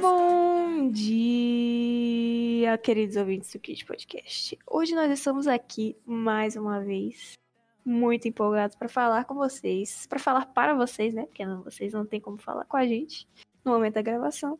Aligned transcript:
Bom 0.00 0.90
dia, 0.90 2.76
queridos 2.78 3.14
ouvintes 3.14 3.52
do 3.52 3.60
Kid 3.60 3.84
Podcast. 3.84 4.58
Hoje 4.66 4.96
nós 4.96 5.12
estamos 5.12 5.46
aqui 5.46 5.96
mais 6.04 6.56
uma 6.56 6.80
vez, 6.80 7.38
muito 7.84 8.26
empolgados 8.26 8.74
para 8.74 8.88
falar 8.88 9.26
com 9.26 9.36
vocês, 9.36 10.08
para 10.08 10.18
falar 10.18 10.46
para 10.46 10.74
vocês, 10.74 11.14
né? 11.14 11.24
Porque 11.26 11.46
não, 11.46 11.62
vocês 11.62 11.92
não 11.92 12.04
têm 12.04 12.20
como 12.20 12.36
falar 12.36 12.64
com 12.64 12.76
a 12.76 12.84
gente 12.84 13.28
no 13.64 13.70
momento 13.70 13.94
da 13.94 14.02
gravação, 14.02 14.58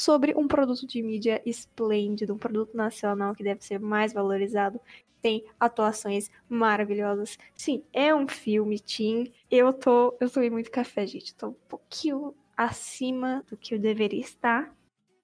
sobre 0.00 0.32
um 0.36 0.46
produto 0.46 0.86
de 0.86 1.02
mídia 1.02 1.42
esplêndido, 1.44 2.32
um 2.32 2.38
produto 2.38 2.76
nacional 2.76 3.34
que 3.34 3.42
deve 3.42 3.64
ser 3.64 3.80
mais 3.80 4.12
valorizado. 4.12 4.80
Tem 5.20 5.44
atuações 5.58 6.30
maravilhosas. 6.48 7.36
Sim, 7.56 7.82
é 7.92 8.14
um 8.14 8.28
filme 8.28 8.78
teen. 8.78 9.32
Eu 9.50 9.72
tô, 9.72 10.16
eu 10.20 10.30
tomei 10.30 10.48
muito 10.48 10.70
café, 10.70 11.06
gente. 11.06 11.34
Tô 11.34 11.48
um 11.48 11.56
pouquinho 11.68 12.34
acima 12.56 13.44
do 13.50 13.56
que 13.56 13.74
eu 13.74 13.78
deveria 13.78 14.20
estar. 14.20 14.72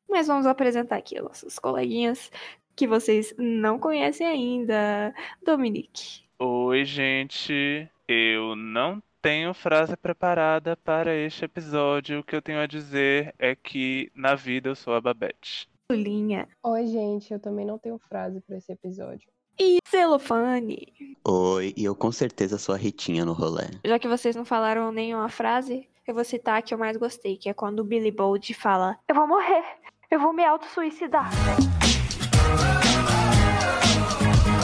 Mas 0.08 0.26
vamos 0.26 0.46
apresentar 0.46 0.96
aqui 0.96 1.16
os 1.16 1.24
nossos 1.24 1.58
coleguinhas 1.58 2.30
que 2.74 2.86
vocês 2.88 3.32
não 3.38 3.78
conhecem 3.78 4.26
ainda. 4.26 5.14
Dominique. 5.44 6.24
Oi, 6.38 6.84
gente. 6.84 7.88
Eu 8.08 8.56
não 8.56 9.00
tenho 9.24 9.54
frase 9.54 9.96
preparada 9.96 10.76
para 10.76 11.14
este 11.14 11.46
episódio. 11.46 12.20
O 12.20 12.22
que 12.22 12.36
eu 12.36 12.42
tenho 12.42 12.60
a 12.60 12.66
dizer 12.66 13.34
é 13.38 13.56
que 13.56 14.12
na 14.14 14.34
vida 14.34 14.68
eu 14.68 14.76
sou 14.76 14.92
a 14.92 15.00
Babette. 15.00 15.66
Linha. 15.90 16.46
Oi, 16.62 16.86
gente, 16.86 17.32
eu 17.32 17.40
também 17.40 17.64
não 17.64 17.78
tenho 17.78 17.98
frase 17.98 18.42
para 18.42 18.58
esse 18.58 18.70
episódio. 18.70 19.26
E 19.58 19.78
celofane. 19.86 21.16
Oi, 21.26 21.72
e 21.74 21.84
eu 21.86 21.96
com 21.96 22.12
certeza 22.12 22.58
sou 22.58 22.74
a 22.74 22.78
Ritinha 22.78 23.24
no 23.24 23.32
rolê. 23.32 23.70
Já 23.82 23.98
que 23.98 24.06
vocês 24.06 24.36
não 24.36 24.44
falaram 24.44 24.92
nenhuma 24.92 25.30
frase, 25.30 25.88
eu 26.06 26.14
vou 26.14 26.22
citar 26.22 26.58
a 26.58 26.62
que 26.62 26.74
eu 26.74 26.78
mais 26.78 26.98
gostei, 26.98 27.38
que 27.38 27.48
é 27.48 27.54
quando 27.54 27.78
o 27.80 27.84
Billy 27.84 28.10
Bold 28.10 28.52
fala: 28.52 28.98
Eu 29.08 29.14
vou 29.14 29.26
morrer, 29.26 29.64
eu 30.10 30.20
vou 30.20 30.34
me 30.34 30.44
auto-suicidar. 30.44 31.30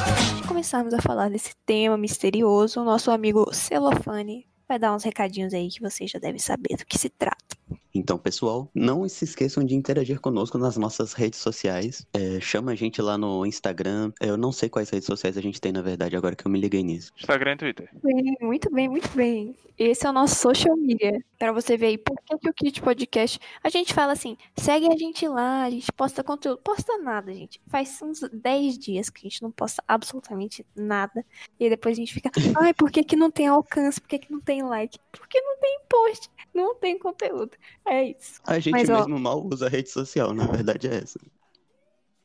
Antes 0.07 0.37
de 0.37 0.47
começarmos 0.47 0.93
a 0.93 1.01
falar 1.01 1.31
desse 1.31 1.57
tema 1.65 1.97
misterioso, 1.97 2.83
o 2.83 2.85
nosso 2.85 3.11
amigo 3.11 3.49
Celofane 3.55 4.50
vai 4.71 4.79
dar 4.79 4.95
uns 4.95 5.03
recadinhos 5.03 5.53
aí 5.53 5.69
que 5.69 5.81
vocês 5.81 6.09
já 6.09 6.21
devem 6.21 6.39
saber 6.39 6.77
do 6.77 6.87
que 6.87 6.97
se 6.97 7.09
trata. 7.09 7.60
Então, 7.95 8.19
pessoal, 8.19 8.71
não 8.75 9.09
se 9.09 9.25
esqueçam 9.25 9.65
de 9.65 9.75
interagir 9.75 10.21
conosco 10.21 10.57
nas 10.59 10.77
nossas 10.77 11.13
redes 11.13 11.41
sociais. 11.41 12.07
É, 12.15 12.41
chama 12.41 12.73
a 12.73 12.75
gente 12.75 13.03
lá 13.03 13.19
no 13.19 13.45
Instagram. 13.45 14.13
Eu 14.21 14.37
não 14.37 14.53
sei 14.53 14.69
quais 14.69 14.91
redes 14.91 15.07
sociais 15.07 15.37
a 15.37 15.41
gente 15.41 15.61
tem, 15.61 15.73
na 15.73 15.83
verdade, 15.83 16.17
agora 16.17 16.37
que 16.37 16.47
eu 16.47 16.51
me 16.51 16.61
liguei 16.61 16.83
nisso. 16.83 17.13
Instagram 17.17 17.55
e 17.55 17.57
Twitter. 17.57 17.91
Bem, 18.03 18.37
muito 18.41 18.71
bem, 18.71 18.89
muito 18.89 19.09
bem. 19.17 19.57
Esse 19.81 20.07
é 20.07 20.11
o 20.11 20.13
nosso 20.13 20.37
social 20.37 20.77
media. 20.77 21.25
Pra 21.39 21.53
você 21.53 21.75
ver 21.75 21.87
aí 21.87 21.99
por 21.99 22.15
que, 22.23 22.37
que 22.37 22.51
o 22.51 22.53
Kit 22.53 22.83
Podcast. 22.83 23.41
A 23.65 23.71
gente 23.71 23.95
fala 23.95 24.13
assim: 24.13 24.37
segue 24.55 24.87
a 24.87 24.95
gente 24.95 25.27
lá, 25.27 25.63
a 25.63 25.71
gente 25.71 25.91
posta 25.91 26.23
conteúdo. 26.23 26.61
Posta 26.63 26.99
nada, 26.99 27.33
gente. 27.33 27.59
Faz 27.67 27.99
uns 28.03 28.21
10 28.31 28.79
dias 28.79 29.09
que 29.09 29.27
a 29.27 29.31
gente 29.31 29.43
não 29.43 29.51
posta 29.51 29.83
absolutamente 29.89 30.67
nada. 30.77 31.25
E 31.59 31.71
depois 31.71 31.97
a 31.97 32.01
gente 32.01 32.13
fica: 32.13 32.31
ai, 32.61 32.75
por 32.75 32.91
que, 32.91 33.03
que 33.03 33.17
não 33.17 33.31
tem 33.31 33.47
alcance? 33.47 33.99
Por 33.99 34.09
que, 34.09 34.19
que 34.19 34.31
não 34.31 34.41
tem 34.41 34.63
like? 34.63 34.99
Porque 35.11 35.41
não 35.41 35.59
tem 35.59 35.81
post, 35.89 36.31
não 36.53 36.75
tem 36.75 36.99
conteúdo. 36.99 37.53
É 37.87 38.05
isso. 38.05 38.41
A 38.47 38.59
gente 38.59 38.73
Mas, 38.73 38.89
ó- 38.91 38.99
mesmo 38.99 39.19
mal 39.19 39.45
usa 39.47 39.69
rede 39.69 39.89
social, 39.91 40.33
na 40.35 40.47
verdade 40.47 40.89
é 40.89 40.95
essa. 40.97 41.19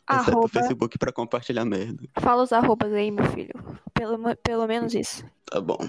Exceto 0.07 0.29
Arroba- 0.31 0.45
o 0.45 0.47
Facebook 0.47 0.97
pra 0.99 1.11
compartilhar 1.11 1.65
merda. 1.65 2.03
Fala 2.19 2.43
os 2.43 2.53
arrobas 2.53 2.93
aí, 2.93 3.09
meu 3.09 3.25
filho. 3.31 3.53
Pelo, 3.93 4.35
pelo 4.37 4.67
menos 4.67 4.93
isso. 4.93 5.25
Tá 5.45 5.59
bom. 5.59 5.79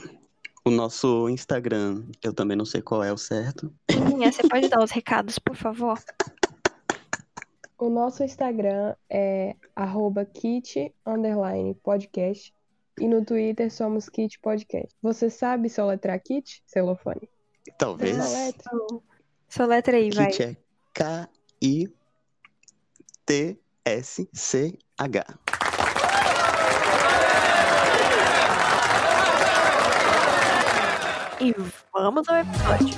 O 0.64 0.70
nosso 0.70 1.28
Instagram, 1.28 2.02
eu 2.24 2.32
também 2.32 2.56
não 2.56 2.64
sei 2.64 2.80
qual 2.82 3.04
é 3.04 3.12
o 3.12 3.18
certo. 3.18 3.72
Linha, 3.90 4.32
você 4.32 4.42
pode 4.48 4.68
dar 4.70 4.82
os 4.82 4.90
recados, 4.90 5.38
por 5.38 5.54
favor? 5.54 5.98
O 7.78 7.90
nosso 7.90 8.24
Instagram 8.24 8.94
é 9.10 9.54
arroba 9.74 10.24
kit 10.24 10.92
underline 11.04 11.74
podcast 11.74 12.52
e 12.98 13.06
no 13.06 13.22
Twitter 13.22 13.70
somos 13.70 14.08
kit 14.08 14.38
podcast. 14.40 14.88
Você 15.02 15.28
sabe 15.28 15.68
soletrar 15.68 16.18
kit, 16.22 16.62
celofane? 16.66 17.28
Talvez. 17.78 18.16
Soletra. 18.16 18.70
Sua 19.48 19.66
letra 19.66 19.96
aí, 19.96 20.10
vai. 20.10 20.26
Kit 20.30 20.42
é 20.42 20.56
K-I-T-S-C-H. 20.92 21.96
E 31.38 31.54
vamos 31.92 32.28
ao 32.28 32.36
episódio. 32.36 32.96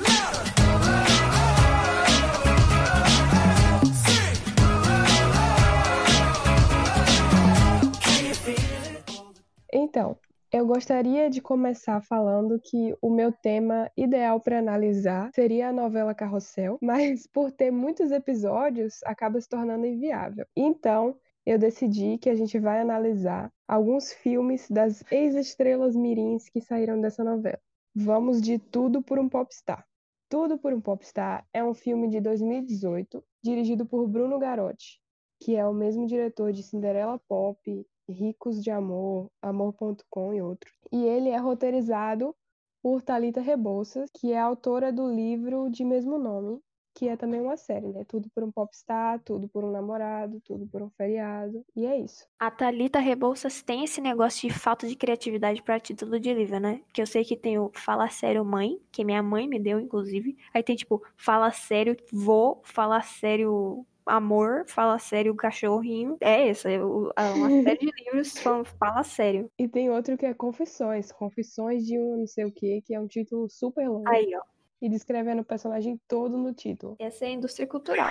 Então, 9.72 10.16
eu 10.50 10.66
gostaria 10.66 11.28
de 11.28 11.42
começar 11.42 12.00
falando 12.00 12.58
que 12.58 12.96
o 13.02 13.10
meu 13.10 13.30
tema 13.30 13.90
ideal 13.96 14.40
para 14.40 14.58
analisar 14.58 15.30
seria 15.34 15.68
a 15.68 15.72
novela 15.72 16.14
Carrossel, 16.14 16.78
mas 16.82 17.26
por 17.26 17.52
ter 17.52 17.70
muitos 17.70 18.10
episódios, 18.10 19.02
acaba 19.04 19.40
se 19.40 19.48
tornando 19.48 19.86
inviável. 19.86 20.46
Então, 20.56 21.18
eu 21.44 21.58
decidi 21.58 22.18
que 22.18 22.30
a 22.30 22.34
gente 22.34 22.58
vai 22.58 22.80
analisar 22.80 23.52
alguns 23.66 24.12
filmes 24.12 24.68
das 24.70 25.02
ex-estrelas 25.10 25.94
mirins 25.94 26.48
que 26.48 26.60
saíram 26.60 27.00
dessa 27.00 27.22
novela. 27.22 27.60
Vamos 27.94 28.40
de 28.40 28.58
Tudo 28.58 29.02
por 29.02 29.18
um 29.18 29.28
Popstar. 29.28 29.84
Tudo 30.30 30.58
por 30.58 30.72
um 30.72 30.80
Popstar 30.80 31.46
é 31.52 31.64
um 31.64 31.74
filme 31.74 32.08
de 32.08 32.20
2018, 32.20 33.24
dirigido 33.42 33.86
por 33.86 34.06
Bruno 34.06 34.38
Garotti, 34.38 35.00
que 35.40 35.56
é 35.56 35.66
o 35.66 35.72
mesmo 35.72 36.06
diretor 36.06 36.52
de 36.52 36.62
Cinderela 36.62 37.18
Pop, 37.26 37.86
Ricos 38.08 38.62
de 38.62 38.70
Amor, 38.70 39.30
Amor.com 39.42 40.34
e 40.34 40.42
outros. 40.42 40.72
E 40.92 41.04
ele 41.04 41.28
é 41.28 41.36
roteirizado 41.36 42.34
por 42.82 43.02
Thalita 43.02 43.40
Rebouças, 43.40 44.08
que 44.12 44.32
é 44.32 44.38
autora 44.38 44.92
do 44.92 45.12
livro 45.12 45.68
de 45.68 45.84
mesmo 45.84 46.18
nome, 46.18 46.60
que 46.94 47.08
é 47.08 47.16
também 47.16 47.40
uma 47.40 47.56
série, 47.56 47.86
né? 47.88 48.04
Tudo 48.08 48.28
por 48.34 48.42
um 48.42 48.50
popstar, 48.50 49.20
tudo 49.24 49.48
por 49.48 49.64
um 49.64 49.70
namorado, 49.70 50.40
tudo 50.44 50.66
por 50.66 50.82
um 50.82 50.90
feriado, 50.90 51.64
e 51.76 51.86
é 51.86 51.96
isso. 51.96 52.26
A 52.40 52.50
Thalita 52.50 52.98
Rebouças 52.98 53.62
tem 53.62 53.84
esse 53.84 54.00
negócio 54.00 54.48
de 54.48 54.54
falta 54.54 54.86
de 54.86 54.96
criatividade 54.96 55.62
pra 55.62 55.78
título 55.78 56.18
de 56.18 56.34
livro, 56.34 56.58
né? 56.58 56.80
Que 56.92 57.00
eu 57.00 57.06
sei 57.06 57.24
que 57.24 57.36
tem 57.36 57.58
o 57.58 57.70
Fala 57.74 58.08
Sério 58.08 58.44
Mãe, 58.44 58.80
que 58.90 59.04
minha 59.04 59.22
mãe 59.22 59.46
me 59.46 59.60
deu, 59.60 59.78
inclusive. 59.78 60.36
Aí 60.52 60.62
tem, 60.62 60.74
tipo, 60.74 61.00
Fala 61.16 61.52
Sério 61.52 61.96
Vô, 62.12 62.60
Fala 62.64 63.00
Sério 63.00 63.86
Amor, 64.08 64.64
Fala 64.66 64.98
Sério 64.98 65.34
Cachorrinho. 65.34 66.16
É 66.20 66.48
essa, 66.48 66.70
é 66.70 66.82
uma 66.82 67.12
série 67.62 67.78
de 67.78 67.92
livros 68.04 68.34
Fala 68.78 69.02
Sério. 69.02 69.50
E 69.58 69.68
tem 69.68 69.90
outro 69.90 70.16
que 70.16 70.26
é 70.26 70.34
Confissões, 70.34 71.12
Confissões 71.12 71.84
de 71.84 71.98
um 71.98 72.18
não 72.18 72.26
sei 72.26 72.44
o 72.44 72.52
que, 72.52 72.82
que 72.82 72.94
é 72.94 73.00
um 73.00 73.06
título 73.06 73.48
super 73.48 73.88
longo 73.88 74.08
Aí, 74.08 74.34
ó. 74.34 74.42
e 74.80 74.88
descrevendo 74.88 75.42
o 75.42 75.44
personagem 75.44 76.00
todo 76.08 76.36
no 76.36 76.52
título. 76.52 76.96
Essa 76.98 77.26
é 77.26 77.28
a 77.28 77.32
indústria 77.32 77.66
cultural. 77.66 78.08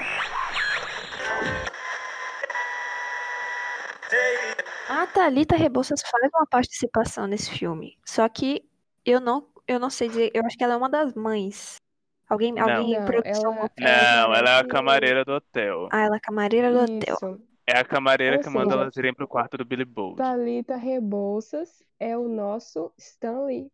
A 4.90 5.06
Thalita 5.08 5.56
Rebouças 5.56 6.02
faz 6.02 6.30
uma 6.34 6.48
participação 6.48 7.28
nesse 7.28 7.52
filme. 7.52 7.98
Só 8.06 8.28
que 8.30 8.64
eu 9.06 9.20
não, 9.20 9.46
eu 9.68 9.80
não 9.80 9.90
sei 9.90 10.08
dizer. 10.08 10.32
Eu 10.34 10.46
acho 10.46 10.58
que 10.58 10.64
ela 10.64 10.74
é 10.74 10.78
uma 10.78 10.90
das 10.90 11.14
mães. 11.14 11.76
Alguém, 12.30 12.52
Não. 12.54 12.70
alguém 12.70 13.00
Não, 13.00 13.06
produção. 13.06 13.54
ela- 13.56 13.72
Não, 13.80 14.36
ela 14.36 14.50
é 14.50 14.60
a 14.60 14.68
camareira 14.68 15.24
do 15.24 15.32
hotel. 15.34 15.88
Ah, 15.92 16.02
ela 16.06 16.18
é 16.18 16.20
camareira 16.20 16.72
do 16.72 16.80
hotel. 16.82 17.16
Isso. 17.16 17.42
É 17.66 17.78
a 17.80 17.84
camareira 17.86 18.38
Ou 18.38 18.44
que 18.44 18.50
manda 18.50 18.72
seja- 18.72 18.82
elas 18.82 18.98
irem 18.98 19.14
pro 19.14 19.28
quarto 19.28 19.58
do 19.58 19.66
Billy 19.66 19.86
Bold. 19.86 20.18
Thalita 20.18 20.76
Rebouças 20.76 21.84
é 22.00 22.18
o 22.18 22.28
nosso 22.28 22.92
Stan 22.98 23.46
Lee. 23.46 23.70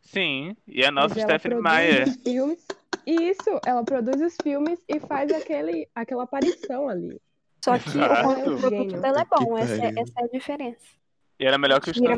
Sim, 0.00 0.56
e 0.66 0.84
a 0.84 0.90
nossa 0.90 1.14
Mas 1.14 1.24
ela 1.24 1.38
Stephanie 1.38 1.60
produz 1.60 1.78
Meyer. 1.78 2.08
os 2.08 2.16
filmes. 2.22 2.66
Isso, 3.06 3.60
ela 3.66 3.84
produz 3.84 4.20
os 4.20 4.36
filmes 4.42 4.78
e 4.88 5.00
faz 5.00 5.32
aquele, 5.32 5.88
aquela 5.94 6.24
aparição 6.24 6.88
ali. 6.88 7.20
Só 7.64 7.78
que 7.78 7.88
o 7.88 7.90
Exato. 7.90 8.42
produto 8.42 8.70
Gênio. 8.70 9.00
dela 9.00 9.20
é 9.20 9.24
bom. 9.24 9.58
Essa, 9.58 9.84
é- 9.84 9.92
essa 9.98 10.12
é 10.20 10.24
a 10.24 10.28
diferença. 10.28 10.86
E 11.38 11.44
era 11.46 11.58
melhor 11.58 11.80
que 11.80 11.90
o 11.90 11.92
Stanley. 11.92 12.16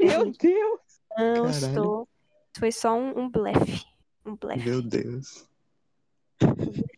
Meu. 0.00 0.32
Deus! 0.32 0.80
Não 1.16 1.34
Caralho. 1.34 1.48
estou. 1.50 2.08
Foi 2.58 2.72
só 2.72 2.92
um, 2.94 3.18
um 3.20 3.30
blefe. 3.30 3.84
Um 4.24 4.36
blefe. 4.36 4.68
Meu 4.68 4.82
Deus. 4.82 5.48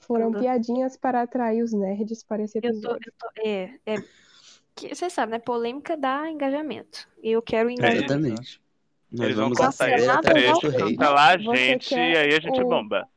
Foram 0.01 0.31
Tudo. 0.31 0.41
piadinhas 0.41 0.97
para 0.97 1.23
atrair 1.23 1.63
os 1.63 1.73
nerds 1.73 2.23
para 2.23 2.43
esse 2.43 2.59
Eu 2.59 2.63
tô, 2.63 2.69
episódio. 2.69 3.09
eu 3.09 3.13
tô, 3.19 3.49
é, 3.49 3.79
é, 3.87 3.97
que 4.75 4.95
você 4.95 5.09
sabe, 5.11 5.33
né? 5.33 5.39
Polêmica 5.39 5.97
dá 5.97 6.31
engajamento. 6.31 7.09
E 7.23 7.31
eu 7.33 7.43
quero 7.43 7.71
engajamento. 7.71 8.05
Exatamente. 8.13 8.61
Nós 9.11 9.25
Eles 9.27 9.37
vão 9.37 9.45
vamos 9.47 9.59
cortar 9.59 9.69
acender 9.69 10.51
esse 10.51 10.69
rei. 10.69 10.97
Cancelar 10.97 11.31
a 11.35 11.43
Você 11.43 11.57
gente 11.57 11.89
quer 11.89 12.11
e 12.13 12.17
aí 12.17 12.35
a 12.35 12.41
gente 12.41 12.61
o- 12.63 12.69
bomba. 12.69 13.09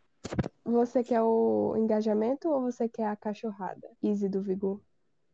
Você 0.64 1.04
quer 1.04 1.22
o 1.22 1.76
engajamento 1.78 2.50
ou 2.50 2.62
você 2.62 2.90
quer 2.90 3.06
a 3.08 3.16
cachorrada? 3.16 3.88
Easy 4.04 4.28
do 4.28 4.42
Vigor. 4.42 4.82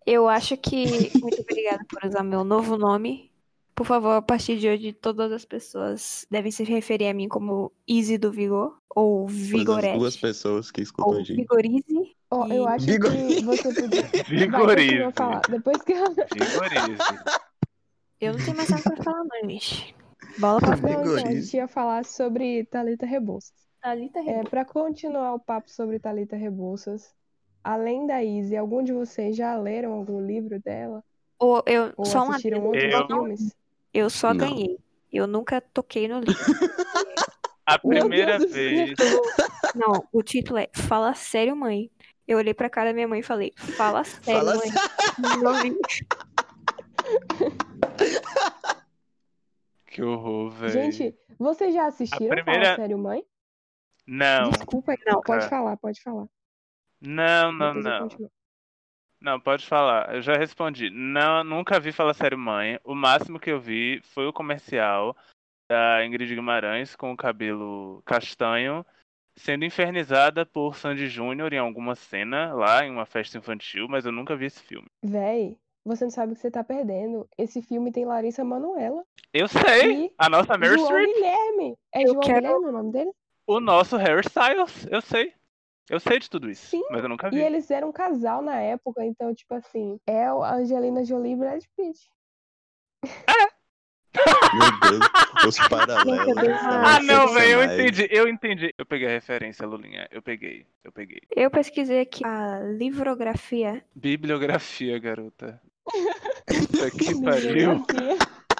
Eu 0.06 0.28
acho 0.28 0.58
que. 0.58 0.86
Muito 1.22 1.42
obrigada 1.42 1.86
por 1.90 2.04
usar 2.06 2.24
meu 2.24 2.44
novo 2.44 2.78
nome. 2.78 3.31
Por 3.82 3.88
favor, 3.88 4.12
a 4.12 4.22
partir 4.22 4.58
de 4.60 4.70
hoje, 4.70 4.94
todas 4.94 5.32
as 5.32 5.44
pessoas 5.44 6.24
devem 6.30 6.52
se 6.52 6.64
referir 6.64 7.08
a 7.08 7.14
mim 7.16 7.28
como 7.28 7.72
Easy 7.90 8.16
do 8.16 8.32
Vigor, 8.32 8.78
ou 8.96 9.26
Vigorete, 9.28 9.98
duas 9.98 10.16
pessoas 10.16 10.70
que 10.70 10.82
escutam 10.84 11.14
ou 11.16 11.20
a 11.20 11.24
gente. 11.24 11.38
Vigorize. 11.38 12.16
Ó, 12.30 12.46
eu 12.48 12.68
acho 12.68 12.86
Vigor- 12.86 13.12
que 13.12 13.42
você 13.44 13.74
podia. 13.74 14.02
Vai, 14.14 14.24
Vigorize. 14.38 15.02
a 15.02 15.12
falar. 15.12 15.42
Depois 15.50 15.82
que 15.82 15.94
ela. 15.94 16.10
Vigorize. 16.10 16.98
Eu 18.20 18.34
não 18.34 18.46
tenho 18.46 18.56
mais 18.58 18.70
nada 18.70 18.84
pra 18.84 19.04
falar, 19.04 19.24
não, 19.24 19.50
gente. 19.50 19.96
Bola 20.38 20.60
pra 20.60 20.78
frente. 20.78 20.94
Não, 20.94 21.02
então, 21.02 21.14
a 21.14 21.16
Vigorize. 21.18 21.42
gente 21.42 21.58
ia 21.58 21.68
falar 21.68 22.06
sobre 22.06 22.64
Thalita 22.66 23.08
Rebouças. 23.08 23.52
Thalita 23.82 24.20
É, 24.20 24.44
para 24.44 24.64
continuar 24.64 25.34
o 25.34 25.40
papo 25.40 25.72
sobre 25.72 25.98
Thalita 25.98 26.36
Rebouças, 26.36 27.16
além 27.64 28.06
da 28.06 28.24
Izzy, 28.24 28.56
algum 28.56 28.84
de 28.84 28.94
vocês 28.94 29.36
já 29.36 29.58
leram 29.58 29.94
algum 29.94 30.24
livro 30.24 30.60
dela? 30.62 31.04
Ou 31.40 31.64
eu, 31.66 31.92
Ou 31.98 32.06
só 32.06 32.20
um 32.24 32.30
assistiram 32.30 32.60
adendo, 32.60 32.68
outros 32.68 32.94
Eu- 32.94 33.08
filmes? 33.08 33.61
Eu 33.94 34.10
só 34.10 34.34
Não. 34.34 34.50
ganhei. 34.50 34.78
Eu 35.12 35.28
nunca 35.28 35.60
toquei 35.62 36.08
no 36.08 36.20
livro. 36.20 36.36
A 37.66 37.78
primeira 37.80 38.40
vez. 38.40 38.92
Não, 39.76 40.06
o 40.12 40.22
título 40.24 40.58
é 40.60 40.70
Fala 40.74 41.14
Sério, 41.14 41.56
Mãe. 41.56 41.90
Eu 42.28 42.38
olhei 42.38 42.54
pra 42.54 42.70
cara 42.70 42.90
da 42.90 42.94
minha 42.94 43.08
mãe 43.08 43.20
e 43.20 43.24
falei, 43.24 43.52
fala 43.58 44.04
sério, 44.04 44.42
Fala 44.42 44.56
mãe. 44.56 45.72
Vi. 45.72 45.78
Que 49.88 50.02
horror, 50.02 50.50
velho. 50.52 50.72
Gente, 50.72 51.14
vocês 51.38 51.74
já 51.74 51.88
assistiram 51.88 52.30
primeira- 52.30 52.64
Fala 52.64 52.76
Sério 52.78 52.98
Mãe? 52.98 53.26
Não, 54.08 54.50
Desculpa, 54.52 54.96
Não, 55.06 55.22
pode 55.22 55.40
cara. 55.42 55.50
falar, 55.50 55.78
pode 55.78 56.02
falar. 56.02 56.28
não, 57.02 57.52
não, 57.52 57.74
Depois 57.80 58.18
não. 58.18 58.30
Não, 59.22 59.40
pode 59.40 59.66
falar. 59.68 60.16
Eu 60.16 60.22
já 60.22 60.34
respondi. 60.36 60.90
Não, 60.90 61.44
nunca 61.44 61.80
vi 61.80 61.92
Fala 61.92 62.14
Sério 62.14 62.38
Mãe. 62.38 62.80
O 62.84 62.96
máximo 62.96 63.40
que 63.40 63.52
eu 63.52 63.60
vi 63.60 64.02
foi 64.04 64.26
o 64.26 64.34
comercial 64.34 65.16
da 65.70 66.04
Ingrid 66.06 66.34
Guimarães 66.36 66.96
com 66.96 67.12
o 67.12 67.18
cabelo 67.18 68.02
castanho 68.06 68.86
sendo 69.38 69.64
infernizada 69.64 70.46
por 70.46 70.76
Sandy 70.76 71.08
Júnior 71.08 71.54
em 71.54 71.58
alguma 71.58 71.96
cena 71.96 72.54
lá 72.54 72.84
em 72.86 72.92
uma 72.92 73.06
festa 73.06 73.38
infantil, 73.38 73.88
mas 73.88 74.06
eu 74.06 74.12
nunca 74.12 74.36
vi 74.36 74.46
esse 74.48 74.62
filme. 74.62 74.88
Véi, 75.02 75.58
você 75.86 76.04
não 76.04 76.12
sabe 76.12 76.34
o 76.34 76.36
que 76.36 76.42
você 76.42 76.52
tá 76.52 76.64
perdendo. 76.64 77.28
Esse 77.38 77.62
filme 77.62 77.92
tem 77.94 78.04
Larissa 78.06 78.44
Manoela 78.44 79.04
Eu 79.34 79.48
sei! 79.48 80.06
e 80.08 80.12
A 80.18 80.28
nossa 80.30 80.58
Meryl 80.58 80.78
João 80.80 80.90
Streep, 80.90 81.14
Guilherme. 81.14 81.78
É 81.96 82.04
Eu 82.04 82.08
João 82.08 82.20
quero- 82.20 82.42
Guilherme 82.42 82.66
o 82.66 82.72
nome 82.72 82.92
dele? 82.92 83.12
o 83.48 83.60
nosso 83.60 83.96
Harry 83.98 84.22
Styles. 84.28 84.86
Eu 84.92 85.02
sei. 85.02 85.34
Eu 85.90 86.00
sei 86.00 86.20
de 86.20 86.30
tudo 86.30 86.50
isso, 86.50 86.68
Sim, 86.68 86.84
mas 86.90 87.04
eu 87.04 87.10
nunca 87.10 87.28
E 87.28 87.32
vi. 87.32 87.40
eles 87.42 87.70
eram 87.70 87.90
um 87.90 87.92
casal 87.92 88.42
na 88.42 88.60
época, 88.62 89.04
então, 89.06 89.34
tipo 89.34 89.54
assim, 89.54 90.00
é 90.08 90.32
o 90.32 90.44
Angelina 90.44 91.04
Jolie 91.04 91.34
e 91.34 91.36
Brad 91.36 91.64
Pitt. 91.76 92.10
Meu 94.54 94.90
Deus, 94.92 95.10
os 95.48 95.68
paralelos. 95.70 96.36
são 96.36 96.86
Ah, 96.86 97.00
não, 97.02 97.34
velho, 97.34 97.52
eu 97.52 97.64
entendi, 97.64 98.08
eu 98.12 98.28
entendi. 98.28 98.74
Eu 98.78 98.86
peguei 98.86 99.08
a 99.08 99.12
referência, 99.12 99.66
Lulinha. 99.66 100.08
Eu 100.12 100.22
peguei, 100.22 100.66
eu 100.84 100.92
peguei. 100.92 101.22
Eu 101.34 101.50
pesquisei 101.50 102.02
aqui 102.02 102.26
a 102.26 102.60
livrografia. 102.78 103.84
Bibliografia, 103.96 105.00
garota. 105.00 105.62
Puta 106.46 106.92
que 106.92 107.22
pariu. 107.24 107.86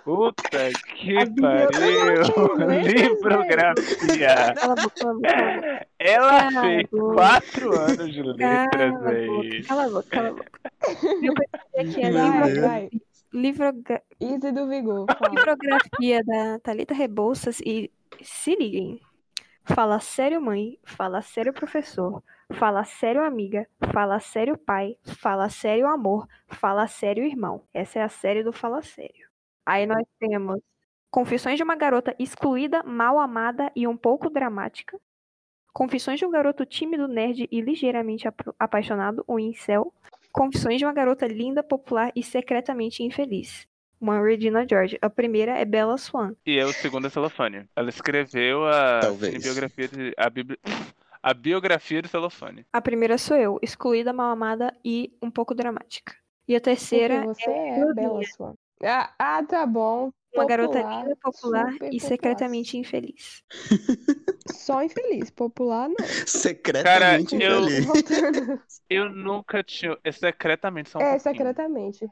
Puta 0.04 0.70
que 0.96 1.18
A 1.18 1.26
bibliografia 1.26 2.36
pariu. 2.58 2.82
Livrografia. 2.82 4.54
Cala 4.56 4.76
cala 4.76 4.90
cala. 5.22 5.86
Ela 6.00 6.52
Cala 6.52 6.62
fez 6.62 6.90
quatro 6.90 7.80
anos 7.80 8.14
de 8.14 8.24
Cala 8.24 8.62
letras, 8.64 8.82
a 8.82 8.98
boca, 8.98 9.10
velho. 9.12 9.68
cala 9.68 9.84
a 9.86 9.90
boca, 9.90 10.04
cala 10.10 10.28
a 10.30 10.32
boca. 10.34 10.52
Eu 11.22 11.34
pesquisei 11.36 12.06
aqui 12.06 12.06
a 12.06 12.12
Meu 12.12 12.32
Vai, 12.40 12.52
Deus. 12.52 12.66
vai. 12.68 12.90
livrogra- 13.34 14.04
Easy 14.20 14.52
do 14.52 14.68
Vigor. 14.68 15.06
fala. 15.08 15.30
livrografia 15.36 16.24
da 16.26 16.60
Thalita 16.60 16.94
Rebouças 16.94 17.60
e 17.62 17.92
se 18.24 18.56
liguem. 18.56 19.00
Fala 19.64 20.00
sério, 20.00 20.42
mãe. 20.42 20.80
Fala 20.84 21.22
sério, 21.22 21.54
professor. 21.54 22.24
Fala 22.54 22.84
sério, 22.84 23.24
amiga. 23.24 23.68
Fala 23.94 24.20
sério, 24.20 24.58
pai. 24.58 24.98
Fala 25.06 25.48
sério, 25.50 25.86
amor. 25.88 26.28
Fala 26.48 26.88
sério, 26.88 27.24
irmão. 27.24 27.62
Essa 27.74 28.00
é 28.00 28.02
a 28.02 28.10
série 28.10 28.44
do 28.44 28.52
Fala 28.52 28.82
Sério. 28.82 29.30
Aí 29.66 29.86
nós 29.86 30.06
temos 30.20 30.60
Confissões 31.12 31.58
de 31.58 31.64
uma 31.64 31.76
garota 31.76 32.16
excluída, 32.18 32.82
mal 32.84 33.20
amada 33.20 33.70
e 33.76 33.86
um 33.86 33.98
pouco 33.98 34.30
dramática. 34.30 34.98
Confissões 35.74 36.18
de 36.18 36.26
um 36.26 36.32
garoto 36.32 36.66
tímido, 36.66 37.06
nerd 37.06 37.50
e 37.52 37.60
ligeiramente 37.60 38.30
ap- 38.30 38.56
apaixonado, 38.58 39.22
o 39.28 39.38
incel. 39.38 39.94
Confissões 40.32 40.78
de 40.78 40.86
uma 40.86 40.94
garota 40.94 41.28
linda, 41.28 41.62
popular 41.62 42.14
e 42.16 42.24
secretamente 42.24 43.04
infeliz. 43.04 43.68
Uma 44.00 44.22
Regina 44.22 44.66
George. 44.68 44.98
A 45.02 45.10
primeira 45.10 45.58
é 45.58 45.66
Bella 45.66 45.98
Swan. 45.98 46.34
E 46.46 46.58
é 46.58 46.64
o 46.64 46.72
segundo 46.72 47.08
é 47.08 47.10
Celofane. 47.10 47.68
Ela 47.76 47.90
escreveu 47.90 48.66
a 48.66 49.02
biografia 49.42 49.88
de. 49.90 50.14
A, 50.18 50.30
bibli... 50.30 50.58
a 51.22 51.34
biografia 51.34 52.02
de 52.02 52.08
Celofane. 52.08 52.66
A 52.72 52.82
primeira 52.82 53.18
sou 53.18 53.36
eu, 53.36 53.60
excluída, 53.62 54.14
mal 54.14 54.32
amada 54.32 54.74
e 54.84 55.14
um 55.22 55.30
pouco 55.30 55.54
dramática. 55.54 56.16
E 56.48 56.56
a 56.56 56.62
terceira 56.62 57.22
Porque 57.22 57.44
você 57.44 57.52
é. 57.52 57.94
Bela 57.94 58.24
Swan. 58.24 58.54
Ah, 58.84 59.14
ah, 59.20 59.44
tá 59.44 59.66
bom. 59.66 60.12
uma 60.34 60.46
garota 60.46 60.78
Popular, 60.80 61.04
linda, 61.04 61.16
popular 61.22 61.70
e 61.74 61.78
popular. 61.80 62.00
secretamente 62.00 62.78
infeliz. 62.78 63.44
Só 64.54 64.82
infeliz. 64.84 65.30
Popular, 65.30 65.90
não. 65.90 65.96
Secretamente 66.26 67.38
Cara, 67.38 67.44
eu- 67.46 67.60
infeliz. 67.62 67.86
Voltando. 67.86 68.62
Eu 68.90 69.10
nunca 69.10 69.64
tinha. 69.64 69.98
é 70.04 70.12
Secretamente 70.12 70.90
só 70.90 71.00
um 71.00 71.02
é, 71.02 71.12
pouquinho. 71.12 71.22
secretamente. 71.36 72.06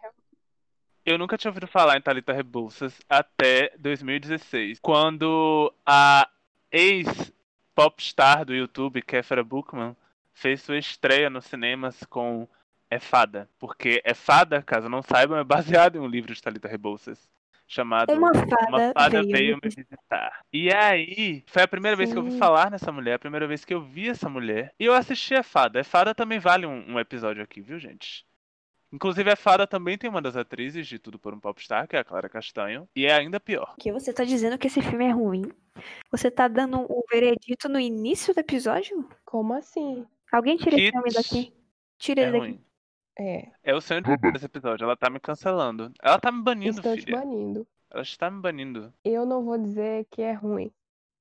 Eu 1.05 1.17
nunca 1.17 1.37
tinha 1.37 1.49
ouvido 1.49 1.67
falar 1.67 1.97
em 1.97 2.01
Thalita 2.01 2.31
Rebouças 2.31 2.93
até 3.09 3.73
2016, 3.77 4.79
quando 4.79 5.73
a 5.85 6.29
ex-popstar 6.71 8.45
do 8.45 8.53
YouTube, 8.53 9.01
Kéfera 9.01 9.43
Bookman, 9.43 9.95
fez 10.33 10.61
sua 10.61 10.77
estreia 10.77 11.29
nos 11.29 11.45
cinemas 11.45 12.01
com 12.09 12.47
É 12.89 12.99
Fada. 12.99 13.49
Porque 13.59 14.01
É 14.03 14.13
Fada, 14.13 14.61
caso 14.61 14.89
não 14.89 15.01
saibam, 15.01 15.37
é 15.37 15.43
baseado 15.43 15.95
em 15.97 15.99
um 15.99 16.07
livro 16.07 16.33
de 16.33 16.41
Thalita 16.41 16.67
Rebouças, 16.67 17.29
chamado 17.67 18.11
Uma 18.11 18.33
fada, 18.33 18.67
Uma 18.67 18.93
Fada 18.93 19.21
veio, 19.21 19.31
Veio 19.31 19.59
me 19.63 19.69
Visitar. 19.69 20.39
E 20.51 20.73
aí, 20.73 21.43
foi 21.47 21.61
a 21.61 21.67
primeira 21.67 21.95
vez 21.95 22.11
que 22.11 22.17
eu 22.17 22.21
ouvi 22.21 22.33
Sim. 22.33 22.39
falar 22.39 22.71
nessa 22.71 22.91
mulher, 22.91 23.13
a 23.13 23.19
primeira 23.19 23.47
vez 23.47 23.63
que 23.63 23.73
eu 23.73 23.81
vi 23.81 24.09
essa 24.09 24.27
mulher, 24.27 24.73
e 24.79 24.85
eu 24.85 24.93
assisti 24.93 25.35
a 25.35 25.43
Fada. 25.43 25.81
A 25.81 25.83
Fada 25.83 26.15
também 26.15 26.39
vale 26.39 26.65
um, 26.65 26.93
um 26.93 26.99
episódio 26.99 27.43
aqui, 27.43 27.61
viu, 27.61 27.77
gente? 27.77 28.25
Inclusive, 28.91 29.29
a 29.29 29.35
Fada 29.35 29.67
também 29.67 29.99
tem 29.99 30.09
uma 30.09 30.21
das 30.21 30.35
atrizes 30.35 30.87
de 30.87 30.97
Tudo 30.97 31.19
por 31.19 31.31
um 31.31 31.39
Popstar, 31.39 31.87
que 31.87 31.95
é 31.95 31.99
a 31.99 32.03
Clara 32.03 32.27
Castanho. 32.27 32.89
E 32.95 33.05
é 33.05 33.13
ainda 33.13 33.39
pior. 33.39 33.75
Que 33.79 33.91
você 33.91 34.11
tá 34.11 34.23
dizendo 34.23 34.57
que 34.57 34.65
esse 34.65 34.81
filme 34.81 35.05
é 35.05 35.11
ruim? 35.11 35.43
Você 36.11 36.31
tá 36.31 36.47
dando 36.47 36.79
um 36.79 37.01
veredito 37.09 37.69
no 37.69 37.79
início 37.79 38.33
do 38.33 38.39
episódio? 38.39 39.07
Como 39.23 39.53
assim? 39.53 40.07
Alguém 40.31 40.57
tira 40.57 40.75
esse 40.75 40.97
homem 40.97 41.13
daqui. 41.13 41.53
Tira 41.99 42.21
É 42.21 42.23
ele 42.23 42.31
daqui. 42.31 42.51
ruim. 42.51 42.65
É, 43.19 43.51
É 43.63 43.75
o 43.75 43.81
sonho 43.81 44.01
desse 44.31 44.45
episódio. 44.45 44.85
Ela 44.85 44.95
tá 44.95 45.09
me 45.09 45.19
cancelando. 45.19 45.91
Ela 46.01 46.19
tá 46.19 46.31
me 46.31 46.41
banindo, 46.41 46.77
estão 46.77 46.95
te 46.95 47.03
filha. 47.03 47.17
banindo. 47.19 47.67
Ela 47.91 48.03
está 48.03 48.29
me 48.31 48.41
banindo. 48.41 48.93
Eu 49.03 49.25
não 49.25 49.43
vou 49.43 49.57
dizer 49.57 50.05
que 50.11 50.21
é 50.21 50.31
ruim, 50.31 50.71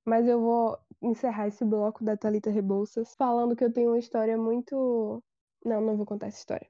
mas 0.04 0.26
eu 0.28 0.40
vou 0.40 0.78
encerrar 1.02 1.48
esse 1.48 1.64
bloco 1.64 2.04
da 2.04 2.16
Thalita 2.16 2.50
Rebouças 2.50 3.14
falando 3.16 3.56
que 3.56 3.64
eu 3.64 3.72
tenho 3.72 3.90
uma 3.90 3.98
história 3.98 4.36
muito. 4.36 5.22
Não, 5.64 5.80
não 5.80 5.96
vou 5.96 6.06
contar 6.06 6.26
essa 6.28 6.38
história. 6.38 6.68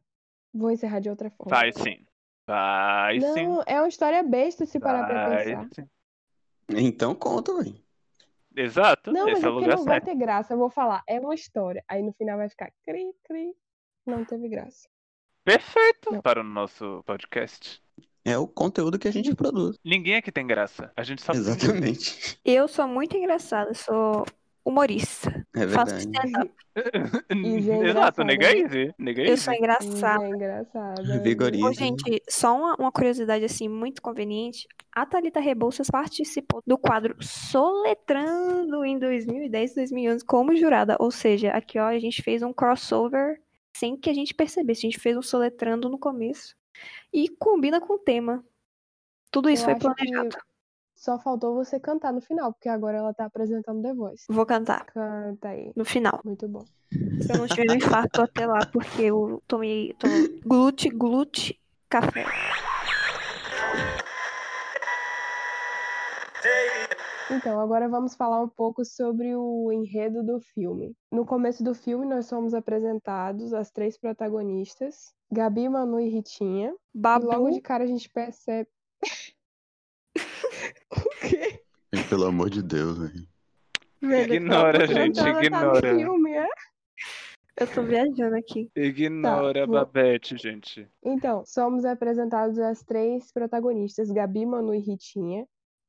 Vou 0.54 0.70
encerrar 0.70 1.00
de 1.00 1.11
outra 1.11 1.28
forma. 1.30 1.54
Vai 1.54 1.73
sim. 1.73 2.06
Vai 2.47 3.20
sim. 3.20 3.47
Não, 3.47 3.62
é 3.66 3.78
uma 3.80 3.88
história 3.88 4.23
besta 4.23 4.64
se 4.64 4.80
parar 4.80 5.06
pra 5.06 5.28
Vai 5.28 5.44
pensar. 5.44 5.68
sim. 5.75 5.88
Então 6.70 7.14
conta, 7.14 7.54
velho. 7.56 7.75
Exato. 8.56 9.12
Não, 9.12 9.26
mas 9.26 9.38
Esse 9.38 9.47
é 9.47 9.49
é 9.49 9.52
porque 9.52 9.68
não 9.68 9.85
vai 9.85 9.94
certo. 9.97 10.04
ter 10.06 10.14
graça. 10.16 10.54
Eu 10.54 10.58
vou 10.58 10.70
falar, 10.70 11.02
é 11.06 11.20
uma 11.20 11.35
história. 11.35 11.85
Aí 11.87 12.02
no 12.02 12.12
final 12.14 12.38
vai 12.38 12.49
ficar 12.49 12.73
cri, 12.85 13.12
cri. 13.25 13.52
Não 14.06 14.25
teve 14.25 14.49
graça. 14.49 14.88
Perfeito 15.48 16.20
para 16.22 16.42
o 16.42 16.44
nosso 16.44 17.02
podcast. 17.06 17.80
É 18.22 18.36
o 18.36 18.46
conteúdo 18.46 18.98
que 18.98 19.08
a 19.08 19.10
gente 19.10 19.34
produz. 19.34 19.78
Ninguém 19.82 20.16
aqui 20.16 20.30
tem 20.30 20.46
graça. 20.46 20.92
A 20.94 21.02
gente 21.02 21.22
só 21.22 21.32
Exatamente. 21.32 22.38
Eu 22.44 22.68
sou 22.68 22.86
muito 22.86 23.16
engraçada, 23.16 23.72
sou 23.72 24.26
humorista. 24.62 25.30
É 25.56 25.66
Faço 25.66 25.94
verdade. 25.94 26.28
stand-up. 26.28 26.52
Easy 27.32 27.70
é 27.70 27.88
Exato, 27.88 28.20
engraçada, 28.20 28.24
nega 28.24 28.46
né? 28.46 28.58
easy. 28.58 28.94
Nega 28.98 29.22
Eu 29.22 29.36
sou 29.38 29.54
engraçada. 29.54 30.22
É 30.22 30.28
engraçado. 30.28 31.22
Vigoriza. 31.22 31.66
Ô, 31.66 31.72
gente, 31.72 32.22
só 32.28 32.54
uma, 32.54 32.76
uma 32.78 32.92
curiosidade 32.92 33.46
assim 33.46 33.70
muito 33.70 34.02
conveniente. 34.02 34.68
A 34.92 35.06
Thalita 35.06 35.40
Rebouças 35.40 35.88
participou 35.90 36.62
do 36.66 36.76
quadro 36.76 37.16
Soletrando 37.22 38.84
em 38.84 38.98
2010 38.98 39.76
2011 39.76 40.26
como 40.26 40.54
jurada. 40.54 40.94
Ou 41.00 41.10
seja, 41.10 41.52
aqui 41.52 41.78
ó, 41.78 41.86
a 41.86 41.98
gente 41.98 42.20
fez 42.20 42.42
um 42.42 42.52
crossover 42.52 43.40
sem 43.78 43.97
que 43.97 44.11
a 44.11 44.14
gente 44.14 44.35
percebesse. 44.35 44.87
A 44.87 44.90
gente 44.90 45.00
fez 45.00 45.16
um 45.16 45.23
Soletrando 45.23 45.88
no 45.88 45.99
começo. 45.99 46.54
E 47.12 47.28
combina 47.28 47.80
com 47.80 47.94
o 47.94 47.99
tema. 47.99 48.44
Tudo 49.30 49.50
isso 49.50 49.68
Eu 49.68 49.78
foi 49.78 49.94
planejado. 49.94 50.37
Só 50.94 51.16
faltou 51.18 51.54
você 51.54 51.78
cantar 51.78 52.12
no 52.12 52.20
final, 52.20 52.52
porque 52.52 52.68
agora 52.68 52.99
ela 52.99 53.14
tá 53.14 53.26
apresentando 53.26 53.80
The 53.82 53.94
Voice. 53.94 54.25
Vou 54.28 54.44
cantar 54.44 54.85
Canta 54.87 55.50
aí. 55.50 55.73
no 55.76 55.85
final. 55.85 56.20
Muito 56.25 56.49
bom. 56.49 56.64
Se 56.90 57.32
eu 57.32 57.38
não 57.38 57.47
tiver 57.47 57.70
um 57.70 57.76
infarto 57.76 58.20
até 58.20 58.47
lá, 58.47 58.66
porque 58.66 59.02
eu 59.02 59.40
tomei, 59.47 59.94
tomei 59.94 60.40
glute, 60.44 60.88
glute, 60.88 61.61
café. 61.88 62.25
Então, 67.30 67.61
agora 67.61 67.88
vamos 67.88 68.14
falar 68.14 68.42
um 68.42 68.49
pouco 68.49 68.85
sobre 68.85 69.35
o 69.37 69.70
enredo 69.73 70.23
do 70.25 70.40
filme. 70.40 70.94
No 71.12 71.26
começo 71.26 71.62
do 71.62 71.75
filme, 71.75 72.06
nós 72.06 72.26
somos 72.26 72.54
apresentados 72.54 73.52
as 73.52 73.70
três 73.70 73.99
protagonistas, 73.99 75.12
Gabi, 75.30 75.68
Manu 75.68 76.00
e 76.00 76.08
Ritinha. 76.08 76.75
Babu. 76.94 77.26
E 77.26 77.28
logo 77.28 77.50
de 77.50 77.61
cara 77.61 77.85
a 77.85 77.87
gente 77.87 78.08
percebe. 78.08 78.68
o 80.90 81.11
quê? 81.28 81.62
Gente, 81.92 82.08
Pelo 82.08 82.26
amor 82.26 82.49
de 82.50 82.62
Deus, 82.62 82.99
velho. 82.99 83.28
Ignora, 84.00 84.87
Tô 84.87 84.92
gente, 84.94 85.16
tentando 85.16 85.25
tá 85.25 85.32
no 85.35 85.44
ignora. 85.44 85.97
filme, 85.97 86.30
é? 86.32 86.49
Eu 87.61 87.66
tô 87.66 87.82
viajando 87.82 88.37
aqui. 88.37 88.70
Ignora 88.76 89.64
a 89.64 89.66
vou- 89.66 89.75
Babette, 89.75 90.37
gente. 90.37 90.88
Então, 91.02 91.42
somos 91.44 91.85
apresentados 91.85 92.58
as 92.58 92.82
três 92.85 93.32
protagonistas, 93.32 94.11
Gabi, 94.11 94.47
Manu 94.47 94.73
e 94.73 94.78
Ritinha, 94.78 95.44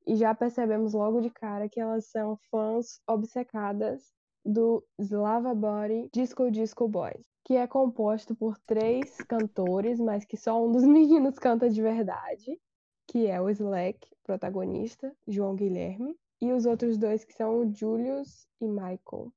e 0.05 0.15
já 0.15 0.33
percebemos 0.33 0.93
logo 0.93 1.21
de 1.21 1.29
cara 1.29 1.69
que 1.69 1.79
elas 1.79 2.05
são 2.05 2.37
fãs 2.49 2.99
obcecadas 3.07 4.01
do 4.45 4.83
Slava 4.97 5.53
Body 5.53 6.09
Disco 6.13 6.49
Disco 6.49 6.87
Boys, 6.87 7.25
que 7.45 7.55
é 7.55 7.67
composto 7.67 8.35
por 8.35 8.57
três 8.65 9.17
cantores, 9.27 9.99
mas 9.99 10.25
que 10.25 10.37
só 10.37 10.63
um 10.63 10.71
dos 10.71 10.83
meninos 10.87 11.37
canta 11.37 11.69
de 11.69 11.81
verdade, 11.81 12.59
que 13.07 13.27
é 13.27 13.41
o 13.41 13.49
Slack, 13.49 13.99
protagonista, 14.23 15.13
João 15.27 15.55
Guilherme, 15.55 16.15
e 16.41 16.53
os 16.53 16.65
outros 16.65 16.97
dois 16.97 17.25
que 17.25 17.33
são 17.33 17.59
o 17.59 17.73
Julius 17.73 18.47
e 18.61 18.67
Michael. 18.67 19.33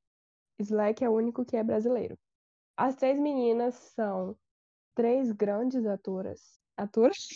Slack 0.59 1.03
é 1.03 1.09
o 1.09 1.15
único 1.15 1.45
que 1.45 1.57
é 1.57 1.65
brasileiro. 1.65 2.17
As 2.77 2.95
três 2.97 3.19
meninas 3.19 3.75
são 3.95 4.37
três 4.95 5.33
grandes 5.33 5.85
atoras. 5.85 6.41
Atoras? 6.77 7.29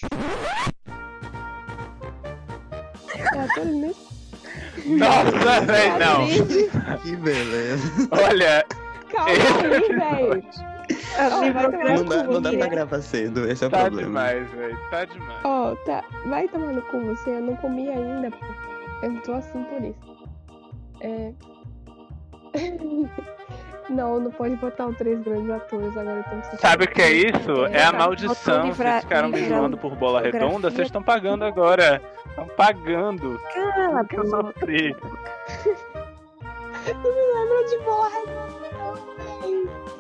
É 3.56 3.64
mesmo? 3.64 4.06
Nossa, 4.86 5.60
velho, 5.62 5.98
não. 5.98 6.98
Que 6.98 7.16
beleza. 7.16 8.08
Olha, 8.12 8.64
Calma 9.10 9.30
aí, 9.30 10.28
velho. 10.36 10.44
Oh, 11.18 11.98
Não 11.98 12.04
dá, 12.04 12.22
não 12.24 12.42
dá 12.42 12.52
pra 12.52 12.66
gravar 12.68 13.00
cedo, 13.02 13.48
esse 13.48 13.64
é 13.64 13.66
o 13.66 13.70
tá 13.70 13.80
problema. 13.80 14.08
demais, 14.08 14.50
velho. 14.52 14.78
Tá 14.90 15.04
demais. 15.04 15.40
Ó, 15.44 15.74
tá. 15.84 16.04
Vai 16.26 16.46
tomar 16.48 16.72
no 16.72 16.82
cu 16.82 17.00
você, 17.00 17.30
eu 17.30 17.40
não 17.40 17.56
comi 17.56 17.88
ainda. 17.88 18.30
Eu 19.02 19.20
tô 19.22 19.32
assim 19.34 19.62
por 19.64 19.82
isso. 19.82 20.28
É. 21.00 21.32
Não, 23.88 24.18
não 24.18 24.30
pode 24.32 24.56
botar 24.56 24.86
os 24.86 24.96
três 24.96 25.22
grandes 25.22 25.48
atores 25.50 25.96
agora. 25.96 26.24
Sentindo 26.28 26.60
Sabe 26.60 26.84
o 26.84 26.88
que 26.88 27.00
é 27.02 27.12
isso? 27.12 27.66
É 27.66 27.84
a 27.84 27.92
maldição. 27.92 28.66
livra- 28.66 28.90
Vocês 28.92 29.04
ficaram 29.04 29.28
me 29.28 29.48
zoando 29.48 29.76
por 29.78 29.94
bola 29.94 30.20
redonda, 30.20 30.70
vocês 30.70 30.88
estão 30.88 31.02
pagando 31.02 31.44
agora. 31.44 32.02
Estão 32.28 32.46
pagando. 32.48 33.40
Cala 33.54 34.04
que 34.04 34.18
eu 34.18 34.26
sofri. 34.26 34.96
Não 36.86 37.02
me 37.02 37.08
lembro 37.34 37.64
de 37.68 37.78
bola 37.84 38.08
redonda, 38.08 38.68
não. 38.72 39.95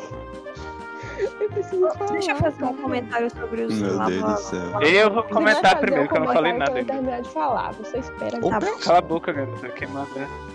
Eu 1.18 1.48
preciso 1.48 1.88
falar. 1.92 2.12
Deixa 2.12 2.30
eu 2.32 2.36
fazer 2.36 2.64
um 2.64 2.76
comentário 2.76 3.30
sobre 3.30 3.62
os 3.62 3.80
Meu 3.80 3.98
Deus 3.98 4.22
do 4.22 4.36
céu. 4.38 4.82
Eu 4.82 5.12
vou 5.12 5.22
comentar 5.24 5.78
primeiro, 5.80 6.04
um 6.04 6.08
que 6.08 6.16
eu 6.16 6.20
não 6.20 6.32
falei 6.32 6.52
nada 6.52 6.72
eu 6.72 6.76
ainda. 6.76 6.92
terminar 6.92 7.22
de 7.22 7.28
falar. 7.30 7.72
Você 7.72 7.98
espera. 7.98 8.40
Tá 8.40 8.60
bom. 8.60 8.78
Cala 8.82 8.98
a 8.98 9.02
boca, 9.02 9.32
garota. 9.32 9.68
Quem 9.70 9.88
manda. 9.88 10.08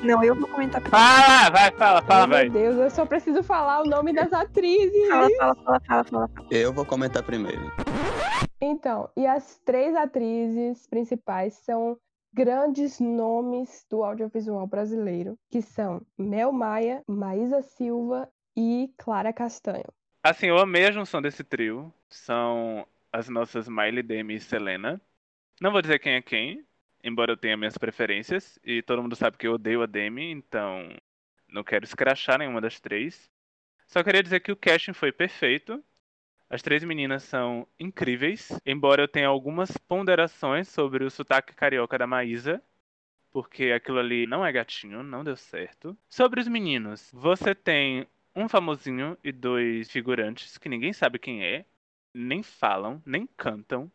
Não, 0.03 0.23
eu 0.23 0.35
vou 0.35 0.47
comentar 0.47 0.81
primeiro. 0.81 1.05
Fala, 1.05 1.49
vai, 1.49 1.71
fala, 1.71 2.01
fala, 2.01 2.23
Ai, 2.23 2.29
vai. 2.29 2.49
Meu 2.49 2.51
Deus, 2.51 2.77
eu 2.77 2.89
só 2.89 3.05
preciso 3.05 3.43
falar 3.43 3.81
o 3.81 3.85
nome 3.85 4.13
das 4.13 4.31
atrizes. 4.31 5.07
Fala, 5.09 5.27
fala, 5.37 5.55
fala, 5.55 5.79
fala, 5.87 6.03
fala. 6.03 6.29
Eu 6.51 6.73
vou 6.73 6.85
comentar 6.85 7.23
primeiro. 7.23 7.71
Então, 8.61 9.09
e 9.17 9.25
as 9.25 9.59
três 9.65 9.95
atrizes 9.95 10.85
principais 10.87 11.55
são 11.65 11.97
grandes 12.33 12.99
nomes 12.99 13.85
do 13.89 14.03
audiovisual 14.03 14.65
brasileiro, 14.67 15.35
que 15.49 15.61
são 15.61 16.01
Mel 16.17 16.51
Maia, 16.51 17.03
Maísa 17.07 17.61
Silva 17.61 18.29
e 18.55 18.93
Clara 18.97 19.33
Castanho. 19.33 19.91
Assim, 20.23 20.47
eu 20.47 20.57
amei 20.59 20.85
a 20.85 20.91
junção 20.91 21.21
desse 21.21 21.43
trio. 21.43 21.91
São 22.07 22.87
as 23.11 23.27
nossas 23.27 23.67
Miley, 23.67 24.03
Demi 24.03 24.35
e 24.35 24.39
Selena. 24.39 25.01
Não 25.59 25.71
vou 25.71 25.81
dizer 25.81 25.99
quem 25.99 26.13
é 26.13 26.21
quem, 26.21 26.65
embora 27.03 27.31
eu 27.31 27.37
tenha 27.37 27.57
minhas 27.57 27.77
preferências. 27.77 28.59
E 28.63 28.81
todo 28.83 29.01
mundo 29.01 29.15
sabe 29.15 29.37
que 29.37 29.47
eu 29.47 29.53
odeio 29.53 29.81
a 29.81 29.85
Demi, 29.87 30.31
então 30.31 30.95
não 31.47 31.63
quero 31.63 31.85
escrachar 31.85 32.37
nenhuma 32.39 32.61
das 32.61 32.79
três. 32.79 33.29
Só 33.87 34.03
queria 34.03 34.23
dizer 34.23 34.39
que 34.41 34.51
o 34.51 34.55
casting 34.55 34.93
foi 34.93 35.11
perfeito. 35.11 35.83
As 36.49 36.61
três 36.61 36.83
meninas 36.83 37.23
são 37.23 37.67
incríveis, 37.79 38.51
embora 38.65 39.01
eu 39.01 39.07
tenha 39.07 39.27
algumas 39.27 39.75
ponderações 39.77 40.67
sobre 40.67 41.03
o 41.03 41.09
sotaque 41.09 41.55
carioca 41.55 41.97
da 41.97 42.05
Maísa, 42.05 42.61
porque 43.31 43.71
aquilo 43.71 43.99
ali 43.99 44.27
não 44.27 44.45
é 44.45 44.51
gatinho, 44.51 45.01
não 45.01 45.23
deu 45.23 45.35
certo. 45.35 45.97
Sobre 46.09 46.41
os 46.41 46.47
meninos, 46.47 47.09
você 47.13 47.55
tem 47.55 48.05
um 48.35 48.47
famosinho 48.47 49.17
e 49.23 49.31
dois 49.31 49.89
figurantes 49.89 50.57
que 50.57 50.69
ninguém 50.69 50.93
sabe 50.93 51.19
quem 51.19 51.43
é, 51.43 51.65
nem 52.13 52.43
falam, 52.43 53.01
nem 53.05 53.27
cantam, 53.37 53.91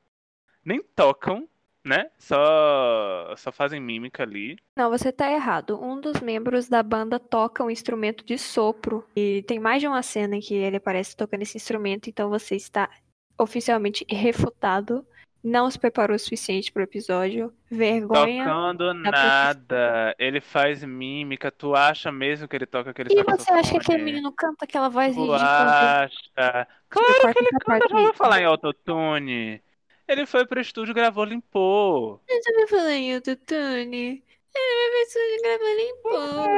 nem 0.64 0.82
tocam, 0.82 1.48
né? 1.84 2.10
Só 2.18 3.34
só 3.36 3.52
fazem 3.52 3.80
mímica 3.80 4.22
ali. 4.22 4.58
Não, 4.76 4.90
você 4.90 5.12
tá 5.12 5.30
errado. 5.30 5.80
Um 5.80 6.00
dos 6.00 6.20
membros 6.20 6.68
da 6.68 6.82
banda 6.82 7.18
toca 7.18 7.62
um 7.62 7.70
instrumento 7.70 8.24
de 8.24 8.36
sopro. 8.36 9.06
E 9.14 9.42
tem 9.46 9.60
mais 9.60 9.80
de 9.80 9.86
uma 9.86 10.02
cena 10.02 10.36
em 10.36 10.40
que 10.40 10.54
ele 10.54 10.76
aparece 10.76 11.16
tocando 11.16 11.42
esse 11.42 11.56
instrumento, 11.56 12.10
então 12.10 12.28
você 12.28 12.56
está 12.56 12.90
oficialmente 13.38 14.04
refutado. 14.08 15.06
Não 15.48 15.70
se 15.70 15.78
preparou 15.78 16.16
o 16.16 16.18
suficiente 16.18 16.72
pro 16.72 16.82
episódio. 16.82 17.52
Vergonha. 17.70 18.44
Tocando 18.44 18.78
da 18.86 18.94
nada. 18.94 20.14
Ele 20.18 20.40
faz 20.40 20.82
mímica. 20.82 21.52
Tu 21.52 21.72
acha 21.72 22.10
mesmo 22.10 22.48
que 22.48 22.56
ele 22.56 22.66
toca 22.66 22.90
aquele 22.90 23.10
E 23.14 23.22
você 23.22 23.52
acha 23.52 23.70
que 23.70 23.76
aquele 23.76 24.02
menino 24.02 24.32
canta 24.32 24.64
aquela 24.64 24.88
voz 24.88 25.14
Tu 25.14 25.20
ridícula? 25.20 25.38
acha? 25.38 26.68
Claro 26.88 27.32
que 27.32 27.38
ele 27.38 27.48
canta, 27.64 27.88
já 27.88 27.94
vou 27.96 28.14
falar 28.14 28.40
em 28.40 28.44
autotune. 28.44 29.62
Ele 30.08 30.26
foi 30.26 30.44
pro 30.46 30.60
estúdio, 30.60 30.92
gravou, 30.92 31.22
limpou. 31.24 32.20
Você 32.28 32.52
vai 32.52 32.66
falar 32.66 32.92
em 32.94 33.14
autotune? 33.14 34.24
Ele 34.52 35.06
vai 35.06 35.38
gravou 35.42 35.76
limpou. 35.76 36.50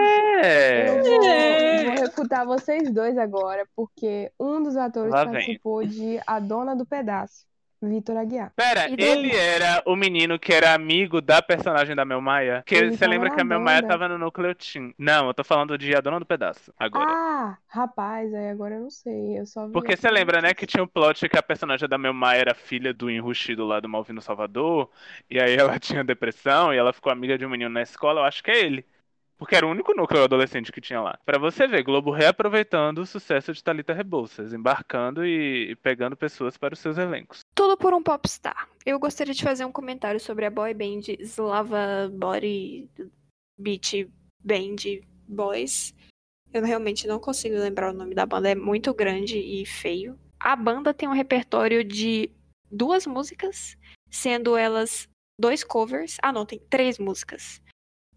É. 0.45 0.88
Eu 0.88 1.02
vou, 1.04 1.25
É. 1.25 1.85
vou 1.85 1.95
refutar 2.07 2.47
vocês 2.47 2.90
dois 2.90 3.18
agora, 3.18 3.66
porque 3.76 4.30
um 4.40 4.62
dos 4.62 4.76
atores 4.76 5.11
Lá 5.12 5.25
vem. 5.25 5.33
participou 5.35 5.85
de 5.85 6.18
A 6.26 6.38
Dona 6.38 6.75
do 6.76 6.87
Pedaço, 6.87 7.45
Vitor 7.82 8.16
Aguiar. 8.16 8.52
Pera, 8.56 8.88
E 8.88 8.97
daí? 8.97 9.28
ele 9.28 9.37
era 9.37 9.82
o 9.87 9.94
menino 9.94 10.38
que 10.38 10.52
era 10.52 10.75
amigo 10.75 11.20
da 11.20 11.40
personagem 11.40 11.94
da 11.94 12.04
Mel 12.04 12.20
Maia? 12.20 12.62
Que 12.66 12.75
Ele 12.75 12.92
você 12.92 13.06
lembra 13.06 13.30
que 13.30 13.40
a 13.40 13.44
Mel 13.44 13.61
Maia 13.61 13.82
tava 13.82 14.08
no 14.08 14.18
Núcleo 14.18 14.54
Team? 14.54 14.92
Não, 14.99 15.28
eu 15.28 15.35
tô 15.35 15.44
falando 15.44 15.78
de 15.78 15.94
A 15.94 16.00
Dona 16.00 16.18
do 16.18 16.26
Pedaço, 16.26 16.73
agora. 16.78 17.14
Ah, 17.14 17.58
rapaz, 17.68 18.32
aí 18.35 18.50
agora 18.50 18.75
eu 18.76 18.80
não 18.82 18.90
sei. 18.90 19.38
Eu 19.38 19.47
só 19.47 19.66
vi 19.66 19.73
Porque 19.73 19.97
você 19.97 20.11
lembra, 20.11 20.40
né, 20.42 20.54
que 20.54 20.66
tinha 20.66 20.82
um 20.82 20.87
plot 20.88 21.28
que 21.28 21.38
a 21.38 21.42
personagem 21.42 21.88
da 21.88 21.97
Mel 21.99 22.12
Maia 22.14 22.40
era 22.40 22.54
filha 22.54 22.92
do 22.92 23.11
enrustido 23.11 23.64
lá 23.66 23.80
do 23.80 23.88
Malvino 23.88 24.20
Salvador, 24.20 24.90
e 25.30 25.40
aí 25.40 25.54
ela 25.56 25.78
tinha 25.78 26.02
depressão, 26.04 26.73
e 26.75 26.76
ela 26.76 26.92
ficou 26.92 27.12
amiga 27.12 27.38
de 27.38 27.47
um 27.47 27.50
menino 27.50 27.70
na 27.70 27.82
escola, 27.82 28.20
eu 28.20 28.25
acho 28.25 28.42
que 28.42 28.50
é 28.50 28.61
ele. 28.64 28.85
Porque 29.38 29.54
era 29.54 29.66
o 29.66 29.71
único 29.71 29.95
núcleo 29.95 30.25
adolescente 30.25 30.73
que 30.73 30.80
tinha 30.80 31.00
lá. 31.00 31.18
Pra 31.25 31.38
você 31.38 31.66
ver, 31.66 31.85
Globo 31.85 32.11
reaproveitando 32.11 33.00
o 33.00 33.07
sucesso 33.07 33.52
de 33.52 33.62
Thalita 33.62 33.92
Rebouças, 33.92 34.52
embarcando 34.52 35.25
e 35.25 35.49
e 35.68 35.76
pegando 35.76 36.16
pessoas 36.16 36.57
para 36.57 36.75
os 36.75 36.80
seus 36.80 36.99
elencos. 36.99 37.40
Tudo 37.54 37.76
por 37.76 37.92
um 37.92 38.02
popstar. 38.02 38.68
Eu 38.85 38.99
gostaria 38.99 39.35
de 39.35 39.42
fazer 39.42 39.64
um 39.64 39.73
comentário 39.73 40.18
sobre 40.18 40.45
a 40.45 40.50
boy 40.50 40.73
band 40.75 41.02
Slava 41.21 42.11
Body 42.12 42.88
Beat 43.59 44.09
Band 44.42 45.02
Boys. 45.26 45.95
Eu 46.52 46.64
realmente 46.64 47.07
não 47.07 47.18
consigo 47.18 47.57
lembrar 47.57 47.92
o 47.92 47.97
nome 47.97 48.14
da 48.14 48.25
banda, 48.25 48.50
é 48.50 48.54
muito 48.54 48.95
grande 48.95 49.38
e 49.38 49.66
feio. 49.66 50.18
A 50.40 50.57
banda 50.57 50.95
tem 50.95 51.09
um 51.09 51.12
repertório 51.12 51.85
de 51.85 52.30
duas 52.71 53.07
músicas, 53.07 53.76
sendo 54.11 54.57
elas 54.57 55.09
dois 55.38 55.62
covers. 55.62 56.16
Ah, 56.23 56.33
não, 56.33 56.47
tem 56.47 56.59
três 56.71 56.99
músicas. 56.99 57.61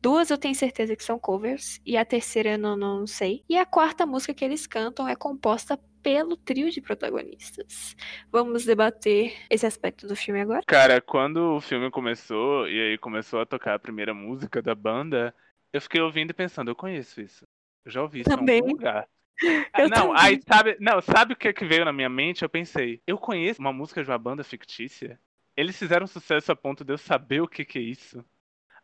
Duas 0.02 0.32
eu 0.32 0.38
tenho 0.38 0.56
certeza 0.56 0.96
que 0.96 1.04
são 1.04 1.20
covers, 1.20 1.80
e 1.86 1.96
a 1.96 2.04
terceira 2.04 2.54
eu 2.54 2.58
não, 2.58 2.76
não 2.76 3.06
sei. 3.06 3.44
E 3.48 3.56
a 3.56 3.66
quarta 3.66 4.04
música 4.04 4.34
que 4.34 4.44
eles 4.44 4.66
cantam 4.66 5.08
é 5.08 5.16
composta 5.16 5.80
pelo 6.02 6.36
trio 6.36 6.72
de 6.72 6.82
protagonistas. 6.82 7.96
Vamos 8.32 8.66
debater 8.66 9.36
esse 9.48 9.66
aspecto 9.66 10.08
do 10.08 10.16
filme 10.16 10.42
agora? 10.42 10.64
Cara, 10.66 11.00
quando 11.00 11.56
o 11.56 11.62
filme 11.62 11.92
começou, 11.92 12.68
e 12.68 12.82
aí 12.82 12.98
começou 12.98 13.42
a 13.42 13.46
tocar 13.46 13.76
a 13.76 13.80
primeira 13.80 14.12
música 14.12 14.60
da 14.60 14.74
banda, 14.74 15.36
eu 15.72 15.80
fiquei 15.80 16.02
ouvindo 16.02 16.32
e 16.32 16.34
pensando, 16.34 16.72
eu 16.72 16.76
conheço 16.76 17.22
isso. 17.22 17.46
Eu 17.86 17.92
já 17.92 18.02
ouvi 18.02 18.22
isso 18.22 18.30
em 18.32 18.36
Também. 18.36 18.60
algum 18.60 18.72
lugar. 18.72 19.08
Eu 19.76 19.90
não, 19.90 20.14
também. 20.14 20.22
aí 20.22 20.40
sabe, 20.48 20.78
não, 20.80 21.02
sabe 21.02 21.34
o 21.34 21.36
que, 21.36 21.52
que 21.52 21.66
veio 21.66 21.84
na 21.84 21.92
minha 21.92 22.10
mente? 22.10 22.44
Eu 22.44 22.50
pensei, 22.50 23.02
eu 23.08 23.18
conheço 23.18 23.60
uma 23.60 23.74
música 23.74 24.04
de 24.04 24.10
uma 24.10 24.18
banda 24.18 24.44
fictícia? 24.44 25.20
Eles 25.58 25.76
fizeram 25.78 26.06
sucesso 26.06 26.52
a 26.52 26.56
ponto 26.56 26.84
de 26.86 26.94
eu 26.94 26.98
saber 26.98 27.42
o 27.42 27.48
que, 27.48 27.66
que 27.66 27.80
é 27.80 27.82
isso. 27.82 28.24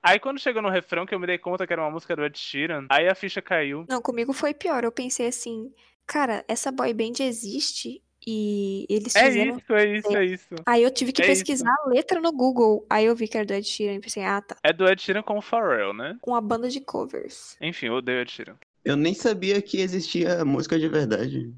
Aí 0.08 0.20
quando 0.20 0.40
chegou 0.40 0.62
no 0.62 0.70
refrão 0.70 1.06
que 1.06 1.14
eu 1.14 1.20
me 1.20 1.28
dei 1.28 1.38
conta 1.38 1.68
que 1.68 1.74
era 1.74 1.82
uma 1.82 1.92
música 1.92 2.16
do 2.16 2.24
Ed 2.24 2.38
Sheeran, 2.38 2.86
aí 2.90 3.08
a 3.10 3.16
ficha 3.16 3.42
caiu. 3.42 3.86
Não, 3.90 4.02
comigo 4.02 4.32
foi 4.32 4.54
pior. 4.54 4.84
Eu 4.84 4.92
pensei 4.92 5.28
assim, 5.28 5.72
cara, 6.06 6.46
essa 6.48 6.72
boy 6.72 6.94
band 6.94 7.20
existe 7.22 8.02
E 8.30 8.86
eles 8.90 9.16
É 9.16 9.26
fizeram. 9.28 9.58
isso, 9.58 9.74
é 9.74 9.86
isso, 9.86 10.18
é 10.18 10.26
isso. 10.26 10.56
Aí 10.66 10.84
eu 10.84 10.92
tive 10.92 11.12
que 11.14 11.22
É 11.22 11.26
pesquisar 11.28 11.74
a 11.86 11.90
letra 11.90 12.20
no 12.20 12.32
Google. 12.32 12.86
Aí 12.90 13.06
eu 13.06 13.16
vi 13.16 13.28
que 13.28 13.38
era 13.38 13.46
do 13.46 13.54
Ed 13.54 13.66
Sheeran 13.66 13.96
e 13.96 14.00
pensei, 14.02 14.24
ah, 14.24 14.42
tá. 14.42 14.56
É 14.64 14.74
do 14.74 14.86
Ed 14.88 15.02
Sheeran 15.02 15.22
com 15.24 15.38
o 15.38 15.42
Pharrell, 15.42 15.94
né? 15.94 16.18
Com 16.22 16.36
a 16.36 16.42
banda 16.42 16.68
de 16.70 16.82
covers. 16.82 17.56
Enfim, 17.62 17.88
eu 17.88 17.94
odeio 17.96 18.20
Ed 18.22 18.32
Sheeran. 18.32 18.56
Eu 18.84 18.96
nem 18.98 19.14
sabia 19.14 19.62
que 19.62 19.80
existia 19.82 20.44
música 20.46 20.78
de 20.80 20.88
verdade. 20.90 21.54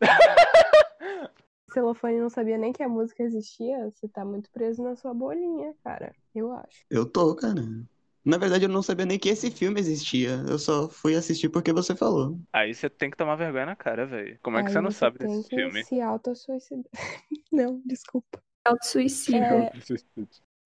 Celofane 1.72 2.20
não 2.20 2.30
sabia 2.30 2.58
nem 2.58 2.72
que 2.72 2.82
a 2.82 2.88
música 2.88 3.22
existia. 3.22 3.90
Você 3.90 4.08
tá 4.08 4.24
muito 4.24 4.50
preso 4.50 4.82
na 4.82 4.94
sua 4.96 5.14
bolinha, 5.14 5.74
cara. 5.82 6.14
Eu 6.34 6.52
acho. 6.52 6.84
Eu 6.90 7.04
tô, 7.06 7.34
cara. 7.34 7.62
Na 8.24 8.38
verdade, 8.38 8.64
eu 8.64 8.68
não 8.68 8.82
sabia 8.82 9.04
nem 9.04 9.18
que 9.18 9.28
esse 9.28 9.50
filme 9.50 9.80
existia. 9.80 10.44
Eu 10.48 10.58
só 10.58 10.88
fui 10.88 11.16
assistir 11.16 11.48
porque 11.48 11.72
você 11.72 11.96
falou. 11.96 12.38
Aí 12.52 12.72
você 12.72 12.88
tem 12.88 13.10
que 13.10 13.16
tomar 13.16 13.34
vergonha 13.34 13.66
na 13.66 13.76
cara, 13.76 14.06
velho. 14.06 14.38
Como 14.42 14.58
é 14.58 14.62
que 14.62 14.68
Aí 14.68 14.74
você 14.74 14.80
não 14.80 14.90
sabe 14.92 15.18
tem 15.18 15.28
desse 15.36 15.48
que 15.48 15.56
filme? 15.56 15.84
se 15.84 16.00
auto-suicidar. 16.00 16.84
não, 17.50 17.82
desculpa. 17.84 18.40
Auto-suicídio. 18.64 19.42
É, 19.44 19.72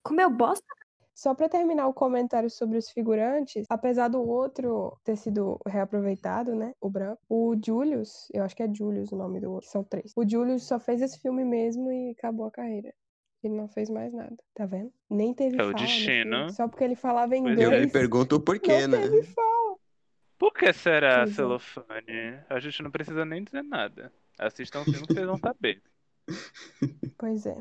Como 0.03 0.21
eu 0.21 0.29
bosta? 0.29 0.76
Só 1.17 1.33
pra 1.33 1.49
terminar 1.49 1.87
o 1.87 1.93
comentário 1.95 2.47
sobre 2.47 2.77
os 2.77 2.91
figurantes, 2.91 3.65
apesar 3.71 4.07
do 4.07 4.21
outro 4.21 4.95
ter 5.03 5.15
sido 5.15 5.59
reaproveitado, 5.65 6.53
né? 6.53 6.75
O 6.79 6.91
branco. 6.91 7.19
O 7.27 7.55
Julius, 7.59 8.27
eu 8.31 8.43
acho 8.43 8.55
que 8.55 8.61
é 8.61 8.71
Julius 8.71 9.11
o 9.11 9.15
nome 9.15 9.39
do 9.39 9.51
outro, 9.51 9.67
são 9.67 9.83
três. 9.83 10.13
O 10.15 10.23
Julius 10.29 10.67
só 10.67 10.79
fez 10.79 11.01
esse 11.01 11.19
filme 11.19 11.43
mesmo 11.43 11.91
e 11.91 12.11
acabou 12.11 12.45
a 12.45 12.51
carreira. 12.51 12.93
Ele 13.43 13.55
não 13.55 13.67
fez 13.67 13.89
mais 13.89 14.13
nada, 14.13 14.37
tá 14.53 14.67
vendo? 14.67 14.93
Nem 15.09 15.33
teve 15.33 15.59
É 15.59 15.63
o 15.63 15.73
destino. 15.73 16.51
Só 16.51 16.67
porque 16.67 16.83
ele 16.83 16.95
falava 16.95 17.29
Pois 17.29 17.41
é. 17.41 17.51
inglês. 17.51 17.71
Eu 17.71 17.79
me 17.79 17.87
pergunto 17.87 18.35
o 18.35 18.39
porquê, 18.39 18.85
não 18.85 18.99
né? 18.99 19.09
teve 19.09 19.23
fala. 19.23 19.75
Por 20.37 20.53
que 20.53 20.71
será, 20.71 21.23
é. 21.23 21.27
celofane? 21.27 22.39
A 22.47 22.59
gente 22.59 22.83
não 22.83 22.91
precisa 22.91 23.25
nem 23.25 23.43
dizer 23.43 23.63
nada. 23.63 24.13
Assistam 24.37 24.81
o 24.81 24.83
filme 24.83 25.07
que 25.07 25.15
vocês 25.15 25.25
vão 25.25 25.39
saber. 25.39 25.81
Pois 27.17 27.47
é. 27.47 27.57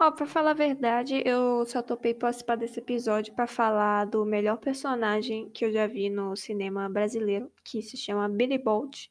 Ó, 0.00 0.12
pra 0.12 0.26
falar 0.26 0.52
a 0.52 0.54
verdade, 0.54 1.22
eu 1.26 1.64
só 1.66 1.82
topei 1.82 2.14
participar 2.14 2.56
desse 2.56 2.78
episódio 2.78 3.34
pra 3.34 3.46
falar 3.48 4.04
do 4.06 4.24
melhor 4.24 4.56
personagem 4.58 5.50
que 5.50 5.64
eu 5.64 5.72
já 5.72 5.86
vi 5.86 6.08
no 6.08 6.36
cinema 6.36 6.88
brasileiro, 6.88 7.50
que 7.64 7.82
se 7.82 7.96
chama 7.96 8.28
Billy 8.28 8.58
Bolt. 8.58 9.08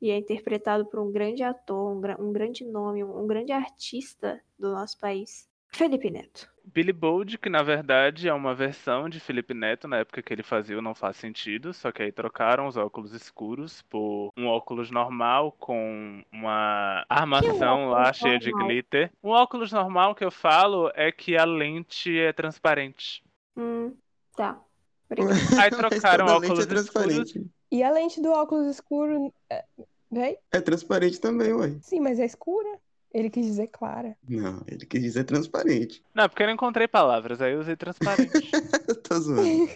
E 0.00 0.10
é 0.10 0.18
interpretado 0.18 0.86
por 0.86 1.00
um 1.00 1.12
grande 1.12 1.42
ator, 1.42 1.92
um, 1.96 2.00
gra- 2.00 2.20
um 2.20 2.32
grande 2.32 2.64
nome, 2.64 3.04
um, 3.04 3.22
um 3.24 3.26
grande 3.26 3.52
artista 3.52 4.42
do 4.58 4.70
nosso 4.72 4.98
país, 4.98 5.48
Felipe 5.76 6.10
Neto. 6.10 6.50
Billy 6.64 6.92
Bold, 6.92 7.36
que 7.36 7.50
na 7.50 7.62
verdade 7.62 8.26
é 8.26 8.32
uma 8.32 8.54
versão 8.54 9.10
de 9.10 9.20
Felipe 9.20 9.52
Neto, 9.52 9.86
na 9.86 9.98
época 9.98 10.22
que 10.22 10.32
ele 10.32 10.42
fazia 10.42 10.78
o 10.78 10.82
Não 10.82 10.94
Faz 10.94 11.18
Sentido, 11.18 11.74
só 11.74 11.92
que 11.92 12.02
aí 12.02 12.10
trocaram 12.10 12.66
os 12.66 12.78
óculos 12.78 13.12
escuros 13.12 13.82
por 13.82 14.32
um 14.38 14.46
óculos 14.46 14.90
normal 14.90 15.52
com 15.52 16.24
uma 16.32 17.04
armação 17.10 17.90
lá 17.90 18.00
óculos 18.00 18.16
cheia 18.16 18.38
de 18.38 18.50
normal? 18.50 18.68
glitter. 18.68 19.12
Um 19.22 19.28
óculos 19.28 19.70
normal 19.70 20.14
que 20.14 20.24
eu 20.24 20.30
falo 20.30 20.90
é 20.94 21.12
que 21.12 21.36
a 21.36 21.44
lente 21.44 22.18
é 22.18 22.32
transparente. 22.32 23.22
Hum, 23.54 23.94
tá. 24.34 24.58
Obrigada. 25.10 25.38
Aí 25.60 25.70
trocaram 25.70 26.26
óculos 26.26 26.60
é 26.60 26.66
transparente. 26.66 27.46
E 27.70 27.82
a 27.82 27.90
lente 27.90 28.20
do 28.22 28.30
óculos 28.30 28.66
escuro. 28.66 29.30
É... 29.50 29.62
Véi? 30.10 30.38
É 30.50 30.60
transparente 30.60 31.20
também, 31.20 31.52
ué. 31.52 31.76
Sim, 31.82 32.00
mas 32.00 32.18
é 32.18 32.24
escura. 32.24 32.80
Ele 33.12 33.30
quis 33.30 33.46
dizer 33.46 33.68
clara. 33.68 34.16
Não, 34.28 34.62
ele 34.66 34.84
quis 34.84 35.02
dizer 35.02 35.24
transparente. 35.24 36.02
Não, 36.14 36.28
porque 36.28 36.42
eu 36.42 36.46
não 36.46 36.54
encontrei 36.54 36.86
palavras, 36.86 37.40
aí 37.40 37.52
eu 37.52 37.60
usei 37.60 37.76
transparente. 37.76 38.30
Tô 39.08 39.20
zoando. 39.20 39.70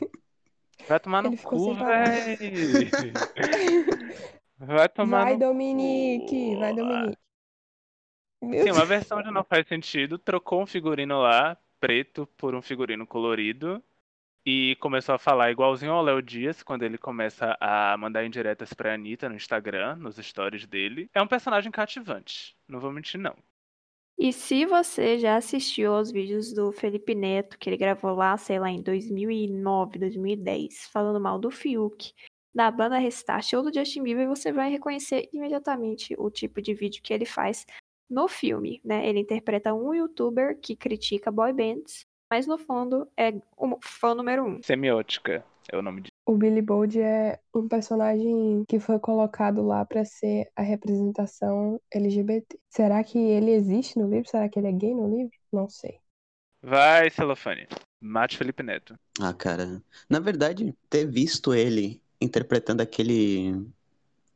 Vai 0.88 1.00
tomar 1.00 1.22
no 1.22 1.28
Ele 1.28 1.36
ficou 1.36 1.58
cu, 1.58 1.74
véi. 1.74 3.12
Vai 4.58 4.88
tomar 4.88 5.24
Vai, 5.24 5.32
no 5.34 5.38
Dominique! 5.38 6.56
Vai, 6.56 6.72
cu. 6.72 6.76
Dominique! 6.76 7.18
Meu 8.42 8.64
Sim, 8.64 8.72
uma 8.72 8.86
versão 8.86 9.22
de 9.22 9.30
Não 9.30 9.44
Faz 9.44 9.66
Sentido 9.68 10.18
trocou 10.18 10.62
um 10.62 10.66
figurino 10.66 11.20
lá, 11.20 11.56
preto, 11.78 12.26
por 12.36 12.54
um 12.54 12.62
figurino 12.62 13.06
colorido. 13.06 13.82
E 14.44 14.76
começou 14.80 15.14
a 15.14 15.18
falar 15.18 15.50
igualzinho 15.50 15.92
ao 15.92 16.02
Léo 16.02 16.22
Dias, 16.22 16.62
quando 16.62 16.82
ele 16.82 16.96
começa 16.96 17.56
a 17.60 17.96
mandar 17.98 18.24
indiretas 18.24 18.72
pra 18.72 18.94
Anitta 18.94 19.28
no 19.28 19.36
Instagram, 19.36 19.96
nos 19.96 20.16
stories 20.16 20.66
dele. 20.66 21.10
É 21.12 21.20
um 21.20 21.26
personagem 21.26 21.70
cativante, 21.70 22.56
não 22.66 22.80
vou 22.80 22.90
mentir 22.90 23.20
não. 23.20 23.36
E 24.18 24.32
se 24.32 24.66
você 24.66 25.18
já 25.18 25.36
assistiu 25.36 25.94
aos 25.94 26.10
vídeos 26.10 26.52
do 26.52 26.70
Felipe 26.72 27.14
Neto, 27.14 27.58
que 27.58 27.70
ele 27.70 27.76
gravou 27.78 28.14
lá, 28.14 28.36
sei 28.36 28.58
lá, 28.58 28.70
em 28.70 28.82
2009, 28.82 29.98
2010, 29.98 30.88
falando 30.92 31.18
mal 31.18 31.38
do 31.38 31.50
Fiuk, 31.50 32.12
da 32.54 32.70
banda 32.70 32.98
Restart 32.98 33.52
ou 33.54 33.62
do 33.62 33.72
Justin 33.72 34.02
Bieber, 34.02 34.28
você 34.28 34.52
vai 34.52 34.70
reconhecer 34.70 35.28
imediatamente 35.32 36.14
o 36.18 36.30
tipo 36.30 36.60
de 36.60 36.74
vídeo 36.74 37.02
que 37.02 37.14
ele 37.14 37.24
faz 37.24 37.64
no 38.10 38.28
filme, 38.28 38.80
né? 38.84 39.08
Ele 39.08 39.20
interpreta 39.20 39.72
um 39.72 39.94
youtuber 39.94 40.58
que 40.60 40.76
critica 40.76 41.30
boy 41.30 41.52
bands, 41.52 42.04
mas 42.30 42.46
no 42.46 42.56
fundo 42.56 43.08
é 43.16 43.34
o 43.56 43.78
fã 43.82 44.14
número 44.14 44.44
um. 44.44 44.62
Semiótica 44.62 45.44
é 45.70 45.76
o 45.76 45.82
nome 45.82 46.02
disso. 46.02 46.10
O 46.26 46.36
Billy 46.36 46.62
Bold 46.62 47.00
é 47.00 47.40
um 47.54 47.66
personagem 47.66 48.64
que 48.68 48.78
foi 48.78 48.98
colocado 48.98 49.62
lá 49.62 49.84
pra 49.84 50.04
ser 50.04 50.48
a 50.54 50.62
representação 50.62 51.80
LGBT. 51.92 52.56
Será 52.68 53.02
que 53.02 53.18
ele 53.18 53.50
existe 53.50 53.98
no 53.98 54.08
livro? 54.08 54.28
Será 54.28 54.48
que 54.48 54.58
ele 54.58 54.68
é 54.68 54.72
gay 54.72 54.94
no 54.94 55.08
livro? 55.08 55.32
Não 55.52 55.68
sei. 55.68 55.98
Vai, 56.62 57.10
Celofane. 57.10 57.66
Mate 58.00 58.36
Felipe 58.36 58.62
Neto. 58.62 58.98
Ah, 59.20 59.34
cara. 59.34 59.82
Na 60.08 60.20
verdade, 60.20 60.74
ter 60.88 61.06
visto 61.06 61.54
ele 61.54 62.00
interpretando 62.20 62.80
aquele. 62.80 63.66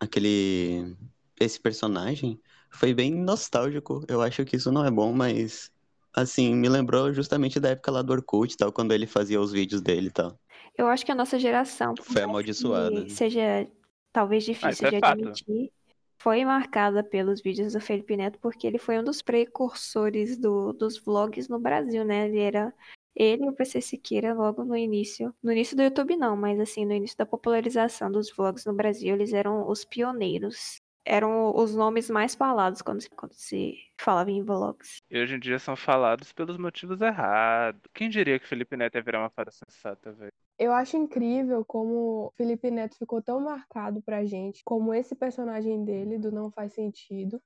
aquele. 0.00 0.96
esse 1.38 1.60
personagem 1.60 2.40
foi 2.70 2.92
bem 2.92 3.14
nostálgico. 3.14 4.04
Eu 4.08 4.20
acho 4.20 4.44
que 4.44 4.56
isso 4.56 4.72
não 4.72 4.84
é 4.84 4.90
bom, 4.90 5.12
mas. 5.12 5.70
Assim, 6.14 6.54
me 6.54 6.68
lembrou 6.68 7.12
justamente 7.12 7.58
da 7.58 7.70
época 7.70 7.90
lá 7.90 8.00
do 8.02 8.12
Orkut 8.12 8.56
tal, 8.56 8.72
quando 8.72 8.92
ele 8.92 9.06
fazia 9.06 9.40
os 9.40 9.50
vídeos 9.52 9.82
dele 9.82 10.06
e 10.08 10.12
tal. 10.12 10.38
Eu 10.78 10.86
acho 10.88 11.04
que 11.04 11.10
a 11.12 11.14
nossa 11.14 11.38
geração, 11.38 11.94
Foi 12.00 12.22
amaldiçoada. 12.22 13.04
que 13.04 13.10
seja 13.12 13.66
talvez 14.12 14.44
difícil 14.44 14.70
isso 14.70 14.86
é 14.86 14.90
de 14.90 15.00
fato. 15.00 15.12
admitir, 15.20 15.72
foi 16.18 16.44
marcada 16.44 17.02
pelos 17.02 17.42
vídeos 17.42 17.72
do 17.72 17.80
Felipe 17.80 18.16
Neto, 18.16 18.38
porque 18.40 18.66
ele 18.66 18.78
foi 18.78 18.98
um 18.98 19.04
dos 19.04 19.20
precursores 19.22 20.38
do- 20.38 20.72
dos 20.72 20.98
vlogs 20.98 21.48
no 21.48 21.58
Brasil, 21.58 22.04
né? 22.04 22.28
Ele 22.28 22.38
era 22.38 22.72
ele 23.16 23.44
e 23.44 23.48
o 23.48 23.52
PC 23.52 23.80
Siqueira 23.80 24.34
logo 24.34 24.64
no 24.64 24.76
início, 24.76 25.32
no 25.42 25.52
início 25.52 25.76
do 25.76 25.82
YouTube 25.82 26.16
não, 26.16 26.36
mas 26.36 26.58
assim, 26.58 26.84
no 26.84 26.92
início 26.92 27.16
da 27.16 27.26
popularização 27.26 28.10
dos 28.10 28.30
vlogs 28.30 28.64
no 28.64 28.72
Brasil, 28.74 29.14
eles 29.14 29.32
eram 29.32 29.68
os 29.68 29.84
pioneiros. 29.84 30.80
Eram 31.04 31.54
os 31.54 31.74
nomes 31.74 32.08
mais 32.08 32.34
falados 32.34 32.80
quando, 32.80 33.00
se- 33.02 33.10
quando 33.10 33.32
se 33.34 33.74
falava 34.00 34.30
em 34.30 34.42
vlogs. 34.42 35.02
E 35.10 35.20
hoje 35.20 35.34
em 35.34 35.38
dia 35.38 35.58
são 35.58 35.76
falados 35.76 36.32
pelos 36.32 36.56
motivos 36.56 37.00
errados. 37.00 37.80
Quem 37.92 38.08
diria 38.08 38.38
que 38.38 38.46
Felipe 38.48 38.76
Neto 38.76 38.96
ia 38.96 39.02
virar 39.02 39.20
uma 39.20 39.30
fada 39.30 39.50
sensata, 39.50 40.12
velho? 40.12 40.32
Eu 40.58 40.72
acho 40.72 40.96
incrível 40.96 41.64
como 41.64 42.26
o 42.26 42.32
Felipe 42.36 42.70
Neto 42.70 42.96
ficou 42.96 43.20
tão 43.20 43.40
marcado 43.40 44.00
pra 44.02 44.24
gente, 44.24 44.62
como 44.64 44.94
esse 44.94 45.14
personagem 45.14 45.84
dele 45.84 46.16
do 46.18 46.30
Não 46.32 46.50
Faz 46.50 46.72
Sentido. 46.72 47.40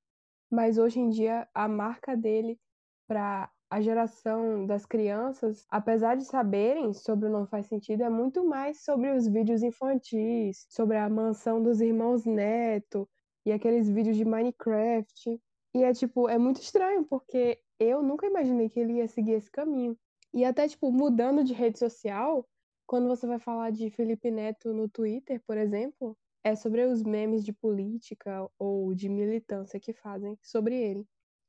Mas 0.50 0.78
hoje 0.78 1.00
em 1.00 1.08
dia 1.10 1.48
a 1.54 1.66
marca 1.68 2.16
dele 2.16 2.58
pra 3.06 3.50
a 3.70 3.80
geração 3.82 4.64
das 4.66 4.86
crianças, 4.86 5.66
apesar 5.68 6.16
de 6.16 6.24
saberem 6.24 6.94
sobre 6.94 7.28
o 7.28 7.32
Não 7.32 7.46
Faz 7.46 7.66
Sentido, 7.66 8.02
é 8.02 8.08
muito 8.08 8.42
mais 8.46 8.82
sobre 8.82 9.10
os 9.10 9.26
vídeos 9.28 9.62
infantis, 9.62 10.64
sobre 10.70 10.96
a 10.96 11.08
mansão 11.08 11.62
dos 11.62 11.80
irmãos 11.82 12.24
Neto 12.24 13.06
e 13.48 13.52
aqueles 13.52 13.88
vídeos 13.88 14.16
de 14.16 14.24
Minecraft. 14.24 15.40
E 15.74 15.82
é 15.82 15.92
tipo, 15.92 16.28
é 16.28 16.38
muito 16.38 16.60
estranho, 16.60 17.04
porque 17.04 17.58
eu 17.78 18.02
nunca 18.02 18.26
imaginei 18.26 18.68
que 18.68 18.80
ele 18.80 18.94
ia 18.94 19.08
seguir 19.08 19.32
esse 19.32 19.50
caminho. 19.50 19.96
E 20.32 20.44
até, 20.44 20.68
tipo, 20.68 20.90
mudando 20.92 21.42
de 21.44 21.52
rede 21.54 21.78
social, 21.78 22.46
quando 22.86 23.08
você 23.08 23.26
vai 23.26 23.38
falar 23.38 23.70
de 23.70 23.90
Felipe 23.90 24.30
Neto 24.30 24.72
no 24.72 24.88
Twitter, 24.88 25.40
por 25.46 25.56
exemplo, 25.56 26.16
é 26.44 26.54
sobre 26.54 26.84
os 26.84 27.02
memes 27.02 27.44
de 27.44 27.52
política 27.52 28.48
ou 28.58 28.94
de 28.94 29.08
militância 29.08 29.80
que 29.80 29.92
fazem 29.92 30.36
sobre 30.42 30.74
ele. 30.74 31.06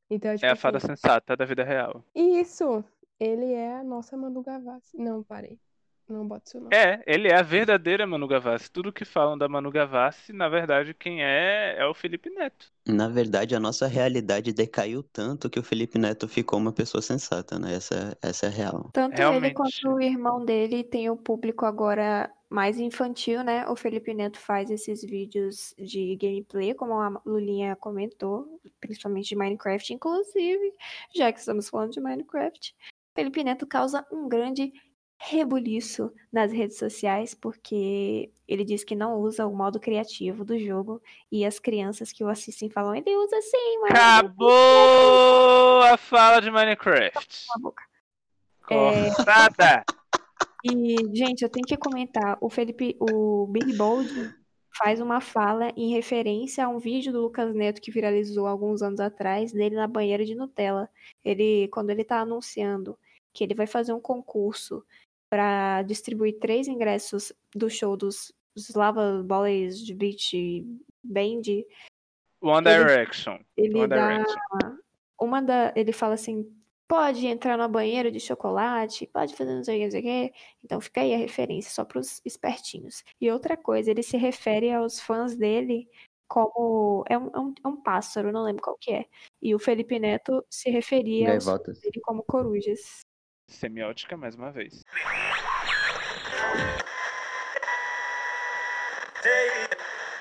Então, 0.10 0.32
é 0.32 0.36
tipo 0.36 0.46
É 0.46 0.52
a 0.52 0.56
fada 0.56 0.78
assim, 0.78 0.88
sensata 0.88 1.36
da 1.36 1.46
vida 1.46 1.64
real. 1.64 2.04
isso, 2.16 2.84
ele 3.20 3.52
é 3.54 3.76
a 3.78 3.84
nossa 3.84 4.16
Manu 4.18 4.42
Gavassi. 4.42 4.98
Não, 4.98 5.24
parei. 5.24 5.60
Não 6.10 6.28
bota 6.28 6.44
isso 6.48 6.60
não. 6.60 6.70
É, 6.72 7.04
ele 7.06 7.28
é 7.28 7.36
a 7.36 7.44
verdadeira 7.44 8.08
Manu 8.08 8.28
Gavassi. 8.28 8.72
Tudo 8.72 8.92
que 8.92 9.06
falam 9.06 9.38
da 9.38 9.48
Manu 9.48 9.72
Gavassi, 9.72 10.34
na 10.34 10.50
verdade, 10.50 10.94
quem 10.94 11.24
é 11.24 11.76
é 11.78 11.86
o 11.86 11.94
Felipe 11.94 12.30
Neto. 12.30 12.72
Na 12.88 13.08
verdade, 13.08 13.56
a 13.56 13.60
nossa 13.60 13.86
realidade 13.86 14.52
decaiu 14.52 15.04
tanto 15.04 15.50
que 15.50 15.60
o 15.60 15.64
Felipe 15.64 16.00
Neto 16.00 16.28
ficou 16.28 16.58
uma 16.58 16.72
pessoa 16.72 17.02
sensata, 17.02 17.60
né? 17.60 17.76
Essa, 17.76 18.18
essa 18.22 18.48
é 18.48 18.50
a 18.50 18.52
real. 18.52 18.90
Tanto 18.92 19.14
ele 19.14 19.22
Realmente. 19.22 19.54
quanto 19.54 19.88
o 19.88 20.02
irmão 20.02 20.44
dele 20.44 20.84
tem 20.84 21.10
o 21.10 21.16
público 21.16 21.66
agora 21.66 22.32
mais 22.50 22.80
infantil, 22.80 23.44
né? 23.44 23.68
O 23.70 23.76
Felipe 23.76 24.12
Neto 24.14 24.40
faz 24.40 24.72
esses 24.72 25.04
vídeos 25.04 25.76
de 25.78 26.16
gameplay, 26.16 26.74
como 26.74 26.94
a 26.94 27.22
Lulinha 27.24 27.76
comentou, 27.76 28.60
principalmente 28.82 29.30
de 29.30 29.36
Minecraft, 29.36 29.94
inclusive, 29.94 30.74
já 31.16 31.32
que 31.32 31.40
estamos 31.40 31.70
falando 31.70 31.92
de 31.92 32.02
Minecraft. 32.02 32.76
Felipe 33.16 33.44
Neto 33.44 33.68
causa 33.68 34.06
um 34.12 34.28
grande 34.28 34.74
rebuliço 35.20 36.12
nas 36.32 36.52
redes 36.52 36.78
sociais, 36.78 37.36
porque 37.36 38.32
ele 38.48 38.64
diz 38.64 38.86
que 38.86 38.96
não 38.96 39.20
usa 39.20 39.46
o 39.46 39.56
modo 39.56 39.80
criativo 39.80 40.46
do 40.46 40.58
jogo 40.58 41.02
e 41.30 41.46
as 41.46 41.60
crianças 41.60 42.14
que 42.14 42.24
o 42.24 42.30
assistem 42.30 42.70
falam, 42.70 42.96
ele 42.96 43.16
usa 43.18 43.42
sim, 43.42 43.80
mas... 43.82 43.92
Acabou 43.92 45.82
a 45.84 45.98
fala 45.98 46.40
de 46.40 46.50
Minecraft. 46.50 47.46
Boca. 47.60 47.84
Cortada! 48.66 49.84
E, 50.62 50.98
gente, 51.14 51.42
eu 51.42 51.50
tenho 51.50 51.66
que 51.66 51.78
comentar, 51.78 52.38
o 52.42 52.50
Felipe, 52.50 52.98
o 53.00 53.48
Big 53.48 53.78
Bold 53.78 54.36
faz 54.78 55.00
uma 55.00 55.22
fala 55.22 55.72
em 55.76 55.94
referência 55.94 56.66
a 56.66 56.70
um 56.70 56.80
vídeo 56.80 57.14
do 57.14 57.22
Lucas 57.22 57.56
Neto 57.56 57.82
que 57.82 57.92
viralizou 57.92 58.46
alguns 58.46 58.82
anos 58.82 59.00
atrás, 59.00 59.54
dele 59.54 59.76
na 59.76 59.88
banheira 59.88 60.26
de 60.26 60.36
Nutella. 60.36 60.90
Ele, 61.24 61.70
quando 61.70 61.92
ele 61.92 62.04
tá 62.04 62.20
anunciando 62.20 62.98
que 63.34 63.44
ele 63.44 63.54
vai 63.54 63.68
fazer 63.68 63.94
um 63.94 64.02
concurso 64.02 64.84
para 65.30 65.84
distribuir 65.84 66.40
três 66.40 66.68
ingressos 66.68 67.32
do 67.54 67.70
show 67.70 67.96
dos 67.96 68.32
Slava 68.58 69.24
Boys 69.24 69.80
de 69.80 69.94
Beach 69.94 70.66
Band, 71.04 71.42
One 72.42 72.68
Ele- 72.70 72.86
Direction. 72.86 73.40
ele 73.56 73.78
One 73.80 73.88
dá 73.88 74.08
Direction. 74.08 74.40
uma 75.22 75.42
da, 75.42 75.74
ele 75.76 75.92
fala 75.92 76.14
assim, 76.16 76.50
pode 76.88 77.28
entrar 77.28 77.58
na 77.58 77.68
banheira 77.68 78.10
de 78.12 78.20
chocolate, 78.20 79.06
pode 79.08 79.36
fazer 79.36 79.54
não 79.54 79.64
sei 79.64 79.76
o 79.76 79.80
que, 79.80 79.84
não 79.86 79.92
sei 79.92 80.00
o 80.00 80.04
que. 80.04 80.34
Então 80.64 80.82
fica 80.82 81.02
aí 81.02 81.14
a 81.14 81.18
referência 81.18 81.72
só 81.72 81.86
para 81.86 82.00
os 82.00 82.22
espertinhos. 82.26 83.04
E 83.22 83.30
outra 83.32 83.56
coisa, 83.56 83.92
ele 83.92 84.02
se 84.04 84.18
refere 84.18 84.72
aos 84.72 85.00
fãs 85.00 85.36
dele 85.36 85.88
como 86.28 87.04
é 87.10 87.18
um, 87.18 87.28
é 87.34 87.40
um, 87.40 87.54
é 87.64 87.68
um 87.68 87.82
pássaro, 87.82 88.32
não 88.32 88.44
lembro 88.44 88.62
qual 88.64 88.78
que 88.80 88.92
é. 88.92 89.06
E 89.42 89.54
o 89.54 89.60
Felipe 89.60 90.00
Neto 90.00 90.44
se 90.50 90.70
referia 90.70 91.34
aos 91.36 91.46
fãs 91.46 91.80
dele 91.80 92.00
como 92.04 92.24
corujas. 92.24 93.00
Semiótica 93.50 94.16
mais 94.16 94.36
uma 94.36 94.52
vez. 94.52 94.84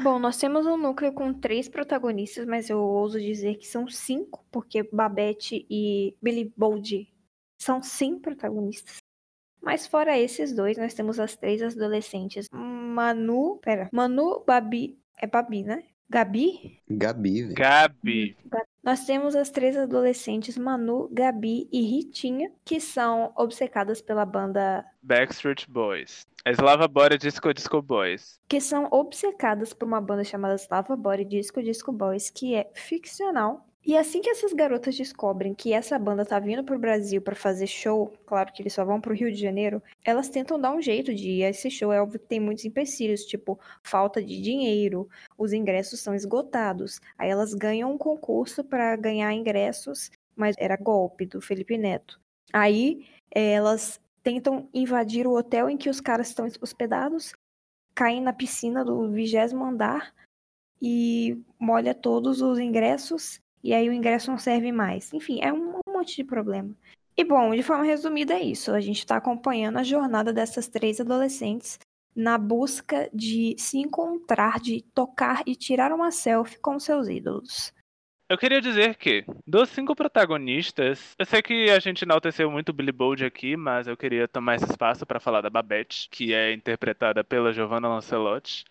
Bom, 0.01 0.19
nós 0.19 0.37
temos 0.39 0.65
um 0.65 0.77
núcleo 0.77 1.13
com 1.13 1.35
três 1.35 1.69
protagonistas, 1.69 2.47
mas 2.47 2.71
eu 2.71 2.79
ouso 2.79 3.21
dizer 3.21 3.57
que 3.57 3.67
são 3.67 3.89
cinco, 3.89 4.45
porque 4.51 4.85
Babette 4.85 5.67
e 5.69 6.17
Billy 6.23 6.53
Bold 6.57 7.13
são 7.61 7.83
sim 7.83 8.19
protagonistas. 8.19 8.99
Mas 9.61 9.89
fora 9.89 10.17
esses 10.17 10.55
dois, 10.55 10.79
nós 10.79 10.95
temos 10.95 11.19
as 11.19 11.37
três 11.37 11.61
adolescentes. 11.63 12.47
Manu, 12.53 13.59
pera, 13.59 13.89
Manu, 13.93 14.45
Babi, 14.47 14.97
é 15.21 15.27
Babi, 15.27 15.65
né? 15.65 15.85
Gabi? 16.09 16.81
Gabi, 16.89 17.43
velho. 17.43 17.55
Gabi. 17.55 18.37
Nós 18.83 19.05
temos 19.05 19.35
as 19.35 19.51
três 19.51 19.77
adolescentes 19.77 20.57
Manu, 20.57 21.09
Gabi 21.13 21.69
e 21.73 21.83
Ritinha, 21.83 22.51
que 22.65 22.81
são 22.81 23.33
obcecadas 23.37 24.01
pela 24.01 24.25
banda 24.25 24.85
Backstreet 25.03 25.69
Boys. 25.69 26.27
A 26.45 26.51
Slava 26.53 26.89
Bora 26.89 27.19
Disco 27.19 27.53
Disco 27.53 27.83
Boys. 27.83 28.41
que 28.49 28.61
são 28.61 28.89
obcecadas 28.91 29.75
por 29.75 29.87
uma 29.87 30.01
banda 30.01 30.25
chamada 30.25 30.55
Slava 30.55 30.97
Body 30.97 31.25
Disco 31.25 31.63
Disco 31.63 31.93
Boys, 31.93 32.31
que 32.31 32.55
é 32.55 32.71
ficcional. 32.75 33.68
E 33.85 33.97
assim 33.97 34.21
que 34.21 34.29
essas 34.29 34.53
garotas 34.53 34.97
descobrem 34.97 35.55
que 35.55 35.73
essa 35.73 35.99
banda 35.99 36.25
tá 36.25 36.39
vindo 36.39 36.63
pro 36.63 36.79
Brasil 36.79 37.23
pra 37.23 37.35
fazer 37.35 37.67
show, 37.67 38.13
claro 38.27 38.53
que 38.53 38.61
eles 38.61 38.75
só 38.75 38.85
vão 38.85 39.01
pro 39.01 39.15
Rio 39.15 39.33
de 39.33 39.41
Janeiro, 39.41 39.83
elas 40.05 40.29
tentam 40.29 40.61
dar 40.61 40.73
um 40.73 40.83
jeito 40.83 41.15
de 41.15 41.31
ir 41.31 41.45
a 41.45 41.49
esse 41.49 41.71
show. 41.71 41.93
É 41.93 42.01
óbvio 42.01 42.21
que 42.21 42.27
tem 42.27 42.41
muitos 42.41 42.65
empecilhos, 42.65 43.25
tipo 43.25 43.59
falta 43.83 44.23
de 44.23 44.41
dinheiro, 44.43 45.09
os 45.39 45.53
ingressos 45.53 46.01
são 46.01 46.15
esgotados. 46.15 47.01
Aí 47.17 47.31
elas 47.31 47.55
ganham 47.55 47.93
um 47.93 47.99
concurso 47.99 48.63
pra 48.63 48.95
ganhar 48.97 49.33
ingressos, 49.33 50.11
mas 50.37 50.55
era 50.59 50.77
golpe 50.77 51.25
do 51.25 51.41
Felipe 51.41 51.79
Neto. 51.79 52.21
Aí 52.53 53.07
elas 53.31 54.01
tentam 54.23 54.69
invadir 54.75 55.27
o 55.27 55.35
hotel 55.35 55.71
em 55.71 55.77
que 55.77 55.89
os 55.89 56.01
caras 56.01 56.29
estão 56.29 56.47
hospedados 56.61 57.33
caem 57.99 58.21
na 58.21 58.33
piscina 58.33 58.85
do 58.85 59.11
vigésimo 59.11 59.65
andar 59.65 60.15
e 60.81 61.37
molha 61.59 61.93
todos 61.93 62.41
os 62.41 62.57
ingressos 62.57 63.41
e 63.63 63.75
aí 63.75 63.89
o 63.89 63.93
ingresso 63.93 64.31
não 64.31 64.39
serve 64.39 64.73
mais. 64.73 65.13
Enfim, 65.13 65.41
é 65.43 65.53
um, 65.53 65.81
monte 65.87 66.17
de 66.17 66.25
problema. 66.25 66.71
E 67.17 67.25
bom, 67.25 67.55
de 67.55 67.63
forma 67.63 67.85
resumida 67.85 68.35
é 68.35 68.43
isso. 68.43 68.73
A 68.73 68.81
gente 68.81 68.99
está 68.99 69.17
acompanhando 69.17 69.79
a 69.79 69.83
jornada 69.83 70.33
dessas 70.33 70.69
três 70.69 71.01
adolescentes 71.01 71.79
na 72.15 72.39
busca 72.39 73.09
de 73.13 73.55
se 73.59 73.79
encontrar, 73.79 74.61
de 74.61 74.83
tocar 74.95 75.43
e 75.47 75.55
tirar 75.55 75.93
uma 75.93 76.11
selfie 76.11 76.59
com 76.59 76.79
seus 76.79 77.09
ídolos. 77.09 77.73
Eu 78.31 78.37
queria 78.37 78.61
dizer 78.61 78.97
que, 78.97 79.25
dos 79.47 79.71
cinco 79.71 79.97
protagonistas, 79.97 81.15
eu 81.19 81.25
sei 81.25 81.41
que 81.41 81.71
a 81.71 81.79
gente 81.79 82.03
enalteceu 82.03 82.51
muito 82.51 82.75
Billy 82.75 82.93
Bold 82.93 83.25
aqui, 83.25 83.57
mas 83.57 83.87
eu 83.87 83.97
queria 83.97 84.29
tomar 84.29 84.57
esse 84.57 84.67
espaço 84.67 85.07
para 85.07 85.19
falar 85.19 85.41
da 85.41 85.49
Babette, 85.49 86.09
que 86.11 86.35
é 86.35 86.53
interpretada 86.53 87.25
pela 87.25 87.55
Giovanna 87.55 87.89
Lancelotti, 87.89 88.67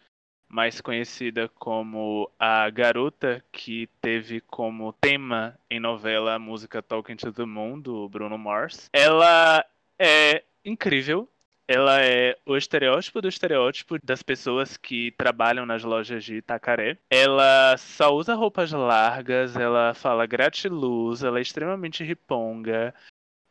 mais 0.49 0.81
conhecida 0.81 1.49
como 1.49 2.31
a 2.39 2.69
garota 2.69 3.43
que 3.51 3.87
teve 4.01 4.41
como 4.41 4.93
tema 4.93 5.57
em 5.69 5.79
novela 5.79 6.35
a 6.35 6.39
música 6.39 6.81
Talking 6.81 7.15
to 7.15 7.31
the 7.33 7.45
Moon, 7.45 7.79
do 7.79 8.07
Bruno 8.09 8.37
Mars. 8.37 8.89
Ela 8.93 9.65
é 9.99 10.43
incrível. 10.63 11.27
Ela 11.69 12.01
é 12.01 12.37
o 12.45 12.55
estereótipo 12.55 13.21
do 13.21 13.27
estereótipo 13.27 13.97
das 14.01 14.23
pessoas 14.23 14.77
que 14.77 15.11
trabalham 15.17 15.65
nas 15.65 15.83
lojas 15.83 16.23
de 16.23 16.35
Itacaré. 16.35 16.97
Ela 17.09 17.75
só 17.77 18.15
usa 18.15 18.33
roupas 18.35 18.71
largas, 18.71 19.53
ela 19.57 19.93
fala 19.93 20.25
gratiluz, 20.25 21.23
ela 21.23 21.39
é 21.39 21.41
extremamente 21.41 22.05
riponga. 22.05 22.95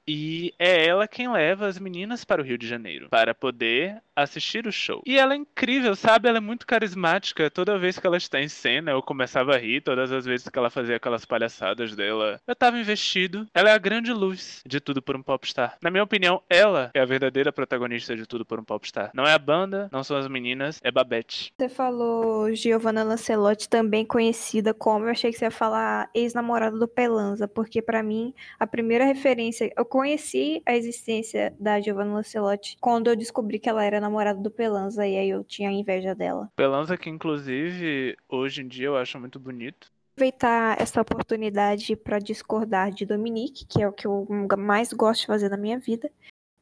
E 0.08 0.54
é 0.58 0.86
ela 0.86 1.06
quem 1.06 1.30
leva 1.30 1.66
as 1.66 1.78
meninas 1.78 2.24
para 2.24 2.40
o 2.40 2.44
Rio 2.44 2.56
de 2.56 2.66
Janeiro 2.66 3.08
para 3.10 3.34
poder 3.34 4.00
assistir 4.16 4.66
o 4.66 4.72
show. 4.72 5.02
E 5.06 5.18
ela 5.18 5.34
é 5.34 5.36
incrível, 5.36 5.94
sabe? 5.94 6.28
Ela 6.28 6.38
é 6.38 6.40
muito 6.40 6.66
carismática. 6.66 7.50
Toda 7.50 7.78
vez 7.78 7.98
que 7.98 8.06
ela 8.06 8.16
está 8.16 8.40
em 8.40 8.48
cena, 8.48 8.90
eu 8.90 9.02
começava 9.02 9.54
a 9.54 9.58
rir. 9.58 9.82
Todas 9.82 10.10
as 10.10 10.24
vezes 10.24 10.48
que 10.48 10.58
ela 10.58 10.70
fazia 10.70 10.96
aquelas 10.96 11.24
palhaçadas 11.24 11.94
dela, 11.94 12.40
eu 12.46 12.56
tava 12.56 12.78
investido. 12.78 13.46
Ela 13.54 13.70
é 13.70 13.72
a 13.72 13.78
grande 13.78 14.12
luz 14.12 14.62
de 14.66 14.80
Tudo 14.80 15.02
por 15.02 15.16
um 15.16 15.22
Popstar. 15.22 15.76
Na 15.82 15.90
minha 15.90 16.02
opinião, 16.02 16.42
ela 16.48 16.90
é 16.94 17.00
a 17.00 17.04
verdadeira 17.04 17.52
protagonista 17.52 18.16
de 18.16 18.26
Tudo 18.26 18.44
por 18.44 18.58
um 18.58 18.64
Popstar. 18.64 19.10
Não 19.12 19.24
é 19.24 19.32
a 19.32 19.38
banda, 19.38 19.88
não 19.92 20.02
são 20.02 20.16
as 20.16 20.28
meninas, 20.28 20.80
é 20.82 20.90
Babette. 20.90 21.52
Você 21.56 21.68
falou 21.68 22.54
Giovanna 22.54 23.02
Lancelotti, 23.02 23.68
também 23.68 24.04
conhecida 24.04 24.72
como, 24.72 25.04
eu 25.04 25.10
achei 25.10 25.30
que 25.30 25.38
você 25.38 25.44
ia 25.44 25.50
falar 25.50 26.08
ex-namorada 26.14 26.78
do 26.78 26.88
Pelanza, 26.88 27.46
porque 27.46 27.82
pra 27.82 28.02
mim 28.02 28.32
a 28.58 28.66
primeira 28.66 29.04
referência, 29.04 29.70
eu 29.76 29.84
conheci 29.84 30.62
a 30.64 30.74
existência 30.74 31.54
da 31.58 31.80
Giovanna 31.80 32.14
Lancelotti 32.14 32.76
quando 32.80 33.08
eu 33.08 33.16
descobri 33.16 33.58
que 33.58 33.68
ela 33.68 33.84
era 33.84 34.00
namorada 34.06 34.40
do 34.40 34.50
Pelanza 34.50 35.06
e 35.06 35.16
aí 35.16 35.28
eu 35.28 35.44
tinha 35.44 35.70
inveja 35.70 36.14
dela. 36.14 36.50
Pelanza 36.56 36.96
que 36.96 37.10
inclusive 37.10 38.16
hoje 38.28 38.62
em 38.62 38.68
dia 38.68 38.86
eu 38.86 38.96
acho 38.96 39.18
muito 39.18 39.38
bonito. 39.38 39.90
Aproveitar 40.14 40.80
essa 40.80 41.00
oportunidade 41.00 41.94
pra 41.94 42.18
discordar 42.18 42.90
de 42.90 43.04
Dominique, 43.04 43.66
que 43.66 43.82
é 43.82 43.88
o 43.88 43.92
que 43.92 44.06
eu 44.06 44.26
mais 44.56 44.92
gosto 44.92 45.22
de 45.22 45.26
fazer 45.26 45.50
na 45.50 45.58
minha 45.58 45.78
vida. 45.78 46.10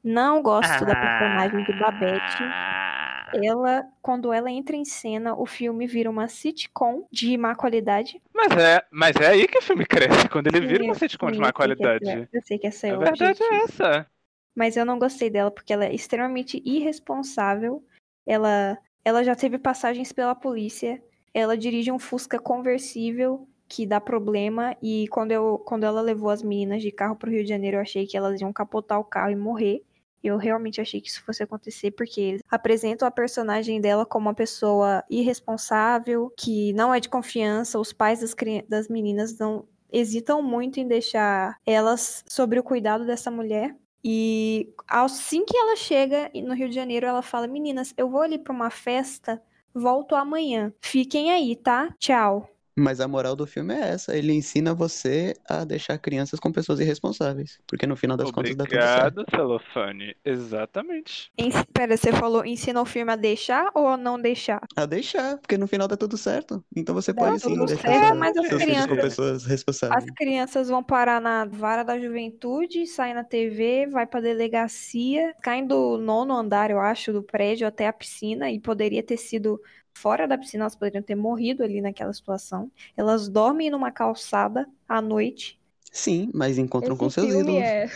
Não 0.02 0.42
gosto 0.42 0.85
da 0.85 0.94
personagem 0.94 1.64
de 1.64 1.78
Babette. 1.78 2.42
Ah. 2.42 3.30
Ela, 3.33 3.85
quando 4.02 4.33
ela 4.33 4.50
entra 4.50 4.76
em 4.76 4.85
cena, 4.85 5.35
o 5.35 5.46
filme 5.46 5.87
vira 5.87 6.11
uma 6.11 6.28
sitcom 6.28 7.07
de 7.11 7.37
má 7.38 7.54
qualidade. 7.54 8.20
Mas 8.33 8.52
é, 8.52 8.83
mas 8.90 9.16
é 9.16 9.28
aí 9.28 9.48
que 9.48 9.59
o 9.59 9.62
filme 9.62 9.87
cresce, 9.87 10.28
quando 10.28 10.48
ele 10.48 10.66
vira 10.66 10.85
uma 10.85 10.94
sitcom 10.94 11.30
de 11.30 11.38
má 11.38 11.52
qualidade. 11.52 12.28
Eu 12.33 12.42
sei 12.42 12.59
que 12.59 12.66
essa 12.66 12.87
é, 12.87 12.90
A 12.90 12.98
verdade 12.98 13.42
é 13.42 13.57
essa. 13.64 14.07
Mas 14.54 14.76
eu 14.76 14.84
não 14.84 14.98
gostei 14.98 15.28
dela 15.28 15.50
porque 15.50 15.72
ela 15.72 15.84
é 15.84 15.94
extremamente 15.94 16.62
irresponsável. 16.64 17.84
Ela, 18.26 18.78
ela 19.04 19.24
já 19.24 19.34
teve 19.34 19.58
passagens 19.58 20.12
pela 20.12 20.34
polícia. 20.34 21.02
Ela 21.32 21.56
dirige 21.56 21.90
um 21.90 21.98
Fusca 21.98 22.38
conversível 22.38 23.48
que 23.68 23.86
dá 23.86 24.00
problema. 24.00 24.76
E 24.82 25.08
quando, 25.08 25.32
eu, 25.32 25.58
quando 25.66 25.84
ela 25.84 26.00
levou 26.00 26.30
as 26.30 26.42
meninas 26.42 26.82
de 26.82 26.92
carro 26.92 27.16
pro 27.16 27.30
Rio 27.30 27.42
de 27.42 27.48
Janeiro, 27.48 27.76
eu 27.76 27.80
achei 27.80 28.06
que 28.06 28.16
elas 28.16 28.40
iam 28.40 28.52
capotar 28.52 29.00
o 29.00 29.04
carro 29.04 29.30
e 29.30 29.36
morrer. 29.36 29.82
Eu 30.22 30.38
realmente 30.38 30.80
achei 30.80 31.02
que 31.02 31.08
isso 31.08 31.22
fosse 31.22 31.42
acontecer, 31.42 31.90
porque 31.90 32.20
eles 32.20 32.42
apresentam 32.50 33.06
a 33.06 33.10
personagem 33.10 33.78
dela 33.78 34.06
como 34.06 34.28
uma 34.28 34.34
pessoa 34.34 35.04
irresponsável, 35.10 36.32
que 36.38 36.72
não 36.72 36.94
é 36.94 37.00
de 37.00 37.10
confiança. 37.10 37.78
Os 37.78 37.92
pais 37.92 38.20
das, 38.20 38.34
das 38.66 38.88
meninas 38.88 39.36
não 39.38 39.66
hesitam 39.92 40.42
muito 40.42 40.80
em 40.80 40.88
deixar 40.88 41.58
elas 41.66 42.24
sobre 42.26 42.58
o 42.58 42.62
cuidado 42.62 43.04
dessa 43.04 43.30
mulher. 43.30 43.76
E 44.04 44.72
assim 44.88 45.44
que 45.46 45.56
ela 45.56 45.76
chega 45.76 46.30
no 46.34 46.54
Rio 46.54 46.68
de 46.68 46.74
Janeiro, 46.74 47.06
ela 47.06 47.22
fala: 47.22 47.46
Meninas, 47.46 47.94
eu 47.96 48.08
vou 48.10 48.22
ali 48.22 48.38
pra 48.38 48.52
uma 48.52 48.70
festa, 48.70 49.42
volto 49.74 50.14
amanhã. 50.14 50.72
Fiquem 50.82 51.32
aí, 51.32 51.56
tá? 51.56 51.94
Tchau. 51.98 52.53
Mas 52.76 53.00
a 53.00 53.06
moral 53.06 53.37
do 53.37 53.46
filme 53.46 53.72
é 53.72 53.90
essa, 53.90 54.16
ele 54.16 54.32
ensina 54.32 54.74
você 54.74 55.34
a 55.48 55.64
deixar 55.64 55.96
crianças 55.98 56.40
com 56.40 56.50
pessoas 56.50 56.80
irresponsáveis, 56.80 57.58
porque 57.68 57.87
no 57.87 57.94
final 57.96 58.16
das 58.16 58.30
contas 58.32 58.56
dá 58.56 58.64
tudo 58.66 58.80
certo. 58.80 59.20
Obrigado, 59.20 59.24
celofane. 59.30 60.16
Exatamente. 60.24 61.30
Ens- 61.38 61.64
Pera, 61.72 61.96
você 61.96 62.12
falou 62.12 62.44
ensina 62.44 62.80
o 62.82 62.84
filme 62.84 63.12
a 63.12 63.16
deixar 63.16 63.70
ou 63.74 63.87
a 63.87 63.96
não 63.96 64.20
deixar? 64.20 64.60
A 64.76 64.87
deixar, 64.87 65.38
porque 65.38 65.56
no 65.56 65.66
final 65.68 65.87
dá 65.87 65.96
tudo 65.96 66.16
certo. 66.16 66.64
Então 66.74 66.94
você 66.94 67.12
Dá 67.12 67.22
pode 67.22 67.40
sim 67.40 67.64
deixar 67.64 67.88
certo, 67.88 68.18
mas 68.18 68.37
as 68.37 68.48
seus 68.48 68.62
filhos 68.62 68.87
com 68.87 68.96
crianças- 68.96 69.04
pessoas 69.04 69.42
As 69.44 69.46
responsáveis. 69.48 70.10
crianças 70.16 70.68
vão 70.68 70.82
parar 70.82 71.20
na 71.20 71.44
vara 71.44 71.82
da 71.84 71.98
juventude, 71.98 72.87
sai 72.87 73.14
na 73.14 73.22
TV, 73.24 73.87
vai 73.87 74.06
pra 74.06 74.20
delegacia, 74.20 75.34
caem 75.42 75.66
do 75.66 75.96
nono 75.98 76.34
andar, 76.34 76.70
eu 76.70 76.80
acho, 76.80 77.12
do 77.12 77.22
prédio 77.22 77.66
até 77.66 77.87
a 77.87 77.92
piscina 77.92 78.50
e 78.50 78.58
poderia 78.60 79.02
ter 79.02 79.16
sido 79.16 79.60
fora 79.94 80.26
da 80.28 80.37
piscina, 80.37 80.64
elas 80.64 80.76
poderiam 80.76 81.02
ter 81.02 81.14
morrido 81.14 81.62
ali 81.62 81.80
naquela 81.80 82.12
situação. 82.12 82.70
Elas 82.96 83.28
dormem 83.28 83.70
numa 83.70 83.90
calçada 83.90 84.68
à 84.88 85.00
noite. 85.00 85.59
Sim, 85.90 86.30
mas 86.35 86.59
encontram 86.59 86.96
com 86.96 87.07
Esse 87.07 87.14
seus 87.14 87.26
filme 87.28 87.40
ídolos. 87.42 87.62
é. 87.62 87.87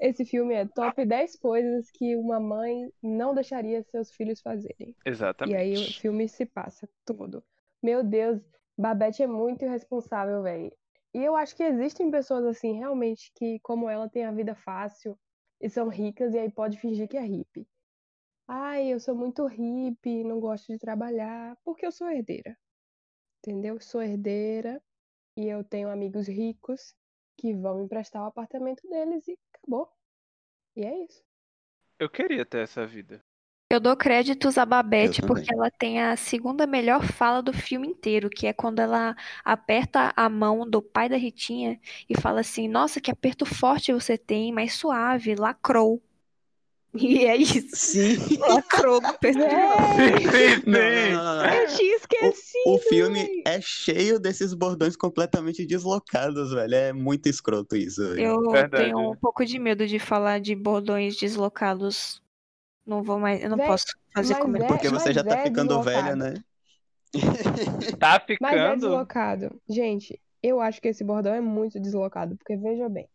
Esse 0.00 0.24
filme 0.24 0.52
é 0.54 0.66
top 0.66 1.04
10 1.04 1.36
coisas 1.36 1.88
que 1.92 2.16
uma 2.16 2.40
mãe 2.40 2.92
não 3.00 3.32
deixaria 3.32 3.84
seus 3.84 4.10
filhos 4.10 4.40
fazerem. 4.40 4.96
Exatamente. 5.06 5.54
E 5.54 5.56
aí 5.56 5.74
o 5.74 5.92
filme 5.92 6.28
se 6.28 6.44
passa 6.44 6.88
todo. 7.04 7.42
Meu 7.80 8.02
Deus, 8.02 8.40
Babette 8.76 9.22
é 9.22 9.26
muito 9.28 9.64
irresponsável, 9.64 10.42
velho. 10.42 10.72
E 11.14 11.18
eu 11.22 11.36
acho 11.36 11.54
que 11.54 11.62
existem 11.62 12.10
pessoas 12.10 12.44
assim, 12.44 12.72
realmente, 12.78 13.30
que, 13.36 13.60
como 13.60 13.88
ela, 13.88 14.08
têm 14.08 14.24
a 14.24 14.32
vida 14.32 14.56
fácil 14.56 15.16
e 15.60 15.68
são 15.70 15.88
ricas, 15.88 16.34
e 16.34 16.38
aí 16.38 16.50
pode 16.50 16.78
fingir 16.78 17.06
que 17.06 17.16
é 17.16 17.22
hippie. 17.22 17.68
Ai, 18.46 18.92
eu 18.92 19.00
sou 19.00 19.14
muito 19.14 19.46
hippie, 19.46 20.24
não 20.24 20.40
gosto 20.40 20.72
de 20.72 20.78
trabalhar, 20.78 21.56
porque 21.64 21.86
eu 21.86 21.92
sou 21.92 22.08
herdeira. 22.08 22.56
Entendeu? 23.38 23.80
Sou 23.80 24.02
herdeira 24.02 24.82
e 25.36 25.46
eu 25.48 25.64
tenho 25.64 25.90
amigos 25.90 26.28
ricos 26.28 26.94
que 27.36 27.54
vão 27.54 27.78
me 27.78 27.84
emprestar 27.84 28.22
o 28.22 28.26
apartamento 28.26 28.88
deles 28.88 29.26
e 29.28 29.38
acabou. 29.54 29.90
E 30.76 30.84
é 30.84 31.04
isso. 31.04 31.22
Eu 31.98 32.08
queria 32.10 32.44
ter 32.44 32.58
essa 32.62 32.86
vida. 32.86 33.22
Eu 33.70 33.80
dou 33.80 33.96
créditos 33.96 34.58
a 34.58 34.66
Babette 34.66 35.22
porque 35.22 35.50
ela 35.50 35.70
tem 35.70 35.98
a 36.02 36.14
segunda 36.14 36.66
melhor 36.66 37.02
fala 37.02 37.42
do 37.42 37.54
filme 37.54 37.88
inteiro, 37.88 38.28
que 38.28 38.46
é 38.46 38.52
quando 38.52 38.80
ela 38.80 39.16
aperta 39.42 40.12
a 40.14 40.28
mão 40.28 40.68
do 40.68 40.82
pai 40.82 41.08
da 41.08 41.16
Ritinha 41.16 41.80
e 42.06 42.20
fala 42.20 42.40
assim: 42.40 42.68
Nossa, 42.68 43.00
que 43.00 43.10
aperto 43.10 43.46
forte 43.46 43.90
você 43.92 44.18
tem, 44.18 44.52
mas 44.52 44.74
suave, 44.74 45.34
lacrou. 45.34 46.02
E 46.94 47.24
é 47.24 47.36
isso, 47.36 47.74
Sim. 47.74 48.36
lacrou 48.38 49.00
no 49.00 49.08
não. 50.66 51.46
Eu 51.46 51.66
tinha 51.68 51.96
esquecido. 51.96 52.62
O 52.66 52.78
filme 52.78 53.24
véi. 53.24 53.42
é 53.46 53.60
cheio 53.62 54.20
desses 54.20 54.52
bordões 54.52 54.94
completamente 54.94 55.64
deslocados, 55.64 56.52
velho. 56.52 56.74
É 56.74 56.92
muito 56.92 57.30
escroto 57.30 57.76
isso, 57.76 58.06
velho. 58.10 58.20
Eu 58.20 58.50
Verdade. 58.50 58.84
tenho 58.84 59.10
um 59.10 59.16
pouco 59.16 59.42
de 59.44 59.58
medo 59.58 59.86
de 59.86 59.98
falar 59.98 60.38
de 60.38 60.54
bordões 60.54 61.16
deslocados. 61.16 62.20
Não 62.84 63.02
vou 63.02 63.18
mais, 63.18 63.42
eu 63.42 63.48
não 63.48 63.56
posso 63.56 63.86
fazer 64.12 64.34
comentário. 64.36 64.74
Porque 64.74 64.90
você 64.90 65.14
já 65.14 65.24
tá 65.24 65.38
é 65.38 65.44
ficando 65.44 65.78
deslocado. 65.78 66.02
velha, 66.04 66.16
né? 66.16 66.34
Tá 67.98 68.22
Mas 68.40 68.52
é 68.52 68.56
ficando. 68.56 68.80
deslocado. 68.80 69.60
Gente, 69.66 70.20
eu 70.42 70.60
acho 70.60 70.80
que 70.80 70.88
esse 70.88 71.02
bordão 71.02 71.32
é 71.32 71.40
muito 71.40 71.80
deslocado, 71.80 72.36
porque 72.36 72.56
veja 72.56 72.86
bem, 72.88 73.08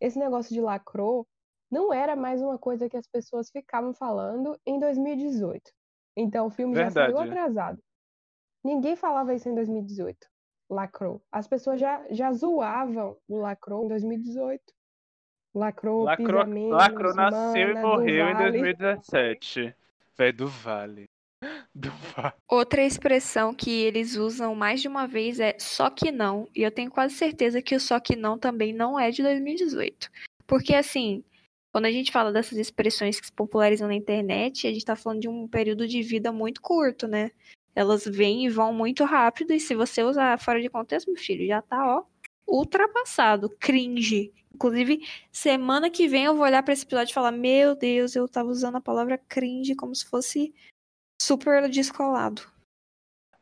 esse 0.00 0.16
negócio 0.18 0.54
de 0.54 0.60
lacrou 0.60 1.26
não 1.70 1.92
era 1.92 2.14
mais 2.14 2.40
uma 2.40 2.58
coisa 2.58 2.88
que 2.88 2.96
as 2.96 3.06
pessoas 3.06 3.50
ficavam 3.50 3.92
falando 3.92 4.58
em 4.64 4.78
2018. 4.78 5.62
Então 6.16 6.46
o 6.46 6.50
filme 6.50 6.74
já 6.74 6.90
saiu 6.90 7.16
Verdade. 7.16 7.30
atrasado. 7.30 7.82
Ninguém 8.64 8.96
falava 8.96 9.34
isso 9.34 9.48
em 9.48 9.54
2018. 9.54 10.26
Lacrou. 10.68 11.22
As 11.30 11.46
pessoas 11.46 11.78
já, 11.80 12.04
já 12.10 12.32
zoavam 12.32 13.16
o 13.28 13.38
lacrou 13.38 13.84
em 13.84 13.88
2018. 13.88 14.60
Lacrou, 15.54 16.04
Lacro, 16.04 16.26
pisa 16.26 16.44
menos, 16.44 16.70
Lacro 16.70 17.14
nasceu 17.14 17.70
e 17.70 17.74
mana, 17.74 17.86
morreu 17.86 18.24
do 18.24 18.30
em 18.30 18.34
Vale. 18.34 18.50
2017. 18.50 19.74
Véi, 20.18 20.32
do 20.32 20.46
Vale. 20.46 21.04
Do 21.74 21.90
Vale. 21.90 22.34
Outra 22.48 22.82
expressão 22.82 23.54
que 23.54 23.70
eles 23.70 24.16
usam 24.16 24.54
mais 24.54 24.80
de 24.80 24.88
uma 24.88 25.06
vez 25.06 25.38
é 25.38 25.54
só 25.58 25.90
que 25.90 26.10
não. 26.10 26.48
E 26.54 26.62
eu 26.62 26.70
tenho 26.70 26.90
quase 26.90 27.14
certeza 27.14 27.60
que 27.60 27.74
o 27.74 27.80
só 27.80 28.00
que 28.00 28.16
não 28.16 28.38
também 28.38 28.72
não 28.72 28.98
é 28.98 29.10
de 29.10 29.22
2018. 29.22 30.10
Porque 30.46 30.74
assim, 30.74 31.22
quando 31.76 31.84
a 31.84 31.92
gente 31.92 32.10
fala 32.10 32.32
dessas 32.32 32.56
expressões 32.56 33.20
que 33.20 33.26
se 33.26 33.32
popularizam 33.34 33.86
na 33.86 33.94
internet, 33.94 34.66
a 34.66 34.72
gente 34.72 34.82
tá 34.82 34.96
falando 34.96 35.20
de 35.20 35.28
um 35.28 35.46
período 35.46 35.86
de 35.86 36.00
vida 36.00 36.32
muito 36.32 36.62
curto, 36.62 37.06
né? 37.06 37.32
Elas 37.74 38.06
vêm 38.06 38.46
e 38.46 38.48
vão 38.48 38.72
muito 38.72 39.04
rápido, 39.04 39.52
e 39.52 39.60
se 39.60 39.74
você 39.74 40.02
usar 40.02 40.38
fora 40.38 40.58
de 40.58 40.70
contexto, 40.70 41.08
meu 41.08 41.20
filho, 41.20 41.46
já 41.46 41.60
tá, 41.60 41.98
ó, 41.98 42.04
ultrapassado, 42.46 43.50
cringe. 43.60 44.32
Inclusive, 44.54 45.06
semana 45.30 45.90
que 45.90 46.08
vem 46.08 46.24
eu 46.24 46.34
vou 46.34 46.46
olhar 46.46 46.62
pra 46.62 46.72
esse 46.72 46.86
episódio 46.86 47.10
e 47.10 47.14
falar: 47.14 47.30
Meu 47.30 47.76
Deus, 47.76 48.16
eu 48.16 48.26
tava 48.26 48.48
usando 48.48 48.76
a 48.76 48.80
palavra 48.80 49.18
cringe 49.18 49.74
como 49.74 49.94
se 49.94 50.06
fosse 50.06 50.54
super 51.20 51.68
descolado. 51.68 52.40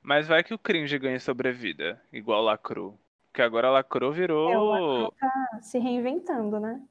Mas 0.03 0.27
vai 0.27 0.43
que 0.43 0.53
o 0.53 0.59
cringe 0.59 0.99
ganha 0.99 1.21
sobrevida, 1.21 2.03
igual 2.13 2.43
Lacro. 2.43 2.99
Porque 3.27 3.43
agora 3.43 3.71
Lacro 3.71 4.11
virou. 4.11 4.51
É, 4.51 4.59
o 4.59 4.65
Lacro 4.65 5.15
tá 5.21 5.61
se 5.63 5.79
reinventando, 5.79 6.59
né? 6.59 6.83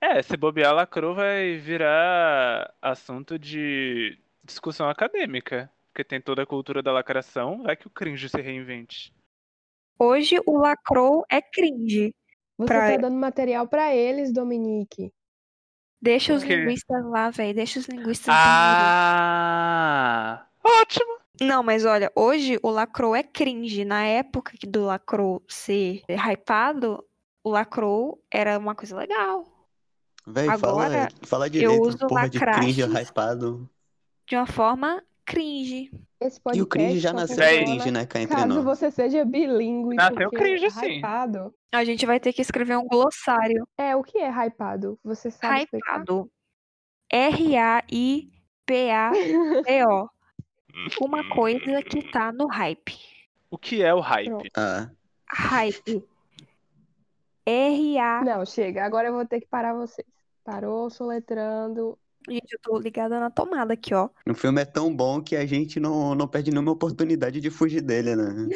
É, 0.00 0.22
se 0.22 0.36
bobear, 0.36 0.74
Lacro 0.74 1.14
vai 1.14 1.56
virar 1.58 2.72
assunto 2.80 3.38
de 3.38 4.18
discussão 4.42 4.88
acadêmica. 4.88 5.70
Porque 5.92 6.04
tem 6.04 6.20
toda 6.20 6.42
a 6.42 6.46
cultura 6.46 6.82
da 6.82 6.92
lacração, 6.92 7.64
vai 7.64 7.76
que 7.76 7.86
o 7.86 7.90
cringe 7.90 8.28
se 8.28 8.40
reinvente. 8.40 9.12
Hoje 9.98 10.36
o 10.46 10.56
lacrou 10.56 11.24
é 11.30 11.42
cringe. 11.42 12.14
Você 12.56 12.66
Pra- 12.68 12.90
tá 12.92 12.96
dando 12.96 13.16
material 13.16 13.66
pra 13.66 13.94
eles, 13.94 14.32
Dominique. 14.32 15.12
Deixa 16.00 16.32
os 16.32 16.42
linguistas 16.42 17.04
lá, 17.04 17.28
velho. 17.28 17.54
Deixa 17.54 17.78
os 17.80 17.86
linguistas. 17.86 18.32
Ah! 19.22 20.46
Ótimo! 20.64 21.18
Não, 21.42 21.62
mas 21.62 21.84
olha, 21.84 22.10
hoje 22.14 22.58
o 22.62 22.70
lacrou 22.70 23.14
é 23.14 23.22
cringe. 23.22 23.84
Na 23.84 24.04
época 24.06 24.52
do 24.66 24.84
lacrou 24.86 25.42
ser 25.48 26.02
hypado, 26.08 27.04
o 27.44 27.50
lacrou 27.50 28.22
era 28.30 28.58
uma 28.58 28.74
coisa 28.74 28.96
legal. 28.96 29.59
Véi, 30.26 30.46
fala, 30.58 30.84
Agora, 30.86 31.08
fala 31.22 31.50
direito, 31.50 31.80
uso 31.82 31.98
porra 31.98 32.28
de 32.28 32.38
cringe 32.38 32.82
hypado. 32.82 33.68
De 34.26 34.36
uma 34.36 34.46
forma 34.46 35.02
cringe. 35.24 35.90
Esse 36.20 36.38
E 36.54 36.60
o 36.60 36.66
cringe 36.66 36.98
já 37.00 37.12
nasceu 37.12 37.36
Véi. 37.36 37.60
funciona 37.60 37.76
cringe, 37.80 37.90
né, 37.92 38.06
cá 38.06 38.20
entre 38.20 38.36
Caso 38.36 38.48
nós. 38.48 38.62
você 38.64 38.90
seja 38.90 39.24
bilíngue, 39.24 39.96
Nasceu 39.96 40.30
cringe, 40.30 40.70
sim. 40.70 40.98
hypado. 40.98 41.54
A 41.72 41.82
gente 41.84 42.04
vai 42.04 42.20
ter 42.20 42.32
que 42.32 42.42
escrever 42.42 42.76
um 42.76 42.86
glossário. 42.86 43.66
É, 43.78 43.96
o 43.96 44.02
que 44.02 44.18
é 44.18 44.28
hypado? 44.30 44.98
Você 45.02 45.30
sabe? 45.30 45.66
Hypado. 45.72 46.30
R-A-I-P-A-D-O. 48.66 50.08
Uma 51.00 51.28
coisa 51.28 51.82
que 51.82 52.02
tá 52.10 52.32
no 52.32 52.46
hype. 52.46 52.96
O 53.50 53.58
que 53.58 53.82
é 53.82 53.92
o 53.94 54.00
hype? 54.00 54.50
Ah, 54.56 54.88
Hype. 55.32 56.04
R-A. 57.46 58.24
Não, 58.24 58.44
chega. 58.44 58.84
Agora 58.84 59.08
eu 59.08 59.14
vou 59.14 59.26
ter 59.26 59.40
que 59.40 59.46
parar 59.46 59.74
vocês. 59.74 60.06
Parou 60.44 60.90
soletrando. 60.90 61.98
Gente, 62.28 62.52
eu 62.52 62.58
tô 62.62 62.78
ligada 62.78 63.18
na 63.18 63.30
tomada 63.30 63.72
aqui, 63.72 63.94
ó. 63.94 64.10
o 64.28 64.34
filme 64.34 64.60
é 64.60 64.64
tão 64.66 64.94
bom 64.94 65.22
que 65.22 65.34
a 65.34 65.46
gente 65.46 65.80
não, 65.80 66.14
não 66.14 66.28
perde 66.28 66.50
nenhuma 66.50 66.72
oportunidade 66.72 67.40
de 67.40 67.50
fugir 67.50 67.80
dele, 67.80 68.14
né? 68.14 68.48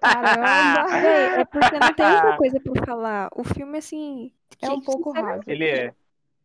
Caramba! 0.00 1.00
Véi, 1.00 1.40
é 1.40 1.44
porque 1.44 1.78
não 1.78 1.92
tem 1.94 2.06
muita 2.06 2.36
coisa 2.36 2.60
pra 2.60 2.86
falar. 2.86 3.28
O 3.34 3.42
filme, 3.42 3.78
assim. 3.78 4.32
É 4.60 4.70
um 4.70 4.80
pouco 4.80 5.10
raso. 5.10 5.42
Ele 5.46 5.64
é. 5.64 5.94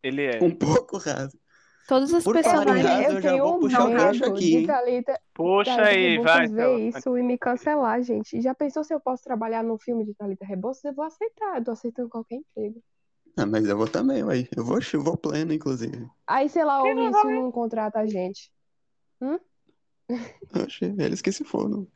Ele 0.02 0.24
é. 0.24 0.40
Um 0.42 0.50
pouco 0.50 0.98
raso. 0.98 1.38
Todos 1.88 2.12
os 2.14 2.24
Por 2.24 2.44
falar 2.44 2.78
em 2.78 2.84
personagens. 2.84 3.06
eu 3.06 3.14
eu 3.14 3.22
já 3.22 3.32
tenho 3.32 3.44
vou 3.44 3.58
um 3.58 3.60
puxar 3.62 3.86
o 3.86 3.92
gancho 3.92 4.22
medo 4.26 4.36
aqui, 4.36 4.62
de? 4.62 4.68
Thalita, 4.68 5.22
Puxa 5.34 5.78
Thalita 5.78 5.84
aí, 5.90 6.18
Rebouças 6.18 6.36
vai. 6.36 6.48
ver 6.50 6.56
Celso. 6.56 6.98
isso 7.00 7.18
e 7.18 7.24
me 7.24 7.38
cancelar, 7.38 8.02
gente. 8.04 8.42
Já 8.42 8.54
pensou 8.54 8.84
se 8.84 8.94
eu 8.94 9.00
posso 9.00 9.24
trabalhar 9.24 9.64
num 9.64 9.78
filme 9.80 10.06
de 10.06 10.14
Thalita 10.14 10.46
Rebouças? 10.46 10.84
Eu 10.84 10.94
vou 10.94 11.06
aceitar. 11.06 11.58
Eu 11.58 11.64
tô 11.64 11.72
aceitando 11.72 12.10
qualquer 12.10 12.36
emprego. 12.36 12.84
Ah, 13.38 13.46
mas 13.46 13.66
eu 13.68 13.78
vou 13.78 13.88
também, 13.88 14.24
ué. 14.24 14.48
Eu 14.56 14.66
vou, 14.66 14.80
eu 14.94 15.02
vou 15.04 15.16
pleno, 15.18 15.54
inclusive. 15.54 16.08
Aí, 16.26 16.50
sei 16.50 16.66
lá, 16.66 16.82
o 16.82 16.84
Quem 16.84 16.96
não 16.96 17.10
isso 17.10 17.24
não 17.30 17.52
contrata 17.52 18.00
a 18.00 18.06
gente. 18.06 18.52
Oxe, 20.56 20.96
eles 20.98 21.22
que 21.22 21.32
se 21.32 21.44
foram. 21.44 21.88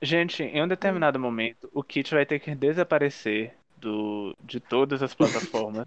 Gente, 0.00 0.42
em 0.44 0.62
um 0.62 0.68
determinado 0.68 1.18
momento, 1.18 1.68
o 1.72 1.82
Kit 1.82 2.14
vai 2.14 2.24
ter 2.24 2.38
que 2.38 2.54
desaparecer 2.54 3.57
do, 3.80 4.36
de 4.42 4.60
todas 4.60 5.02
as 5.02 5.14
plataformas. 5.14 5.86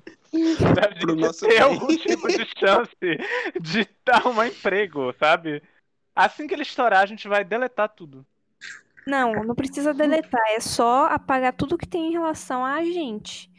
pra 0.74 0.88
Pro 1.00 1.16
nosso 1.16 1.42
ter 1.48 1.50
bem. 1.50 1.60
algum 1.62 1.88
tipo 1.88 2.28
de 2.28 2.46
chance 2.58 2.96
de 3.62 3.88
arrumar 4.10 4.48
emprego, 4.48 5.14
sabe? 5.20 5.62
Assim 6.16 6.48
que 6.48 6.54
ele 6.54 6.64
estourar, 6.64 7.02
a 7.02 7.06
gente 7.06 7.28
vai 7.28 7.44
deletar 7.44 7.90
tudo. 7.90 8.26
Não, 9.08 9.44
não 9.44 9.56
precisa 9.56 9.94
deletar. 9.94 10.42
É 10.50 10.60
só 10.60 11.06
apagar 11.08 11.54
tudo 11.54 11.78
que 11.78 11.88
tem 11.88 12.08
em 12.10 12.12
relação 12.12 12.64
a 12.64 12.84
gente. 12.84 13.50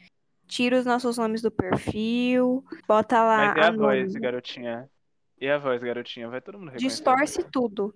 Tira 0.47 0.79
os 0.79 0.85
nossos 0.87 1.17
nomes 1.17 1.41
do 1.43 1.51
perfil, 1.51 2.63
bota 2.87 3.23
lá 3.23 3.47
Mas 3.49 3.57
e 3.57 3.61
a 3.61 3.69
anônimo. 3.69 3.83
voz, 3.85 4.13
garotinha? 4.15 4.89
E 5.41 5.49
a 5.49 5.59
voz, 5.59 5.83
garotinha? 5.83 6.29
Vai 6.29 6.41
todo 6.41 6.59
mundo 6.59 6.69
reconhecer. 6.71 6.89
Distorce 6.95 7.43
tudo. 7.51 7.95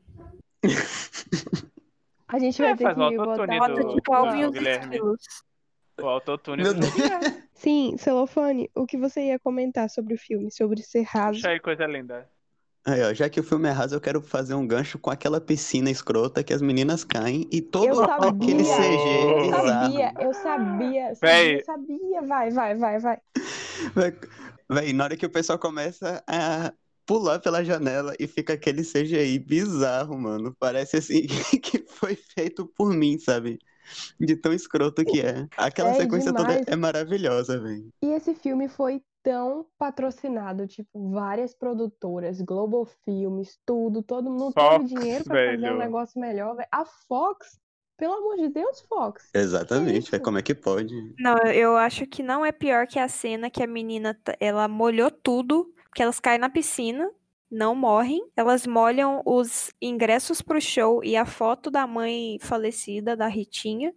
A 2.28 2.38
gente 2.40 2.60
É, 2.60 2.64
vai 2.66 2.76
ter 2.76 2.84
faz 2.84 2.96
o 2.98 3.08
que 3.10 3.16
botar... 3.16 3.46
do- 3.46 3.58
Bota 3.58 3.74
do- 3.84 3.94
tipo 3.94 4.22
do 4.30 4.34
e 4.36 4.44
os 4.46 4.50
Guilherme. 4.52 4.84
esquilos. 4.96 5.22
O 6.02 6.06
autotune 6.06 6.62
Meu 6.62 6.74
Deus. 6.74 6.92
Sim, 7.54 7.96
Celofane, 7.96 8.70
o 8.74 8.86
que 8.86 8.98
você 8.98 9.28
ia 9.28 9.38
comentar 9.38 9.88
sobre 9.88 10.14
o 10.14 10.18
filme? 10.18 10.50
Sobre 10.50 10.82
ser 10.82 11.02
raso? 11.02 11.38
Puxa 11.38 11.50
aí, 11.50 11.60
coisa 11.60 11.86
linda. 11.86 12.28
Aí, 12.86 13.02
ó, 13.02 13.12
já 13.12 13.28
que 13.28 13.40
o 13.40 13.42
filme 13.42 13.68
é 13.68 13.72
raso, 13.72 13.96
eu 13.96 14.00
quero 14.00 14.20
fazer 14.20 14.54
um 14.54 14.64
gancho 14.64 14.96
com 14.96 15.10
aquela 15.10 15.40
piscina 15.40 15.90
escrota 15.90 16.44
que 16.44 16.52
as 16.52 16.62
meninas 16.62 17.02
caem 17.02 17.48
e 17.50 17.60
todo 17.60 17.88
Eu 17.88 17.94
sabia. 17.96 18.28
aquele 18.28 18.62
CG 18.62 19.26
Eu 19.40 19.50
sabia, 19.50 20.14
eu 20.20 20.34
sabia, 20.34 21.14
Véi. 21.20 21.64
sabia, 21.64 21.64
sabia. 21.64 22.22
Vai, 22.22 22.50
vai, 22.50 22.74
vai, 22.76 22.98
vai. 23.00 23.20
Véi, 24.70 24.92
na 24.92 25.04
hora 25.04 25.16
que 25.16 25.26
o 25.26 25.30
pessoal 25.30 25.58
começa 25.58 26.22
a 26.28 26.72
pular 27.04 27.40
pela 27.40 27.64
janela 27.64 28.14
e 28.20 28.26
fica 28.28 28.52
aquele 28.52 28.84
CGI 28.84 29.38
bizarro, 29.40 30.16
mano. 30.16 30.54
Parece 30.58 30.98
assim 30.98 31.26
que 31.60 31.84
foi 31.88 32.14
feito 32.14 32.66
por 32.66 32.92
mim, 32.92 33.18
sabe? 33.18 33.58
De 34.18 34.36
tão 34.36 34.52
escroto 34.52 35.04
que 35.04 35.20
é. 35.20 35.46
Aquela 35.56 35.90
É 35.90 35.94
sequência 35.94 36.32
toda 36.32 36.48
demais. 36.48 36.66
é 36.66 36.76
maravilhosa, 36.76 37.60
velho. 37.60 37.88
E 38.02 38.06
esse 38.08 38.34
filme 38.34 38.68
foi 38.68 39.02
tão 39.22 39.66
patrocinado, 39.78 40.66
tipo, 40.68 41.10
várias 41.10 41.52
produtoras, 41.54 42.40
Global 42.40 42.86
Filmes, 43.04 43.58
tudo, 43.66 44.02
todo 44.02 44.30
mundo 44.30 44.52
teve 44.54 44.68
Fox, 44.78 44.88
dinheiro 44.88 45.24
pra 45.24 45.36
fazer 45.36 45.56
um 45.56 45.60
velho. 45.60 45.78
negócio 45.78 46.20
melhor, 46.20 46.54
velho. 46.56 46.68
A 46.70 46.84
Fox, 46.84 47.58
pelo 47.96 48.14
amor 48.14 48.36
de 48.36 48.48
Deus, 48.48 48.80
Fox. 48.88 49.28
Exatamente, 49.34 50.10
velho. 50.10 50.22
Como 50.22 50.38
é 50.38 50.42
que 50.42 50.54
pode? 50.54 50.94
Não, 51.18 51.36
eu 51.52 51.76
acho 51.76 52.06
que 52.06 52.22
não 52.22 52.44
é 52.46 52.52
pior 52.52 52.86
que 52.86 52.98
a 52.98 53.08
cena 53.08 53.50
que 53.50 53.62
a 53.62 53.66
menina, 53.66 54.16
ela 54.38 54.68
molhou 54.68 55.10
tudo, 55.10 55.72
que 55.94 56.02
elas 56.02 56.20
caem 56.20 56.38
na 56.38 56.48
piscina, 56.50 57.10
não 57.50 57.74
morrem, 57.74 58.26
elas 58.36 58.66
molham 58.66 59.22
os 59.24 59.72
ingressos 59.80 60.42
pro 60.42 60.60
show 60.60 61.02
e 61.04 61.16
a 61.16 61.24
foto 61.24 61.70
da 61.70 61.86
mãe 61.86 62.38
falecida, 62.40 63.16
da 63.16 63.28
Ritinha, 63.28 63.94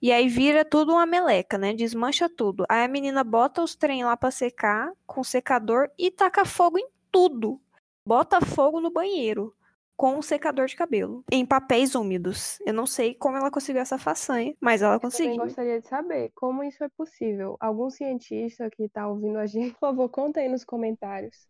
e 0.00 0.12
aí 0.12 0.28
vira 0.28 0.64
tudo 0.64 0.92
uma 0.92 1.06
meleca, 1.06 1.56
né? 1.56 1.72
Desmancha 1.72 2.28
tudo. 2.28 2.64
Aí 2.68 2.84
a 2.84 2.88
menina 2.88 3.24
bota 3.24 3.62
os 3.62 3.74
trem 3.74 4.04
lá 4.04 4.16
pra 4.16 4.30
secar 4.30 4.92
com 5.06 5.24
secador 5.24 5.90
e 5.98 6.10
taca 6.10 6.44
fogo 6.44 6.78
em 6.78 6.86
tudo. 7.10 7.60
Bota 8.06 8.40
fogo 8.40 8.80
no 8.80 8.90
banheiro 8.90 9.54
com 9.96 10.16
um 10.16 10.22
secador 10.22 10.66
de 10.66 10.76
cabelo, 10.76 11.24
em 11.32 11.44
papéis 11.46 11.94
úmidos. 11.94 12.58
Eu 12.66 12.74
não 12.74 12.86
sei 12.86 13.14
como 13.14 13.38
ela 13.38 13.50
conseguiu 13.50 13.80
essa 13.80 13.96
façanha, 13.96 14.54
mas 14.60 14.82
ela 14.82 14.96
Eu 14.96 15.00
conseguiu. 15.00 15.36
gostaria 15.38 15.80
de 15.80 15.88
saber 15.88 16.30
como 16.34 16.62
isso 16.62 16.84
é 16.84 16.88
possível. 16.90 17.56
Algum 17.58 17.88
cientista 17.88 18.68
que 18.70 18.88
tá 18.90 19.08
ouvindo 19.08 19.38
a 19.38 19.46
gente, 19.46 19.72
por 19.72 19.80
favor, 19.80 20.08
conta 20.10 20.40
aí 20.40 20.48
nos 20.48 20.64
comentários. 20.64 21.48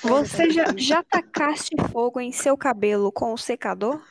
Pode 0.00 0.28
Você 0.28 0.50
já, 0.50 0.64
já 0.76 1.02
tacaste 1.02 1.74
fogo 1.90 2.20
em 2.20 2.32
seu 2.32 2.56
cabelo 2.56 3.10
com 3.12 3.32
o 3.32 3.38
secador? 3.38 4.02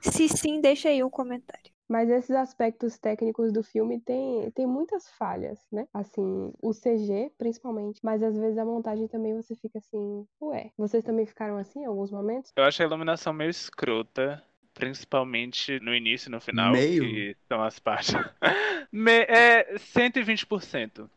Se 0.00 0.28
sim, 0.28 0.60
deixa 0.60 0.88
aí 0.88 1.02
um 1.02 1.10
comentário. 1.10 1.70
Mas 1.88 2.08
esses 2.08 2.30
aspectos 2.30 2.98
técnicos 2.98 3.52
do 3.52 3.62
filme 3.62 4.00
tem, 4.00 4.50
tem 4.52 4.66
muitas 4.66 5.08
falhas, 5.10 5.60
né? 5.70 5.86
Assim, 5.92 6.52
o 6.62 6.72
CG, 6.72 7.30
principalmente. 7.36 8.00
Mas 8.02 8.22
às 8.22 8.36
vezes 8.36 8.56
a 8.58 8.64
montagem 8.64 9.06
também 9.08 9.34
você 9.34 9.54
fica 9.54 9.78
assim, 9.78 10.26
ué. 10.40 10.70
Vocês 10.76 11.04
também 11.04 11.26
ficaram 11.26 11.56
assim 11.58 11.80
em 11.80 11.84
alguns 11.86 12.10
momentos? 12.10 12.50
Eu 12.56 12.64
acho 12.64 12.82
a 12.82 12.86
iluminação 12.86 13.32
meio 13.32 13.50
escrota, 13.50 14.42
principalmente 14.74 15.78
no 15.80 15.94
início 15.94 16.28
e 16.28 16.30
no 16.32 16.40
final, 16.40 16.72
Meio? 16.72 17.02
que 17.02 17.36
são 17.48 17.62
as 17.62 17.78
partes. 17.78 18.14
Me- 18.90 19.26
é 19.28 19.76
120%. 19.78 21.10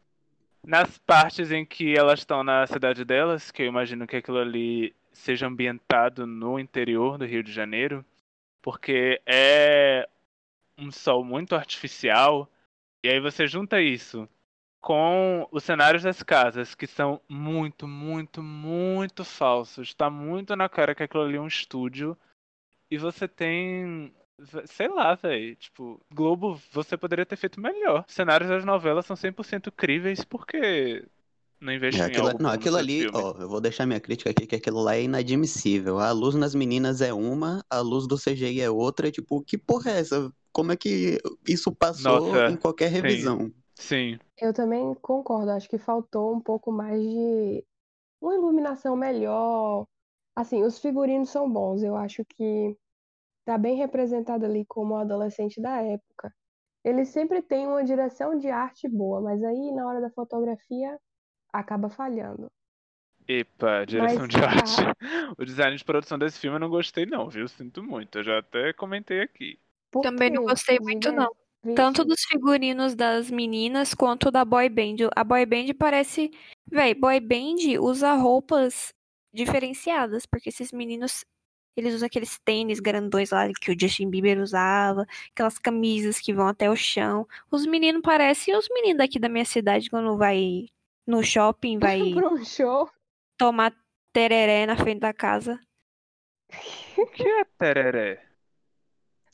Nas 0.67 0.97
partes 0.97 1.51
em 1.51 1.65
que 1.65 1.95
elas 1.95 2.19
estão 2.19 2.43
na 2.43 2.65
cidade 2.65 3.06
delas, 3.06 3.51
que 3.51 3.62
eu 3.62 3.67
imagino 3.67 4.08
que 4.08 4.15
aquilo 4.17 4.39
ali 4.39 4.95
seja 5.13 5.47
ambientado 5.47 6.25
no 6.25 6.60
interior 6.60 7.17
do 7.17 7.25
Rio 7.25 7.43
de 7.43 7.51
Janeiro, 7.51 8.04
porque 8.62 9.21
é 9.25 10.08
um 10.78 10.91
sol 10.91 11.23
muito 11.23 11.56
artificial, 11.56 12.49
e 13.04 13.10
aí 13.10 13.19
você 13.19 13.47
junta 13.47 13.82
isso 13.82 14.28
com 14.86 15.47
os 15.51 15.63
cenários 15.63 16.04
das 16.04 16.21
casas, 16.21 16.75
que 16.75 16.86
são 16.86 17.19
muito, 17.28 17.88
muito, 17.88 18.43
muito 18.43 19.25
falsos. 19.25 19.95
Tá 19.95 20.12
muito 20.12 20.56
na 20.56 20.69
cara 20.69 20.93
que 20.93 21.01
aquilo 21.01 21.23
ali 21.23 21.38
é 21.38 21.41
um 21.41 21.47
estúdio. 21.47 22.15
E 22.91 22.95
você 22.95 23.28
tem. 23.28 24.13
Sei 24.67 24.88
lá, 24.88 25.15
velho. 25.15 25.56
Tipo, 25.56 26.00
Globo, 26.13 26.60
você 26.71 26.98
poderia 26.98 27.26
ter 27.26 27.36
feito 27.38 27.60
melhor. 27.60 28.06
Os 28.08 28.13
cenários 28.13 28.50
das 28.50 28.65
novelas 28.65 29.06
são 29.06 29.15
100% 29.15 29.71
críveis 29.71 30.24
porque 30.24 31.08
não 31.60 31.74
investiu 31.74 32.02
É, 32.02 32.08
em 32.08 32.12
aquilo, 32.12 32.28
algo 32.28 32.39
não, 32.39 32.50
aquilo 32.50 32.78
ali, 32.78 33.04
filme. 33.04 33.13
ó, 33.13 33.36
eu 33.39 33.48
vou 33.48 33.62
deixar 33.62 33.86
minha 33.86 34.00
crítica 34.00 34.30
aqui, 34.30 34.45
que 34.48 34.56
aquilo 34.56 34.82
lá 34.82 34.95
é 34.95 35.04
inadmissível. 35.04 36.00
A 36.00 36.12
luz 36.12 36.36
nas 36.36 36.54
meninas 36.56 37.00
é 37.02 37.13
uma, 37.13 37.63
a 37.69 37.80
luz 37.80 38.08
do 38.08 38.17
CGI 38.17 38.62
é 38.62 38.69
outra. 38.69 39.12
Tipo, 39.12 39.41
que 39.41 39.58
porra 39.58 39.91
é 39.91 40.00
essa? 40.00 40.32
Como 40.52 40.71
é 40.71 40.76
que 40.78 41.17
isso 41.48 41.74
passou 41.74 42.28
Nossa, 42.30 42.50
em 42.50 42.58
qualquer 42.58 42.89
sim. 42.89 42.91
revisão? 42.91 43.54
Sim. 43.76 44.19
Eu 44.38 44.54
também 44.54 44.93
concordo, 44.95 45.52
acho 45.52 45.69
que 45.69 45.78
faltou 45.78 46.34
um 46.34 46.41
pouco 46.41 46.71
mais 46.71 47.02
de 47.02 47.63
uma 48.21 48.36
iluminação 48.36 48.95
melhor. 48.95 49.86
Assim, 50.36 50.63
os 50.63 50.80
figurinos 50.80 51.30
são 51.30 51.50
bons, 51.52 51.84
eu 51.84 51.95
acho 51.95 52.24
que 52.26 52.78
tá 53.45 53.58
bem 53.58 53.75
representado 53.77 54.43
ali 54.45 54.65
como 54.65 54.95
o 54.95 54.97
adolescente 54.97 55.62
da 55.62 55.81
época. 55.81 56.34
Ele 56.84 57.05
sempre 57.05 57.41
tem 57.41 57.67
uma 57.67 57.84
direção 57.84 58.38
de 58.38 58.49
arte 58.49 58.88
boa, 58.89 59.21
mas 59.21 59.43
aí 59.43 59.71
na 59.71 59.88
hora 59.88 60.01
da 60.01 60.10
fotografia 60.10 60.99
acaba 61.53 61.89
falhando. 61.89 62.51
Epa, 63.27 63.86
direção 63.86 64.19
Mas 64.19 64.29
de 64.29 64.38
a- 64.38 64.49
arte. 64.49 64.81
O 65.39 65.45
design 65.45 65.75
de 65.75 65.84
produção 65.84 66.17
desse 66.17 66.39
filme 66.39 66.58
eu 66.58 66.60
não 66.60 66.69
gostei, 66.69 67.05
não, 67.05 67.27
viu? 67.29 67.47
Sinto 67.47 67.81
muito. 67.81 68.19
Eu 68.19 68.23
já 68.23 68.39
até 68.39 68.71
comentei 68.73 69.21
aqui. 69.21 69.60
Por 69.91 70.01
Também 70.03 70.29
não 70.29 70.43
gostei 70.43 70.79
muito, 70.79 71.12
não. 71.12 71.31
Vixe, 71.63 71.75
Tanto 71.75 72.05
dos 72.05 72.21
figurinos 72.25 72.93
das 72.93 73.31
meninas 73.31 73.93
quanto 73.95 74.29
da 74.29 74.45
boy 74.45 74.69
band. 74.69 75.10
A 75.15 75.23
boy 75.23 75.45
band 75.45 75.73
parece. 75.79 76.31
Véi, 76.71 76.93
boy 76.93 77.19
band 77.19 77.79
usa 77.81 78.13
roupas 78.13 78.93
diferenciadas, 79.34 80.25
porque 80.27 80.49
esses 80.49 80.71
meninos. 80.71 81.25
Eles 81.75 81.93
usam 81.95 82.05
aqueles 82.05 82.39
tênis 82.39 82.79
grandões 82.79 83.31
lá 83.31 83.47
que 83.59 83.71
o 83.71 83.75
Justin 83.79 84.09
Bieber 84.09 84.39
usava, 84.41 85.05
aquelas 85.31 85.57
camisas 85.57 86.19
que 86.19 86.33
vão 86.33 86.47
até 86.47 86.69
o 86.69 86.75
chão. 86.75 87.27
Os 87.51 87.65
meninos 87.65 88.01
parecem 88.01 88.55
os 88.55 88.67
meninos 88.69 88.99
daqui 88.99 89.19
da 89.19 89.27
minha 89.29 89.43
cidade 89.45 89.89
quando 89.89 90.15
vai 90.17 90.67
no 91.05 91.21
shopping, 91.23 91.77
vai 91.79 91.99
um 92.15 92.43
show. 92.45 92.89
tomar 93.38 93.75
tereré 94.13 94.65
na 94.65 94.77
frente 94.77 94.99
da 95.01 95.13
casa. 95.13 95.59
O 96.97 97.05
que 97.07 97.27
é 97.27 97.43
tereré? 97.57 98.21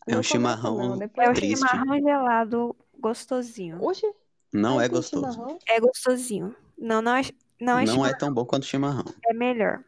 É 0.08 0.18
um 0.18 0.24
chimarrão 0.24 0.78
não, 0.98 1.10
É 1.16 1.30
o 1.30 1.34
Triste. 1.34 1.58
chimarrão 1.60 2.00
gelado 2.02 2.76
gostosinho. 3.00 3.78
Oxe, 3.84 4.12
Não 4.52 4.82
é 4.82 4.86
tem 4.90 4.96
gostoso. 4.98 5.32
chimarrão? 5.32 5.60
É 5.70 5.80
gostosinho. 5.80 6.56
Não, 6.76 7.04
não 7.04 7.16
é, 7.16 7.22
não 7.62 7.78
é 7.78 7.86
Não 7.86 8.04
é 8.06 8.12
tão 8.18 8.34
bom 8.34 8.44
quanto 8.44 8.66
chimarrão. 8.66 9.06
é 9.28 9.32
melhor. 9.32 9.84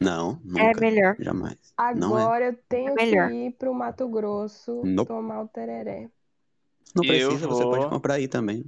Não, 0.00 0.40
É 0.56 0.66
nunca. 0.68 0.80
melhor. 0.80 1.16
Jamais. 1.18 1.56
É. 1.56 1.72
Agora 1.76 2.46
eu 2.46 2.58
tenho 2.68 2.94
que 2.94 3.04
melhor. 3.04 3.30
ir 3.30 3.52
pro 3.52 3.72
Mato 3.74 4.08
Grosso 4.08 4.82
Nope. 4.84 5.08
tomar 5.08 5.42
o 5.42 5.48
tereré. 5.48 6.08
Não 6.94 7.02
precisa, 7.04 7.46
você 7.46 7.62
pode 7.64 7.80
vou- 7.82 7.88
comprar 7.90 8.14
aí 8.14 8.26
também. 8.28 8.64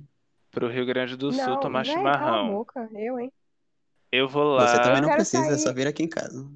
Pro 0.50 0.68
Rio 0.68 0.86
Grande 0.86 1.16
do 1.16 1.32
Sul 1.32 1.44
Não, 1.46 1.60
tomar 1.60 1.84
véi, 1.84 1.92
chimarrão. 1.94 2.52
boca, 2.52 2.88
eu, 2.94 3.18
hein? 3.18 3.32
Eu 4.12 4.28
vou 4.28 4.44
lá 4.54 4.68
Você 4.68 4.80
também 4.80 5.02
não 5.02 5.10
precisa, 5.10 5.42
é 5.44 5.48
sair- 5.50 5.58
só 5.58 5.72
vir 5.72 5.86
aqui 5.88 6.04
em 6.04 6.08
casa. 6.08 6.48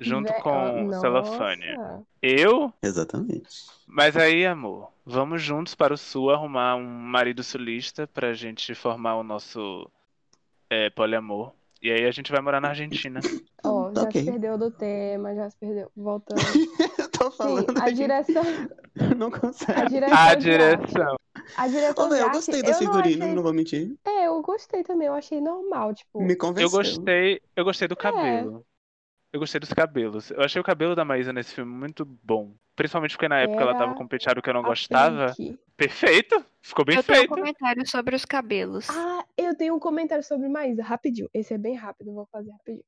junto 0.00 0.32
Vé- 0.32 0.40
com 0.40 0.50
ah, 0.90 1.00
Celofânia. 1.00 1.76
nossa. 1.76 2.06
Eu? 2.22 2.72
Exatamente. 2.82 3.66
Mas 3.86 4.16
aí, 4.16 4.44
amor, 4.46 4.90
vamos 5.04 5.42
juntos 5.42 5.74
para 5.74 5.92
o 5.94 5.98
sul 5.98 6.30
arrumar 6.30 6.76
um 6.76 6.84
marido 6.86 7.42
sulista 7.42 8.06
pra 8.06 8.32
gente 8.32 8.74
formar 8.74 9.16
o 9.16 9.22
nosso 9.24 9.88
é, 10.70 10.88
poliamor. 10.90 11.52
E 11.84 11.92
aí 11.92 12.06
a 12.06 12.10
gente 12.10 12.32
vai 12.32 12.40
morar 12.40 12.62
na 12.62 12.68
Argentina. 12.70 13.20
Ó, 13.62 13.92
já 13.94 14.02
Ok. 14.04 14.22
se 14.22 14.30
perdeu 14.30 14.56
do 14.56 14.70
tema, 14.70 15.34
já 15.34 15.50
se 15.50 15.56
perdeu. 15.58 15.90
Voltando. 15.94 16.40
Eu 16.98 17.10
tô 17.12 17.30
Sim, 17.30 17.36
falando 17.36 17.78
a 17.78 17.82
aqui, 17.82 17.92
direção, 17.92 18.42
não 19.18 19.26
a 19.26 19.38
consegue. 19.38 19.88
direção 19.90 20.16
A 20.18 20.34
direção. 20.34 21.16
A 21.58 21.68
direção 21.68 22.08
de 22.08 22.14
velho, 22.14 22.26
eu 22.26 22.30
gostei 22.32 22.62
do 22.62 22.68
eu 22.68 22.72
não 22.72 22.78
figurino, 22.78 23.24
achei- 23.24 23.34
não 23.34 23.42
vou 23.42 23.52
mentir. 23.52 23.94
É, 24.06 24.26
eu 24.28 24.40
gostei 24.40 24.82
também, 24.82 25.08
eu 25.08 25.12
achei 25.14 25.42
normal, 25.42 25.92
tipo. 25.94 26.22
Me 26.22 26.32
Eu 26.32 26.38
convenceu. 26.38 26.70
gostei, 26.70 27.42
eu 27.54 27.64
gostei 27.66 27.84
É. 27.84 27.88
do 27.88 27.96
cabelo. 27.96 28.64
Eu 29.34 29.40
gostei 29.40 29.58
dos 29.58 29.72
cabelos. 29.72 30.30
Eu 30.30 30.42
achei 30.42 30.60
o 30.60 30.64
cabelo 30.64 30.94
da 30.94 31.04
Maísa 31.04 31.32
nesse 31.32 31.52
filme 31.56 31.72
muito 31.72 32.04
bom. 32.04 32.54
Principalmente 32.76 33.16
porque 33.16 33.26
na 33.26 33.40
época 33.40 33.60
ela 33.62 33.72
Era 33.72 33.80
tava 33.80 33.94
com 33.96 34.04
um 34.04 34.06
penteado 34.06 34.40
que 34.40 34.48
eu 34.48 34.54
não 34.54 34.62
gostava. 34.62 35.34
Pink. 35.36 35.58
Perfeito! 35.76 36.46
Ficou 36.62 36.84
bem 36.84 36.94
Eu 36.94 37.02
tenho 37.02 37.18
um 37.18 37.20
feito. 37.22 37.34
comentário 37.34 37.84
sobre 37.84 38.14
os 38.14 38.24
cabelos. 38.24 38.88
Ah, 38.88 39.24
eu 39.36 39.56
tenho 39.56 39.74
um 39.74 39.80
comentário 39.80 40.22
sobre 40.22 40.48
Maísa, 40.48 40.84
rapidinho. 40.84 41.28
Esse 41.34 41.52
é 41.52 41.58
bem 41.58 41.74
rápido, 41.74 42.14
vou 42.14 42.28
fazer 42.30 42.52
rapidinho. 42.52 42.84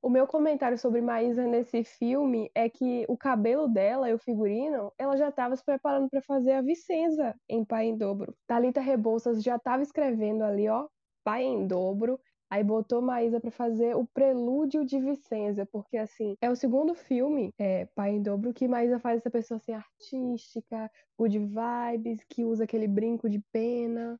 O 0.00 0.08
meu 0.08 0.28
comentário 0.28 0.78
sobre 0.78 1.00
Maísa 1.00 1.44
nesse 1.44 1.82
filme 1.82 2.48
é 2.54 2.68
que 2.68 3.04
o 3.08 3.16
cabelo 3.16 3.66
dela 3.66 4.08
e 4.08 4.14
o 4.14 4.18
figurino, 4.18 4.92
ela 4.96 5.16
já 5.16 5.28
estava 5.30 5.56
se 5.56 5.64
preparando 5.64 6.08
para 6.08 6.22
fazer 6.22 6.52
a 6.52 6.62
Vicenza 6.62 7.34
em 7.48 7.64
Pai 7.64 7.86
em 7.86 7.98
Dobro. 7.98 8.32
Thalita 8.46 8.80
Rebouças 8.80 9.42
já 9.42 9.56
estava 9.56 9.82
escrevendo 9.82 10.44
ali, 10.44 10.68
ó, 10.68 10.86
Pai 11.24 11.42
em 11.42 11.66
Dobro. 11.66 12.20
Aí 12.50 12.62
botou 12.62 13.02
Maísa 13.02 13.40
pra 13.40 13.50
fazer 13.50 13.96
o 13.96 14.06
prelúdio 14.06 14.84
de 14.84 15.00
Vicenza, 15.00 15.66
porque 15.66 15.96
assim, 15.96 16.36
é 16.40 16.48
o 16.50 16.56
segundo 16.56 16.94
filme, 16.94 17.52
é, 17.58 17.86
Pai 17.86 18.10
em 18.12 18.22
Dobro, 18.22 18.52
que 18.54 18.68
Maísa 18.68 18.98
faz 19.00 19.18
essa 19.18 19.30
pessoa 19.30 19.56
assim, 19.58 19.72
artística, 19.72 20.90
good 21.18 21.38
vibes, 21.38 22.22
que 22.28 22.44
usa 22.44 22.64
aquele 22.64 22.86
brinco 22.86 23.28
de 23.28 23.40
pena, 23.52 24.18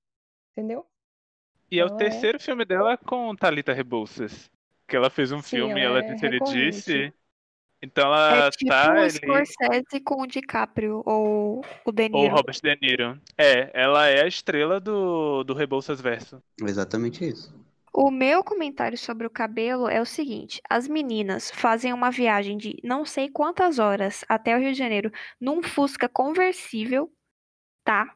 entendeu? 0.52 0.86
E 1.70 1.78
é 1.80 1.84
o 1.84 1.90
Ela 1.90 2.02
é- 2.02 2.08
terceiro 2.08 2.38
filme 2.40 2.64
dela 2.64 2.96
com 2.96 3.34
Thalita 3.36 3.72
Rebouças. 3.72 4.50
Que 4.86 4.96
ela 4.96 5.10
fez 5.10 5.32
um 5.32 5.42
Sim, 5.42 5.56
filme, 5.56 5.80
ela 5.80 5.82
ela 5.82 6.00
é 6.00 6.02
disse, 6.02 6.24
ele 6.26 6.40
recorrente. 6.40 6.40
disse. 6.40 7.12
Então 7.82 8.06
ela 8.06 8.48
é 8.48 8.50
tipo 8.50 8.70
tá 8.70 8.92
o 8.92 9.02
ali. 9.02 9.10
Scorsese 9.10 10.00
com 10.04 10.22
o 10.22 10.26
DiCaprio 10.26 11.02
ou 11.06 11.60
o 11.84 11.92
De 11.92 12.08
Ou 12.12 12.28
Niro. 12.28 12.28
Robert 12.28 12.60
De 12.62 12.76
Niro. 12.80 13.20
É, 13.36 13.70
ela 13.74 14.06
é 14.06 14.22
a 14.22 14.26
estrela 14.26 14.80
do, 14.80 15.42
do 15.44 15.54
Rebouças 15.54 16.00
Verso. 16.00 16.42
Exatamente 16.60 17.24
isso. 17.24 17.54
O 17.96 18.10
meu 18.10 18.42
comentário 18.42 18.98
sobre 18.98 19.26
o 19.26 19.30
cabelo 19.30 19.88
é 19.88 20.00
o 20.00 20.04
seguinte: 20.04 20.60
as 20.68 20.88
meninas 20.88 21.50
fazem 21.50 21.92
uma 21.92 22.10
viagem 22.10 22.56
de 22.58 22.76
não 22.82 23.04
sei 23.04 23.30
quantas 23.30 23.78
horas 23.78 24.24
até 24.28 24.54
o 24.56 24.58
Rio 24.60 24.72
de 24.72 24.78
Janeiro 24.78 25.10
num 25.40 25.62
Fusca 25.62 26.08
conversível, 26.08 27.10
tá? 27.84 28.14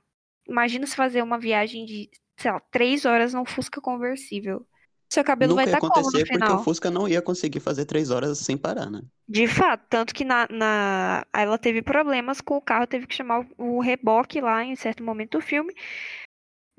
Imagina 0.48 0.86
se 0.86 0.96
fazer 0.96 1.22
uma 1.22 1.38
viagem 1.38 1.84
de, 1.86 2.10
sei 2.38 2.50
lá, 2.52 2.60
três 2.72 3.04
horas 3.04 3.34
num 3.34 3.44
Fusca 3.46 3.80
conversível. 3.80 4.66
Seu 5.12 5.24
cabelo 5.24 5.52
Nunca 5.52 5.64
vai 5.64 5.74
estar 5.74 5.80
como 5.80 6.10
no 6.10 6.18
acontecer 6.18 6.26
porque 6.26 6.38
final? 6.42 6.60
o 6.60 6.64
Fusca 6.64 6.90
não 6.90 7.08
ia 7.08 7.22
conseguir 7.22 7.60
fazer 7.60 7.84
três 7.86 8.10
horas 8.10 8.38
sem 8.38 8.56
parar, 8.58 8.90
né? 8.90 9.02
De 9.28 9.46
fato, 9.46 9.86
tanto 9.90 10.14
que 10.14 10.24
na, 10.24 10.46
na- 10.50 11.26
ela 11.34 11.58
teve 11.58 11.82
problemas 11.82 12.40
com 12.40 12.56
o 12.56 12.62
carro, 12.62 12.86
teve 12.86 13.06
que 13.06 13.14
chamar 13.14 13.46
o, 13.58 13.76
o 13.76 13.80
reboque 13.80 14.40
lá 14.40 14.64
em 14.64 14.74
certo 14.74 15.02
momento 15.02 15.38
do 15.38 15.44
filme. 15.44 15.74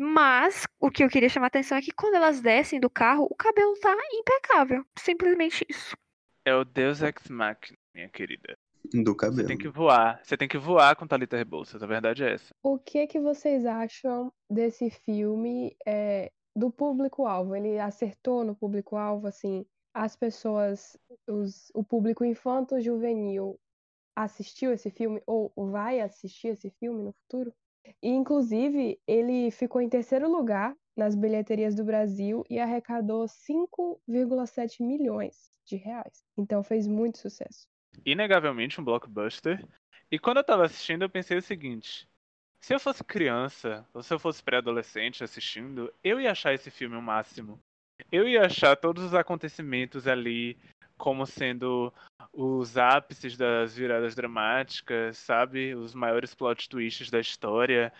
Mas 0.01 0.65
o 0.79 0.89
que 0.89 1.03
eu 1.03 1.09
queria 1.09 1.27
chamar 1.27 1.47
a 1.47 1.49
atenção 1.49 1.77
é 1.77 1.81
que 1.81 1.91
quando 1.91 2.13
elas 2.15 2.39
descem 2.39 2.79
do 2.79 2.89
carro, 2.89 3.27
o 3.29 3.35
cabelo 3.35 3.77
tá 3.81 3.93
impecável. 4.13 4.85
Simplesmente 4.97 5.65
isso. 5.67 5.93
É 6.45 6.55
o 6.55 6.63
Deus 6.63 7.01
Ex 7.01 7.27
Machina, 7.29 7.77
minha 7.93 8.07
querida. 8.07 8.57
Do 8.93 9.11
Você 9.11 9.17
cabelo. 9.17 9.47
tem 9.47 9.57
que 9.57 9.67
voar. 9.67 10.21
Você 10.23 10.37
tem 10.37 10.47
que 10.47 10.57
voar 10.57 10.95
com 10.95 11.05
Thalita 11.05 11.35
Rebouças. 11.35 11.83
A 11.83 11.85
verdade 11.85 12.23
é 12.23 12.33
essa. 12.33 12.55
O 12.63 12.79
que 12.79 13.07
que 13.07 13.19
vocês 13.19 13.65
acham 13.65 14.31
desse 14.49 14.89
filme 14.89 15.75
é, 15.85 16.31
do 16.55 16.71
público-alvo? 16.71 17.53
Ele 17.53 17.77
acertou 17.77 18.45
no 18.45 18.55
público-alvo, 18.55 19.27
assim, 19.27 19.65
as 19.93 20.15
pessoas, 20.15 20.97
os, 21.27 21.69
o 21.73 21.83
público 21.83 22.23
infanto-juvenil 22.23 23.59
assistiu 24.15 24.71
esse 24.71 24.89
filme 24.89 25.21
ou 25.27 25.51
vai 25.55 25.99
assistir 25.99 26.47
esse 26.47 26.69
filme 26.79 27.03
no 27.03 27.11
futuro? 27.11 27.53
E, 28.01 28.09
inclusive, 28.09 28.99
ele 29.07 29.51
ficou 29.51 29.81
em 29.81 29.89
terceiro 29.89 30.29
lugar 30.29 30.75
nas 30.95 31.15
bilheterias 31.15 31.75
do 31.75 31.83
Brasil 31.83 32.43
e 32.49 32.59
arrecadou 32.59 33.25
5,7 33.25 34.85
milhões 34.85 35.49
de 35.65 35.75
reais. 35.75 36.23
Então 36.37 36.63
fez 36.63 36.87
muito 36.87 37.17
sucesso. 37.17 37.67
Inegavelmente 38.05 38.79
um 38.79 38.83
blockbuster. 38.83 39.65
E 40.11 40.19
quando 40.19 40.37
eu 40.37 40.43
tava 40.43 40.65
assistindo, 40.65 41.03
eu 41.03 41.09
pensei 41.09 41.37
o 41.37 41.41
seguinte. 41.41 42.07
Se 42.61 42.73
eu 42.73 42.79
fosse 42.79 43.03
criança, 43.03 43.87
ou 43.93 44.03
se 44.03 44.13
eu 44.13 44.19
fosse 44.19 44.43
pré-adolescente 44.43 45.23
assistindo, 45.23 45.93
eu 46.03 46.19
ia 46.19 46.31
achar 46.31 46.53
esse 46.53 46.69
filme 46.69 46.95
o 46.95 47.01
máximo. 47.01 47.59
Eu 48.11 48.27
ia 48.27 48.45
achar 48.45 48.75
todos 48.75 49.03
os 49.03 49.13
acontecimentos 49.13 50.07
ali 50.07 50.57
como 50.99 51.25
sendo 51.25 51.91
os 52.33 52.77
ápices 52.77 53.35
das 53.37 53.75
viradas 53.75 54.13
dramáticas, 54.13 55.17
sabe? 55.17 55.73
Os 55.73 55.95
maiores 55.95 56.35
plot 56.35 56.69
twists 56.69 57.09
da 57.09 57.19
história. 57.19 57.91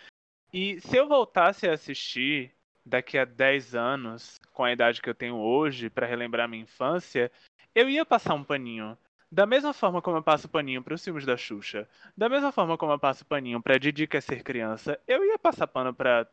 E 0.52 0.78
se 0.80 0.96
eu 0.96 1.08
voltasse 1.08 1.66
a 1.66 1.72
assistir 1.72 2.52
daqui 2.84 3.16
a 3.18 3.24
10 3.24 3.74
anos, 3.74 4.38
com 4.52 4.62
a 4.62 4.72
idade 4.72 5.00
que 5.00 5.08
eu 5.08 5.14
tenho 5.14 5.36
hoje, 5.36 5.88
pra 5.88 6.06
relembrar 6.06 6.48
minha 6.48 6.62
infância, 6.62 7.32
eu 7.74 7.88
ia 7.88 8.04
passar 8.04 8.34
um 8.34 8.44
paninho. 8.44 8.96
Da 9.32 9.46
mesma 9.46 9.72
forma 9.72 10.02
como 10.02 10.16
eu 10.18 10.22
passo 10.22 10.48
paninho 10.48 10.82
para 10.82 10.94
os 10.94 11.04
filmes 11.04 11.24
da 11.24 11.36
Xuxa, 11.36 11.88
da 12.16 12.28
mesma 12.28 12.52
forma 12.52 12.76
como 12.76 12.92
eu 12.92 12.98
passo 12.98 13.24
paninho 13.24 13.62
pra 13.62 13.78
Didi 13.78 14.06
quer 14.06 14.20
ser 14.20 14.42
criança, 14.42 14.98
eu 15.06 15.24
ia 15.24 15.38
passar 15.38 15.66
pano 15.68 15.94
pra 15.94 16.26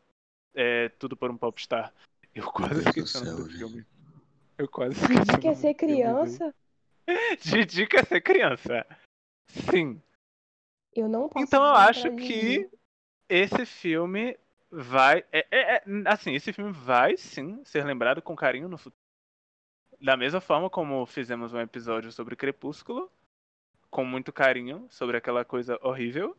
é, 0.54 0.88
Tudo 0.90 1.16
por 1.16 1.30
um 1.30 1.36
Popstar. 1.36 1.92
Eu 2.34 2.44
quase 2.50 2.74
Meu 2.74 2.82
Deus 2.82 2.94
do 2.94 3.02
esqueci 3.04 3.16
o 3.16 3.24
nome 3.24 3.36
céu, 3.36 3.44
do 3.44 3.50
gente. 3.50 3.58
filme. 3.58 3.86
Eu 4.58 4.68
quase 4.68 4.94
esqueci. 4.94 5.20
Didi 5.20 5.38
quer 5.38 5.54
do 5.54 5.60
ser 5.60 5.74
criança? 5.74 6.54
Didi 7.40 7.86
quer 7.86 8.04
ser 8.06 8.20
criança. 8.20 8.86
Sim. 9.46 10.02
Eu 10.94 11.08
não 11.08 11.28
posso 11.28 11.44
Então 11.44 11.64
eu 11.64 11.74
acho 11.74 12.10
Didi. 12.10 12.26
que 12.26 12.70
esse 13.28 13.64
filme 13.64 14.36
vai. 14.70 15.24
é- 15.32 15.46
é- 15.50 15.76
é- 15.76 15.82
assim, 16.06 16.34
esse 16.34 16.52
filme 16.52 16.72
vai 16.72 17.16
sim 17.16 17.62
ser 17.64 17.84
lembrado 17.84 18.20
com 18.20 18.34
carinho 18.36 18.68
no 18.68 18.76
futuro. 18.76 19.00
Da 20.00 20.16
mesma 20.16 20.40
forma 20.40 20.68
como 20.68 21.06
fizemos 21.06 21.52
um 21.52 21.60
episódio 21.60 22.10
sobre 22.12 22.36
Crepúsculo, 22.36 23.10
com 23.90 24.04
muito 24.04 24.32
carinho, 24.32 24.86
sobre 24.90 25.16
aquela 25.16 25.44
coisa 25.44 25.78
horrível. 25.82 26.36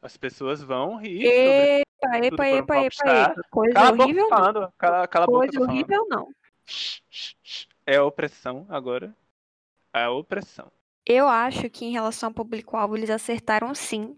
As 0.00 0.16
pessoas 0.16 0.62
vão 0.62 0.96
rir 0.96 1.22
sobre 1.22 1.80
Epa, 1.80 2.12
Tudo 2.12 2.24
epa, 2.24 2.36
por 2.36 2.44
um 2.44 2.46
epa, 2.46 2.76
epa, 2.78 2.84
epa. 2.84 3.42
Coisa 3.50 3.74
Cala 3.74 4.02
horrível 4.02 4.28
falando. 4.28 4.72
Cala, 4.78 5.08
cala 5.08 5.26
Coisa 5.26 5.60
horrível 5.60 6.06
não. 6.08 6.28
É 7.86 7.96
a 7.96 8.04
opressão 8.04 8.66
agora. 8.68 9.14
É 9.92 10.04
a 10.04 10.10
opressão. 10.10 10.70
Eu 11.06 11.26
acho 11.26 11.70
que 11.70 11.86
em 11.86 11.92
relação 11.92 12.28
ao 12.28 12.34
público-alvo 12.34 12.96
eles 12.96 13.08
acertaram 13.08 13.74
sim. 13.74 14.16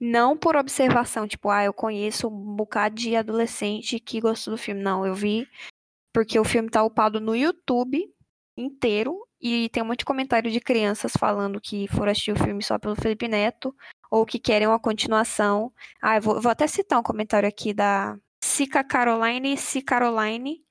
Não 0.00 0.36
por 0.36 0.56
observação, 0.56 1.28
tipo, 1.28 1.50
ah, 1.50 1.64
eu 1.64 1.72
conheço 1.72 2.28
um 2.28 2.56
bocado 2.56 2.94
de 2.94 3.14
adolescente 3.14 4.00
que 4.00 4.20
gostou 4.20 4.54
do 4.54 4.58
filme. 4.58 4.82
Não, 4.82 5.06
eu 5.06 5.14
vi 5.14 5.46
porque 6.12 6.38
o 6.38 6.44
filme 6.44 6.70
tá 6.70 6.82
upado 6.82 7.20
no 7.20 7.34
YouTube 7.34 8.08
inteiro 8.56 9.18
e 9.40 9.68
tem 9.68 9.82
um 9.82 9.86
monte 9.86 9.98
de 9.98 10.04
comentário 10.04 10.50
de 10.50 10.60
crianças 10.60 11.12
falando 11.18 11.60
que 11.60 11.88
foram 11.88 12.12
assistir 12.12 12.32
o 12.32 12.36
filme 12.36 12.62
só 12.62 12.78
pelo 12.78 12.94
Felipe 12.94 13.28
Neto 13.28 13.74
ou 14.10 14.24
que 14.24 14.38
querem 14.38 14.68
uma 14.68 14.78
continuação. 14.78 15.72
Ah, 16.00 16.16
eu 16.16 16.22
vou, 16.22 16.40
vou 16.40 16.50
até 16.50 16.66
citar 16.66 16.98
um 16.98 17.02
comentário 17.02 17.48
aqui 17.48 17.74
da 17.74 18.16
Sica 18.42 18.84
Caroline 18.84 19.56
Si 19.56 19.82
Caroline, 19.82 20.62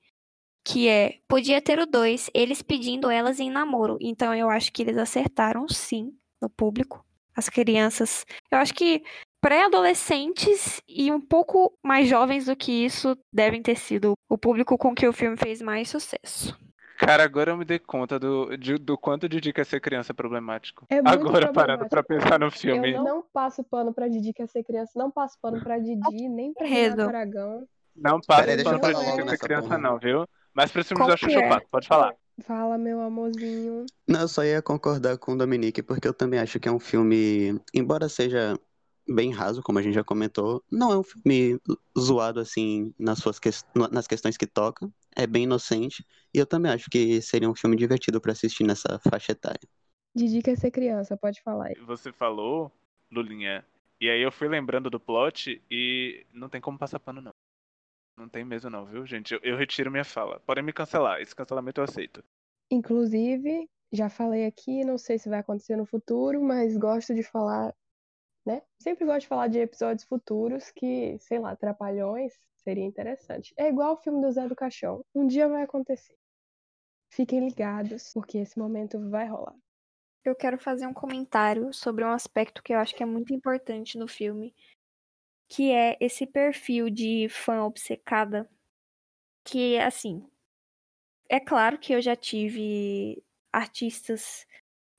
que 0.64 0.88
é 0.88 1.20
podia 1.28 1.62
ter 1.62 1.80
o 1.80 1.86
dois, 1.86 2.30
eles 2.34 2.62
pedindo 2.62 3.10
elas 3.10 3.40
em 3.40 3.50
namoro. 3.52 3.98
Então 4.02 4.34
eu 4.34 4.50
acho 4.50 4.72
que 4.72 4.82
eles 4.82 4.98
acertaram 4.98 5.68
sim 5.68 6.14
no 6.42 6.50
público. 6.50 7.06
As 7.36 7.50
crianças, 7.50 8.26
eu 8.52 8.60
acho 8.60 8.74
que 8.74 9.04
pré-adolescentes 9.42 10.82
e 10.88 11.12
um 11.12 11.20
pouco 11.20 11.74
mais 11.84 12.08
jovens 12.08 12.46
do 12.46 12.56
que 12.56 12.72
isso 12.86 13.18
devem 13.34 13.62
ter 13.62 13.76
sido 13.76 14.14
o 14.30 14.38
público 14.38 14.78
com 14.78 14.94
que 14.94 15.08
o 15.08 15.14
filme 15.14 15.36
fez 15.36 15.62
mais 15.62 15.90
sucesso. 15.90 16.58
Cara, 16.98 17.24
agora 17.24 17.52
eu 17.52 17.58
me 17.58 17.66
dei 17.66 17.80
conta 17.80 18.20
do, 18.20 18.56
de- 18.56 18.78
do 18.78 18.98
quanto 18.98 19.28
Didi 19.28 19.52
quer 19.52 19.66
ser 19.66 19.82
criança 19.82 20.14
problemático. 20.14 20.86
É 20.90 21.02
muito 21.02 21.10
agora 21.10 21.52
parando 21.52 21.90
pra 21.90 22.04
pensar 22.04 22.40
no 22.40 22.52
filme. 22.52 22.94
Eu 22.94 23.04
não 23.04 23.24
passo 23.34 23.64
pano 23.64 23.94
pra 23.94 24.08
Didi 24.08 24.32
quer 24.32 24.48
ser 24.48 24.64
criança, 24.64 24.92
não 24.96 25.10
passo 25.12 25.38
pano 25.42 25.62
pra 25.62 25.80
Didi, 25.80 26.30
nem 26.30 26.54
pra. 26.54 26.66
Renato 26.68 27.02
Aragão. 27.02 27.68
Não 27.96 28.22
passa 28.22 28.42
Peraí, 28.44 28.56
deixa 28.56 28.70
pano 28.70 28.80
pra 28.80 28.94
Didi 28.94 29.12
algo 29.12 29.30
ser 29.30 29.38
criança, 29.40 29.68
porra. 29.68 29.78
não, 29.80 29.98
viu? 30.00 30.26
Mas 30.56 30.72
pros 30.72 30.88
filmes 30.88 31.06
Qual 31.06 31.18
que 31.18 31.26
Xuxa, 31.26 31.40
eu 31.40 31.44
é? 31.44 31.60
Pode 31.62 31.88
falar. 31.88 32.16
Fala, 32.42 32.78
meu 32.78 33.00
amorzinho. 33.02 33.86
Não, 34.08 34.22
eu 34.22 34.28
só 34.28 34.44
ia 34.44 34.62
concordar 34.62 35.18
com 35.18 35.34
o 35.34 35.38
Dominique, 35.38 35.82
porque 35.84 36.08
eu 36.08 36.14
também 36.14 36.40
acho 36.40 36.60
que 36.60 36.68
é 36.68 36.72
um 36.72 36.80
filme, 36.80 37.60
embora 37.74 38.10
seja 38.10 38.60
bem 39.08 39.32
raso, 39.32 39.62
como 39.62 39.80
a 39.80 39.82
gente 39.82 39.94
já 39.94 40.04
comentou, 40.04 40.64
não 40.72 40.92
é 40.92 40.98
um 40.98 41.04
filme 41.04 41.60
zoado 41.98 42.40
assim 42.40 42.94
nas 42.98 43.20
suas 43.20 43.38
ques- 43.40 43.66
nas 43.92 44.08
questões 44.08 44.38
que 44.38 44.48
toca, 44.48 44.90
é 45.16 45.28
bem 45.28 45.44
inocente, 45.44 46.06
e 46.34 46.38
eu 46.40 46.46
também 46.46 46.72
acho 46.72 46.90
que 46.90 47.22
seria 47.22 47.50
um 47.50 47.56
filme 47.56 47.76
divertido 47.76 48.20
pra 48.22 48.32
assistir 48.32 48.64
nessa 48.64 49.00
faixa 49.10 49.32
etária. 49.34 49.68
Didi 50.16 50.42
quer 50.42 50.58
ser 50.58 50.72
criança, 50.72 51.18
pode 51.18 51.42
falar 51.42 51.68
aí. 51.68 51.76
Você 51.86 52.12
falou, 52.12 52.72
Lulinha, 53.12 53.66
e 54.00 54.10
aí 54.10 54.22
eu 54.22 54.32
fui 54.32 54.48
lembrando 54.48 54.90
do 54.90 55.00
plot 55.00 55.62
e 55.70 56.26
não 56.32 56.50
tem 56.50 56.62
como 56.62 56.78
passar 56.78 57.00
pano, 57.00 57.22
não. 57.22 57.34
Não 58.18 58.30
tem 58.30 58.46
mesmo, 58.46 58.70
não, 58.70 58.86
viu, 58.86 59.06
gente? 59.06 59.34
Eu, 59.34 59.40
eu 59.44 59.58
retiro 59.58 59.92
minha 59.92 60.06
fala. 60.06 60.40
Podem 60.42 60.64
me 60.64 60.72
cancelar. 60.72 61.20
Esse 61.22 61.36
cancelamento 61.36 61.82
eu 61.82 61.86
aceito. 61.86 62.24
Inclusive, 62.70 63.70
já 63.92 64.10
falei 64.10 64.46
aqui, 64.46 64.84
não 64.84 64.98
sei 64.98 65.18
se 65.18 65.30
vai 65.30 65.40
acontecer 65.40 65.76
no 65.76 65.86
futuro, 65.86 66.42
mas 66.42 66.78
gosto 66.78 67.14
de 67.14 67.24
falar, 67.24 67.74
né? 68.46 68.62
Sempre 68.80 69.06
gosto 69.06 69.22
de 69.22 69.28
falar 69.28 69.48
de 69.48 69.60
episódios 69.60 70.06
futuros 70.06 70.72
que, 70.72 71.18
sei 71.20 71.40
lá, 71.40 71.56
trapalhões 71.56 72.34
seria 72.58 72.84
interessante. 72.84 73.54
É 73.58 73.68
igual 73.68 73.94
o 73.94 73.98
filme 73.98 74.22
do 74.22 74.32
Zé 74.32 74.48
do 74.48 74.56
Caixão. 74.56 75.06
Um 75.14 75.28
dia 75.28 75.48
vai 75.48 75.64
acontecer. 75.64 76.16
Fiquem 77.12 77.48
ligados, 77.48 78.12
porque 78.14 78.40
esse 78.40 78.58
momento 78.58 79.00
vai 79.10 79.28
rolar. 79.28 79.56
Eu 80.26 80.36
quero 80.36 80.58
fazer 80.58 80.88
um 80.88 80.94
comentário 80.94 81.74
sobre 81.74 82.04
um 82.04 82.12
aspecto 82.12 82.64
que 82.64 82.74
eu 82.74 82.80
acho 82.80 82.96
que 82.96 83.04
é 83.04 83.06
muito 83.06 83.34
importante 83.34 83.98
no 83.98 84.08
filme, 84.08 84.56
que 85.54 85.72
é 85.72 85.96
esse 86.00 86.26
perfil 86.26 86.90
de 86.90 87.28
fã 87.30 87.64
obcecada, 87.64 88.50
que 89.46 89.78
assim, 89.78 90.28
é 91.30 91.40
claro 91.40 91.78
que 91.78 91.94
eu 91.94 92.02
já 92.02 92.16
tive 92.16 93.24
artistas 93.52 94.48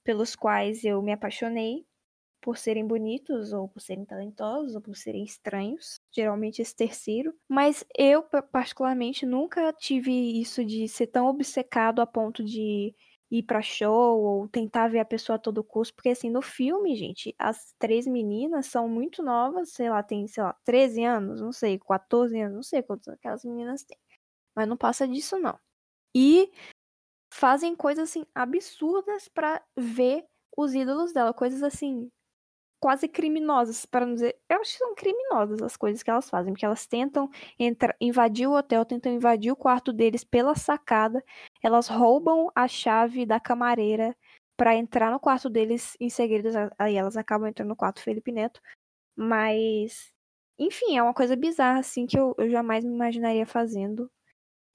pelos 0.05 0.36
quais 0.36 0.84
eu 0.84 1.02
me 1.02 1.11
apaixonei, 1.11 1.84
por 2.40 2.57
serem 2.57 2.86
bonitos, 2.86 3.52
ou 3.52 3.68
por 3.68 3.80
serem 3.80 4.05
talentosos, 4.05 4.76
ou 4.76 4.80
por 4.80 4.94
serem 4.96 5.24
estranhos. 5.24 6.00
Geralmente 6.12 6.62
esse 6.62 6.76
terceiro. 6.76 7.34
Mas 7.48 7.84
eu, 7.98 8.22
particularmente, 8.22 9.26
nunca 9.26 9.72
tive 9.72 10.12
isso 10.40 10.64
de 10.64 10.86
ser 10.86 11.09
tão 11.09 11.26
obcecado 11.26 12.00
a 12.00 12.07
ponto 12.07 12.44
de 12.44 12.94
ir 13.31 13.43
pra 13.45 13.62
show 13.62 14.20
ou 14.22 14.49
tentar 14.49 14.89
ver 14.89 15.01
a 15.01 15.05
pessoa 15.05 15.37
a 15.37 15.39
todo 15.39 15.64
custo. 15.64 15.95
Porque, 15.95 16.11
assim, 16.11 16.31
no 16.31 16.43
filme, 16.43 16.95
gente, 16.97 17.35
as 17.39 17.75
três 17.79 18.07
meninas 18.07 18.66
são 18.66 18.89
muito 18.89 19.22
novas, 19.22 19.70
sei 19.72 19.91
lá, 19.91 20.03
tem, 20.03 20.27
sei 20.29 20.43
lá, 20.43 20.55
13 20.64 21.05
anos, 21.05 21.41
não 21.41 21.53
sei, 21.53 21.79
14 21.79 22.41
anos, 22.41 22.55
não 22.57 22.62
sei 22.62 22.83
quantos 22.83 23.09
aquelas 23.09 23.45
meninas 23.45 23.85
têm. 23.85 23.99
Mas 24.57 24.68
não 24.68 24.77
passa 24.77 25.09
disso, 25.09 25.39
não. 25.39 25.59
E 26.16 26.51
fazem 27.33 27.75
coisas, 27.77 28.11
assim, 28.11 28.25
absurdas 28.35 29.29
para 29.29 29.62
ver 29.77 30.25
os 30.57 30.75
ídolos 30.75 31.12
dela. 31.12 31.35
Coisas, 31.35 31.62
assim, 31.62 32.11
quase 32.85 33.09
criminosas, 33.09 33.87
para 33.87 34.05
não 34.05 34.12
dizer. 34.12 34.37
Eu 34.47 34.61
acho 34.61 34.72
que 34.72 34.78
são 34.78 34.95
criminosas 34.95 35.62
as 35.62 35.74
coisas 35.74 36.03
que 36.03 36.11
elas 36.11 36.28
fazem, 36.28 36.53
porque 36.53 36.66
elas 36.66 36.87
tentam 36.87 37.30
entrar, 37.59 37.97
invadir 37.99 38.47
o 38.47 38.53
hotel, 38.55 38.85
tentam 38.85 39.11
invadir 39.11 39.51
o 39.51 39.57
quarto 39.57 39.91
deles 39.91 40.22
pela 40.22 40.55
sacada, 40.55 41.24
elas 41.62 41.89
roubam 41.89 42.51
a 42.55 42.68
chave 42.68 43.24
da 43.24 43.41
camareira 43.41 44.14
para 44.55 44.76
entrar 44.76 45.11
no 45.11 45.18
quarto 45.18 45.49
deles 45.49 45.97
em 45.99 46.11
segredo, 46.11 46.51
aí 46.78 46.95
elas 46.97 47.16
acabam 47.16 47.49
entrando 47.49 47.70
no 47.70 47.76
quarto 47.76 48.03
Felipe 48.03 48.30
Neto, 48.30 48.61
mas 49.16 50.12
enfim, 50.59 50.99
é 50.99 51.03
uma 51.03 51.14
coisa 51.14 51.37
bizarra 51.37 51.80
assim 51.80 52.07
que 52.07 52.18
eu, 52.18 52.35
eu 52.39 52.51
jamais 52.51 52.85
me 52.85 52.93
imaginaria 52.93 53.47
fazendo. 53.47 54.11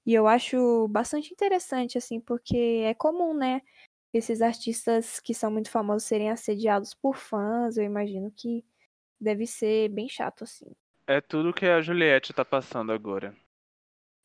E 0.06 0.14
eu 0.14 0.26
acho 0.26 0.88
bastante 0.88 1.32
interessante 1.32 1.98
assim, 1.98 2.20
porque 2.20 2.82
é 2.84 2.94
comum, 2.94 3.34
né, 3.34 3.62
esses 4.12 4.42
artistas 4.42 5.20
que 5.20 5.32
são 5.32 5.50
muito 5.50 5.70
famosos 5.70 6.06
serem 6.06 6.30
assediados 6.30 6.94
por 6.94 7.16
fãs, 7.16 7.76
eu 7.76 7.84
imagino 7.84 8.30
que 8.30 8.64
deve 9.20 9.46
ser 9.46 9.88
bem 9.88 10.08
chato, 10.08 10.44
assim. 10.44 10.66
É 11.06 11.20
tudo 11.20 11.52
que 11.52 11.66
a 11.66 11.80
Juliette 11.80 12.32
tá 12.32 12.44
passando 12.44 12.92
agora. 12.92 13.36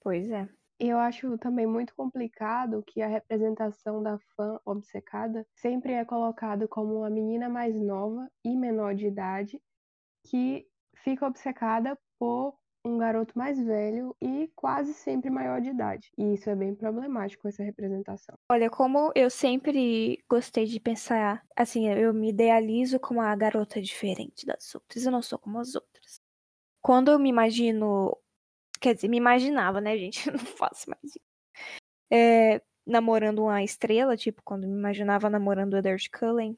Pois 0.02 0.30
é. 0.30 0.48
Eu 0.80 1.00
acho 1.00 1.38
também 1.38 1.66
muito 1.66 1.96
complicado 1.96 2.84
que 2.86 3.02
a 3.02 3.08
representação 3.08 4.04
da 4.04 4.20
fã 4.36 4.60
obcecada 4.66 5.48
sempre 5.56 5.94
é 5.94 6.04
colocado 6.04 6.68
como 6.68 6.98
uma 6.98 7.10
menina 7.10 7.48
mais 7.48 7.74
nova 7.74 8.30
e 8.44 8.56
menor 8.56 8.94
de 8.94 9.08
idade 9.08 9.62
que 10.28 10.68
fica 10.98 11.26
obcecada 11.26 11.98
por 12.20 12.58
um 12.86 12.98
garoto 12.98 13.38
mais 13.38 13.58
velho 13.60 14.16
e 14.22 14.50
quase 14.56 14.94
sempre 14.94 15.30
maior 15.30 15.60
de 15.60 15.70
idade. 15.70 16.12
E 16.18 16.36
isso 16.36 16.50
é 16.50 16.56
bem 16.56 16.76
problemático, 16.76 17.48
essa 17.48 17.64
representação. 17.64 18.38
Olha, 18.50 18.70
como 18.70 19.12
eu 19.16 19.30
sempre 19.30 20.24
gostei 20.30 20.66
de 20.66 20.80
pensar, 20.80 21.44
assim, 21.56 21.90
eu 21.90 22.14
me 22.14 22.30
idealizo 22.30 23.00
como 23.00 23.22
a 23.22 23.36
garota 23.36 23.82
diferente 23.82 24.46
das 24.46 24.74
outras, 24.76 25.06
eu 25.06 25.12
não 25.12 25.22
sou 25.22 25.40
como 25.40 25.60
as 25.60 25.74
outras. 25.74 26.22
Quando 26.82 27.10
eu 27.10 27.18
me 27.18 27.30
imagino, 27.30 28.16
quer 28.80 28.94
dizer, 28.94 29.08
me 29.08 29.18
imaginava, 29.18 29.82
né, 29.82 29.98
gente? 29.98 30.26
Eu 30.30 30.34
não 30.34 30.46
faço 30.46 30.88
mais 30.88 31.04
isso. 31.04 31.20
É, 32.12 32.62
namorando 32.86 33.40
uma 33.40 33.64
estrela, 33.64 34.16
tipo, 34.16 34.44
quando 34.44 34.68
me 34.68 34.78
imaginava 34.78 35.28
namorando 35.28 35.74
o 35.74 35.78
Edward 35.78 36.10
Cullen. 36.12 36.56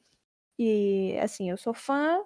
E, 0.58 1.16
assim, 1.22 1.48
eu 1.50 1.56
sou 1.56 1.72
fã, 1.72 2.20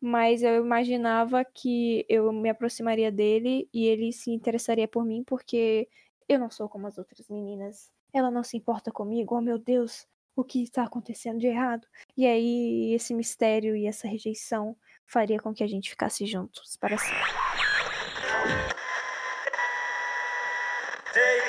mas 0.00 0.42
eu 0.42 0.64
imaginava 0.64 1.44
que 1.44 2.06
eu 2.08 2.32
me 2.32 2.48
aproximaria 2.48 3.12
dele 3.12 3.68
e 3.72 3.86
ele 3.86 4.12
se 4.12 4.30
interessaria 4.30 4.88
por 4.88 5.04
mim 5.04 5.22
porque 5.22 5.88
eu 6.28 6.38
não 6.38 6.50
sou 6.50 6.68
como 6.68 6.86
as 6.86 6.96
outras 6.96 7.28
meninas. 7.28 7.90
Ela 8.12 8.30
não 8.30 8.42
se 8.42 8.56
importa 8.56 8.90
comigo, 8.90 9.36
oh 9.36 9.40
meu 9.40 9.58
Deus, 9.58 10.06
o 10.34 10.42
que 10.42 10.62
está 10.62 10.84
acontecendo 10.84 11.38
de 11.38 11.46
errado? 11.46 11.86
E 12.16 12.26
aí 12.26 12.94
esse 12.94 13.12
mistério 13.14 13.76
e 13.76 13.86
essa 13.86 14.08
rejeição 14.08 14.76
faria 15.04 15.38
com 15.38 15.52
que 15.52 15.62
a 15.62 15.66
gente 15.66 15.90
ficasse 15.90 16.24
juntos 16.24 16.76
para 16.76 16.96
sempre. 16.96 17.18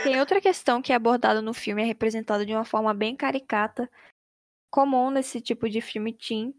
Tem 0.03 0.19
outra 0.19 0.41
questão 0.41 0.81
que 0.81 0.91
é 0.91 0.95
abordada 0.95 1.41
no 1.41 1.53
filme, 1.53 1.83
é 1.83 1.85
representada 1.85 2.45
de 2.45 2.53
uma 2.53 2.65
forma 2.65 2.93
bem 2.93 3.15
caricata, 3.15 3.89
comum 4.69 5.11
nesse 5.11 5.39
tipo 5.39 5.69
de 5.69 5.79
filme 5.79 6.11
teen, 6.11 6.55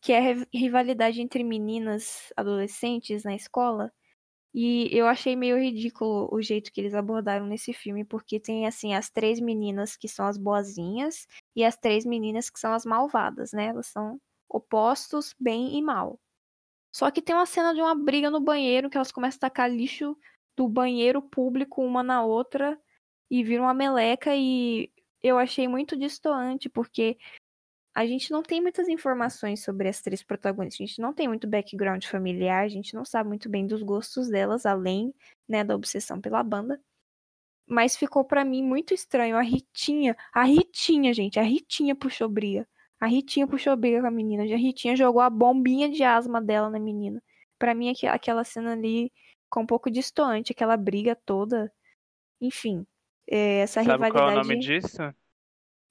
que 0.00 0.12
é 0.12 0.20
rivalidade 0.52 1.20
entre 1.20 1.42
meninas 1.44 2.32
adolescentes 2.36 3.24
na 3.24 3.34
escola. 3.34 3.92
E 4.54 4.88
eu 4.96 5.06
achei 5.06 5.36
meio 5.36 5.58
ridículo 5.58 6.28
o 6.32 6.40
jeito 6.40 6.72
que 6.72 6.80
eles 6.80 6.94
abordaram 6.94 7.46
nesse 7.46 7.72
filme, 7.74 8.04
porque 8.04 8.40
tem 8.40 8.66
assim 8.66 8.94
as 8.94 9.10
três 9.10 9.38
meninas 9.40 9.96
que 9.96 10.08
são 10.08 10.26
as 10.26 10.38
boazinhas 10.38 11.26
e 11.54 11.64
as 11.64 11.76
três 11.76 12.06
meninas 12.06 12.48
que 12.48 12.58
são 12.58 12.72
as 12.72 12.86
malvadas, 12.86 13.52
né? 13.52 13.66
Elas 13.66 13.88
são 13.88 14.20
opostos, 14.48 15.34
bem 15.38 15.76
e 15.78 15.82
mal. 15.82 16.18
Só 16.94 17.10
que 17.10 17.20
tem 17.20 17.36
uma 17.36 17.46
cena 17.46 17.74
de 17.74 17.80
uma 17.82 17.94
briga 17.94 18.30
no 18.30 18.40
banheiro 18.40 18.88
que 18.88 18.96
elas 18.96 19.12
começam 19.12 19.36
a 19.38 19.40
tacar 19.40 19.70
lixo 19.70 20.16
do 20.56 20.68
banheiro 20.68 21.20
público 21.20 21.82
uma 21.82 22.02
na 22.02 22.24
outra 22.24 22.80
e 23.30 23.44
viram 23.44 23.64
uma 23.64 23.74
meleca 23.74 24.34
e 24.34 24.90
eu 25.22 25.38
achei 25.38 25.68
muito 25.68 25.96
distoante, 25.96 26.68
porque 26.68 27.18
a 27.96 28.04
gente 28.04 28.30
não 28.30 28.42
tem 28.42 28.60
muitas 28.60 28.88
informações 28.88 29.64
sobre 29.64 29.88
as 29.88 30.02
três 30.02 30.22
protagonistas. 30.22 30.84
A 30.84 30.86
gente 30.86 31.00
não 31.00 31.14
tem 31.14 31.26
muito 31.26 31.48
background 31.48 32.04
familiar, 32.04 32.62
a 32.62 32.68
gente 32.68 32.94
não 32.94 33.06
sabe 33.06 33.26
muito 33.26 33.48
bem 33.48 33.66
dos 33.66 33.82
gostos 33.82 34.28
delas, 34.28 34.66
além 34.66 35.14
né, 35.48 35.64
da 35.64 35.74
obsessão 35.74 36.20
pela 36.20 36.42
banda. 36.42 36.78
Mas 37.66 37.96
ficou 37.96 38.22
para 38.22 38.44
mim 38.44 38.62
muito 38.62 38.92
estranho 38.92 39.34
a 39.34 39.40
Ritinha. 39.40 40.14
A 40.30 40.44
Ritinha, 40.44 41.14
gente, 41.14 41.40
a 41.40 41.42
Ritinha 41.42 41.96
puxou 41.96 42.28
briga. 42.28 42.68
A 43.00 43.06
Ritinha 43.06 43.46
puxou 43.46 43.74
briga 43.74 44.02
com 44.02 44.08
a 44.08 44.10
menina. 44.10 44.42
A 44.42 44.58
Ritinha 44.58 44.94
jogou 44.94 45.22
a 45.22 45.30
bombinha 45.30 45.88
de 45.88 46.02
asma 46.04 46.38
dela 46.38 46.68
na 46.68 46.78
menina. 46.78 47.22
Para 47.58 47.74
mim, 47.74 47.88
aquela 47.88 48.44
cena 48.44 48.74
ali 48.74 49.10
ficou 49.44 49.62
um 49.62 49.66
pouco 49.66 49.90
distoante, 49.90 50.52
aquela 50.52 50.76
briga 50.76 51.16
toda. 51.24 51.72
Enfim, 52.42 52.86
é, 53.26 53.60
essa 53.60 53.82
Sabe 53.82 53.92
rivalidade. 53.92 54.12
qual 54.12 54.30
é 54.30 54.34
o 54.34 54.36
nome 54.36 54.58
disso? 54.58 54.98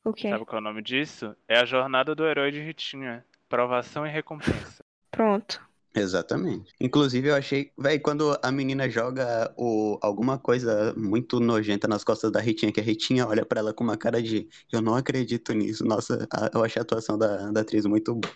O 0.06 0.14
quê? 0.14 0.30
Sabe 0.30 0.45
qual 0.45 0.60
é 0.60 0.62
o 0.62 0.64
nome 0.64 0.82
disso? 0.82 1.36
É 1.47 1.58
a 1.58 1.66
jornada 1.66 2.14
do 2.16 2.26
herói 2.26 2.51
de 2.51 2.62
Ritinha. 2.62 3.26
Provação 3.49 4.06
e 4.06 4.10
recompensa. 4.10 4.84
Pronto. 5.12 5.60
Exatamente. 5.95 6.74
Inclusive, 6.80 7.30
eu 7.30 7.36
achei, 7.36 7.72
velho, 7.78 8.01
quando 8.01 8.38
a 8.43 8.51
menina 8.51 8.89
joga 8.89 9.53
o, 9.58 9.97
alguma 10.01 10.38
coisa 10.38 10.93
muito 10.97 11.39
nojenta 11.39 11.88
nas 11.88 12.03
costas 12.03 12.32
da 12.32 12.39
Ritinha, 12.41 12.72
que 12.72 12.82
a 12.82 12.84
Ritinha 12.84 13.26
olha 13.26 13.45
pra 13.45 13.60
ela 13.62 13.74
com 13.74 13.84
uma 13.84 13.95
cara 13.97 14.22
de 14.22 14.47
eu 14.72 14.82
não 14.82 14.93
acredito 14.95 15.53
nisso. 15.53 15.86
Nossa, 15.86 16.28
a- 16.32 16.49
eu 16.53 16.64
achei 16.64 16.82
a 16.82 16.84
atuação 16.84 17.18
da, 17.18 17.49
da 17.49 17.62
atriz 17.62 17.86
muito 17.86 18.14
boa. 18.14 18.34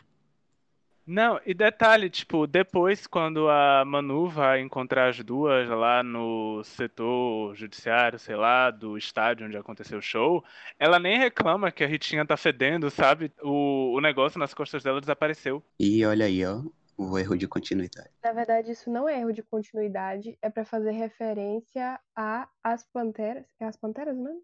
Não, 1.11 1.41
e 1.43 1.55
detalhe, 1.55 2.07
tipo, 2.07 2.45
depois 2.45 3.07
quando 3.07 3.49
a 3.49 3.83
Manu 3.83 4.29
vai 4.29 4.61
encontrar 4.61 5.09
as 5.09 5.19
duas 5.21 5.67
lá 5.67 6.03
no 6.03 6.63
setor 6.63 7.55
judiciário, 7.55 8.19
sei 8.19 8.35
lá, 8.35 8.69
do 8.69 8.95
estádio 8.95 9.47
onde 9.47 9.57
aconteceu 9.57 9.97
o 9.97 10.03
show, 10.03 10.43
ela 10.77 10.99
nem 10.99 11.17
reclama 11.17 11.71
que 11.71 11.83
a 11.83 11.87
Ritinha 11.87 12.23
tá 12.27 12.37
fedendo, 12.37 12.91
sabe? 12.91 13.31
O, 13.41 13.95
o 13.95 13.99
negócio 13.99 14.39
nas 14.39 14.53
costas 14.53 14.83
dela 14.83 15.01
desapareceu. 15.01 15.63
E 15.79 16.05
olha 16.05 16.27
aí, 16.27 16.45
ó, 16.45 16.61
o 16.95 17.17
erro 17.17 17.35
de 17.35 17.47
continuidade. 17.47 18.11
Na 18.23 18.31
verdade, 18.31 18.71
isso 18.71 18.91
não 18.91 19.09
é 19.09 19.19
erro 19.19 19.33
de 19.33 19.41
continuidade, 19.41 20.37
é 20.43 20.49
pra 20.51 20.63
fazer 20.63 20.91
referência 20.91 21.99
a 22.15 22.47
As 22.63 22.83
Panteras. 22.83 23.47
É 23.59 23.65
As 23.65 23.75
Panteras 23.75 24.15
mesmo? 24.15 24.43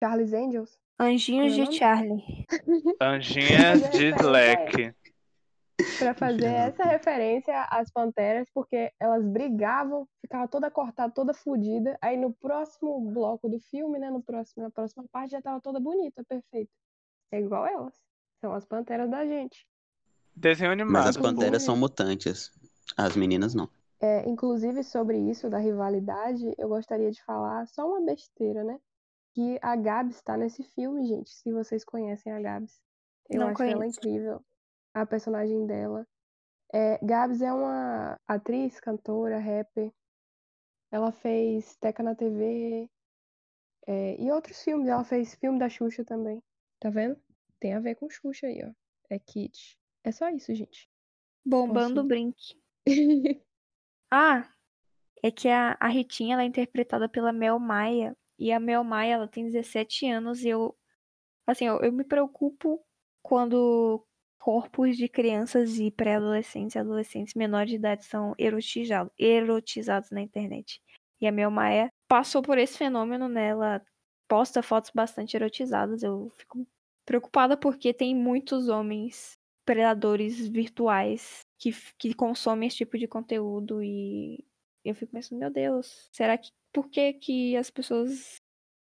Charlie's 0.00 0.32
Angels? 0.32 0.78
Anjinhos 0.96 1.58
é 1.58 1.64
de? 1.64 1.76
Charlie. 1.76 2.46
Anjinhas 3.00 3.90
de 3.90 4.10
Slack. 4.14 4.94
Pra 5.98 6.14
fazer 6.14 6.46
essa 6.46 6.84
referência 6.84 7.62
às 7.64 7.90
Panteras, 7.90 8.48
porque 8.54 8.92
elas 9.00 9.24
brigavam, 9.26 10.08
ficava 10.20 10.46
toda 10.46 10.70
cortada, 10.70 11.12
toda 11.12 11.34
fodida. 11.34 11.98
Aí 12.00 12.16
no 12.16 12.32
próximo 12.32 13.00
bloco 13.10 13.48
do 13.48 13.58
filme, 13.58 13.98
né, 13.98 14.10
no 14.10 14.22
próximo, 14.22 14.62
na 14.62 14.70
próxima 14.70 15.04
parte, 15.10 15.32
já 15.32 15.42
tava 15.42 15.60
toda 15.60 15.80
bonita, 15.80 16.24
perfeita. 16.24 16.70
É 17.32 17.40
igual 17.40 17.66
elas. 17.66 17.94
São 18.40 18.52
as 18.52 18.64
Panteras 18.64 19.10
da 19.10 19.26
gente. 19.26 19.66
Desenho 20.36 20.72
animado. 20.72 20.92
Mas 20.92 21.06
as 21.06 21.16
pô. 21.16 21.22
panteras 21.22 21.62
são 21.62 21.76
mutantes. 21.76 22.50
As 22.96 23.16
meninas 23.16 23.54
não. 23.54 23.68
É, 24.00 24.28
inclusive, 24.28 24.82
sobre 24.84 25.18
isso 25.18 25.48
da 25.48 25.58
rivalidade, 25.58 26.52
eu 26.58 26.68
gostaria 26.68 27.10
de 27.10 27.22
falar 27.24 27.66
só 27.68 27.88
uma 27.88 28.00
besteira, 28.04 28.62
né? 28.62 28.78
Que 29.34 29.58
a 29.62 29.74
Gabs 29.74 30.16
está 30.16 30.36
nesse 30.36 30.62
filme, 30.62 31.06
gente, 31.06 31.30
se 31.30 31.52
vocês 31.52 31.84
conhecem 31.84 32.32
a 32.32 32.40
Gabs. 32.40 32.80
Eu 33.30 33.40
Não 33.40 33.48
acho 33.48 33.62
ela 33.62 33.78
conheço. 33.78 33.98
incrível, 33.98 34.44
a 34.94 35.04
personagem 35.04 35.66
dela. 35.66 36.06
É, 36.72 36.98
Gabs 37.04 37.42
é 37.42 37.52
uma 37.52 38.18
atriz, 38.26 38.80
cantora, 38.80 39.38
rapper. 39.38 39.92
Ela 40.90 41.12
fez 41.12 41.76
Teca 41.76 42.02
na 42.02 42.14
TV 42.14 42.88
é, 43.86 44.20
e 44.20 44.30
outros 44.30 44.62
filmes. 44.62 44.88
Ela 44.88 45.04
fez 45.04 45.34
filme 45.34 45.58
da 45.58 45.68
Xuxa 45.68 46.04
também. 46.04 46.42
Tá 46.80 46.90
vendo? 46.90 47.20
Tem 47.60 47.74
a 47.74 47.80
ver 47.80 47.96
com 47.96 48.08
Xuxa 48.08 48.46
aí, 48.46 48.62
ó. 48.64 48.72
É 49.10 49.18
Kit. 49.18 49.78
É 50.02 50.12
só 50.12 50.28
isso, 50.30 50.54
gente. 50.54 50.88
Bombando 51.44 51.96
Posso- 51.96 52.08
Brink. 52.08 52.60
Ah, 54.16 54.48
é 55.24 55.30
que 55.30 55.48
a, 55.48 55.76
a 55.80 55.88
Ritinha 55.88 56.34
ela 56.34 56.42
é 56.44 56.46
interpretada 56.46 57.08
pela 57.08 57.32
Mel 57.32 57.58
Maia. 57.58 58.16
E 58.38 58.52
a 58.52 58.60
Mel 58.60 58.84
Maia, 58.84 59.14
ela 59.14 59.26
tem 59.26 59.44
17 59.44 60.06
anos 60.08 60.44
e 60.44 60.50
eu. 60.50 60.76
Assim, 61.44 61.64
eu, 61.64 61.80
eu 61.80 61.90
me 61.92 62.04
preocupo 62.04 62.80
quando 63.22 64.06
corpos 64.44 64.98
de 64.98 65.08
crianças 65.08 65.78
e 65.78 65.90
pré-adolescentes 65.90 66.76
e 66.76 66.78
adolescentes 66.78 67.32
menores 67.32 67.70
de 67.70 67.76
idade 67.76 68.04
são 68.04 68.34
erotizados, 68.36 69.10
erotizados 69.18 70.10
na 70.10 70.20
internet. 70.20 70.82
E 71.18 71.26
a 71.26 71.32
Mel 71.32 71.50
Maia 71.50 71.90
passou 72.06 72.42
por 72.42 72.58
esse 72.58 72.76
fenômeno, 72.76 73.26
né? 73.26 73.48
Ela 73.48 73.82
posta 74.28 74.62
fotos 74.62 74.90
bastante 74.94 75.34
erotizadas. 75.34 76.02
Eu 76.02 76.30
fico 76.36 76.66
preocupada 77.06 77.56
porque 77.56 77.94
tem 77.94 78.14
muitos 78.14 78.68
homens 78.68 79.32
predadores 79.64 80.46
virtuais 80.46 81.40
que, 81.58 81.70
que 81.98 82.12
consomem 82.12 82.66
esse 82.66 82.76
tipo 82.76 82.98
de 82.98 83.08
conteúdo 83.08 83.82
e 83.82 84.44
eu 84.84 84.94
fico 84.94 85.12
pensando, 85.12 85.38
meu 85.38 85.50
Deus, 85.50 86.10
será 86.12 86.36
que 86.36 86.50
por 86.70 86.90
que 86.90 87.14
que 87.14 87.56
as 87.56 87.70
pessoas 87.70 88.36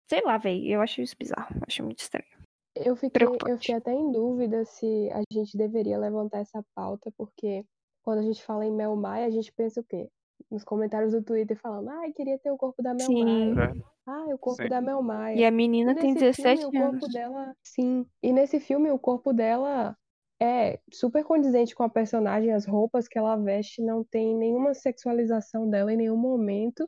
sei 0.08 0.22
lá, 0.22 0.38
velho, 0.38 0.68
eu 0.68 0.82
acho 0.82 1.02
isso 1.02 1.16
bizarro, 1.18 1.60
acho 1.68 1.84
muito 1.84 2.00
estranho. 2.00 2.37
Eu 2.84 2.96
fiquei, 2.96 3.28
eu 3.48 3.58
fiquei 3.58 3.76
até 3.76 3.94
em 3.94 4.12
dúvida 4.12 4.64
se 4.66 5.10
a 5.12 5.22
gente 5.32 5.58
deveria 5.58 5.98
levantar 5.98 6.40
essa 6.40 6.64
pauta, 6.76 7.12
porque 7.18 7.66
quando 8.04 8.20
a 8.20 8.24
gente 8.24 8.44
fala 8.44 8.66
em 8.66 8.72
Mel 8.72 8.96
Maia, 8.96 9.26
a 9.26 9.30
gente 9.30 9.52
pensa 9.54 9.82
o 9.82 9.84
quê? 9.84 10.10
Nos 10.52 10.64
comentários 10.64 11.12
do 11.14 11.22
Twitter 11.22 11.58
falando, 11.60 11.90
ai, 11.90 12.12
queria 12.14 12.38
ter 12.40 12.52
o 12.52 12.58
corpo 12.58 12.82
da 12.82 12.94
Mel 12.94 13.08
Sim. 13.08 13.54
Maia. 13.54 13.72
É. 13.72 13.82
Ai, 14.06 14.34
o 14.34 14.38
corpo 14.38 14.64
Sim. 14.64 14.70
da 14.70 14.80
Mel 14.80 15.02
Maia. 15.02 15.36
E 15.36 15.44
a 15.46 15.52
menina 15.52 15.92
E 15.92 15.96
tem 15.96 16.14
nesse 16.14 16.42
17 16.42 16.62
filme, 16.62 16.78
o 16.78 16.82
corpo 16.82 16.96
anos. 16.98 17.14
dela. 17.14 17.56
Sim. 17.64 18.06
E 18.24 18.32
nesse 18.32 18.60
filme, 18.60 18.90
o 18.92 19.00
corpo 19.00 19.34
dela 19.34 19.98
é 20.40 20.80
super 20.94 21.24
condizente 21.26 21.76
com 21.76 21.84
a 21.84 21.90
personagem. 21.90 22.54
As 22.54 22.66
roupas 22.66 23.08
que 23.08 23.18
ela 23.18 23.36
veste 23.36 23.82
não 23.82 24.04
tem 24.04 24.36
nenhuma 24.38 24.74
sexualização 24.74 25.70
dela 25.70 25.92
em 25.92 25.98
nenhum 25.98 26.16
momento. 26.18 26.88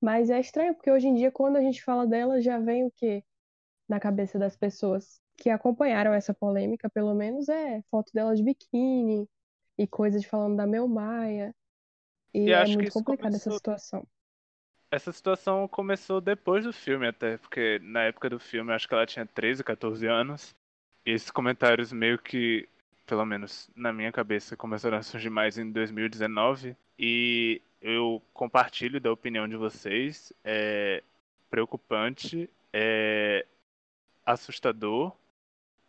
Mas 0.00 0.30
é 0.30 0.38
estranho, 0.38 0.74
porque 0.74 0.90
hoje 0.90 1.08
em 1.08 1.14
dia, 1.14 1.32
quando 1.32 1.56
a 1.56 1.62
gente 1.62 1.82
fala 1.82 2.06
dela, 2.06 2.40
já 2.40 2.58
vem 2.58 2.84
o 2.84 2.92
quê? 2.94 3.24
Na 3.88 4.00
cabeça 4.00 4.38
das 4.38 4.56
pessoas 4.56 5.20
que 5.36 5.48
acompanharam 5.50 6.12
essa 6.12 6.34
polêmica, 6.34 6.88
pelo 6.90 7.14
menos, 7.14 7.48
é 7.48 7.82
foto 7.90 8.12
dela 8.12 8.34
de 8.34 8.42
biquíni 8.42 9.28
e 9.78 9.86
coisas 9.86 10.24
falando 10.24 10.56
da 10.56 10.66
Mel 10.66 10.88
Maia. 10.88 11.54
E 12.34 12.46
E 12.48 12.52
é 12.52 12.64
muito 12.66 12.92
complicada 12.92 13.36
essa 13.36 13.44
começou- 13.44 13.52
situação. 13.52 14.06
Essa 14.90 15.12
situação 15.12 15.66
começou 15.68 16.20
depois 16.20 16.64
do 16.64 16.72
filme, 16.72 17.06
até, 17.08 17.36
porque 17.38 17.78
na 17.82 18.02
época 18.04 18.30
do 18.30 18.38
filme 18.38 18.70
eu 18.70 18.74
acho 18.76 18.86
que 18.88 18.94
ela 18.94 19.06
tinha 19.06 19.26
13, 19.26 19.62
14 19.64 20.06
anos. 20.06 20.54
E 21.04 21.10
esses 21.10 21.30
comentários 21.30 21.92
meio 21.92 22.18
que, 22.18 22.68
pelo 23.04 23.24
menos 23.24 23.68
na 23.76 23.92
minha 23.92 24.10
cabeça, 24.12 24.56
começaram 24.56 24.96
a 24.96 25.02
surgir 25.02 25.28
mais 25.30 25.58
em 25.58 25.70
2019. 25.70 26.76
E 26.98 27.60
eu 27.80 28.22
compartilho 28.32 29.00
da 29.00 29.12
opinião 29.12 29.48
de 29.48 29.56
vocês. 29.56 30.32
É 30.44 31.02
preocupante, 31.50 32.48
é 32.72 33.44
assustador. 34.26 35.12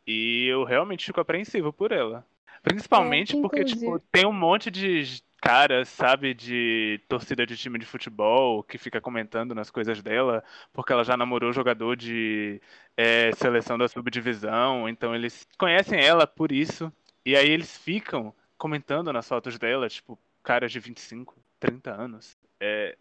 E 0.06 0.46
eu 0.48 0.64
realmente 0.64 1.06
fico 1.06 1.20
apreensivo 1.20 1.74
por 1.74 1.92
ela. 1.92 2.26
Principalmente 2.64 3.36
É, 3.36 3.42
porque, 3.42 3.66
tipo, 3.66 4.00
tem 4.12 4.26
um 4.26 4.32
monte 4.32 4.72
de 4.72 5.22
caras, 5.42 5.90
sabe, 5.90 6.34
de 6.34 7.00
torcida 7.08 7.46
de 7.46 7.56
time 7.56 7.78
de 7.78 7.86
futebol 7.86 8.64
que 8.64 8.78
fica 8.78 9.00
comentando 9.00 9.54
nas 9.54 9.70
coisas 9.70 10.02
dela, 10.02 10.44
porque 10.74 10.92
ela 10.92 11.04
já 11.04 11.16
namorou 11.16 11.54
jogador 11.54 11.96
de 11.96 12.62
é, 12.96 13.32
seleção 13.34 13.78
da 13.78 13.88
subdivisão, 13.88 14.90
então 14.90 15.14
eles 15.14 15.48
conhecem 15.58 16.00
ela 16.00 16.26
por 16.26 16.52
isso. 16.52 16.92
E 17.26 17.36
aí 17.36 17.50
eles 17.50 17.78
ficam 17.78 18.34
comentando 18.58 19.14
nas 19.14 19.28
fotos 19.28 19.58
dela, 19.60 19.88
tipo, 19.88 20.18
caras 20.44 20.72
de 20.72 20.80
25, 20.80 21.36
30 21.60 21.92
anos. 21.92 22.38
É 22.60 22.98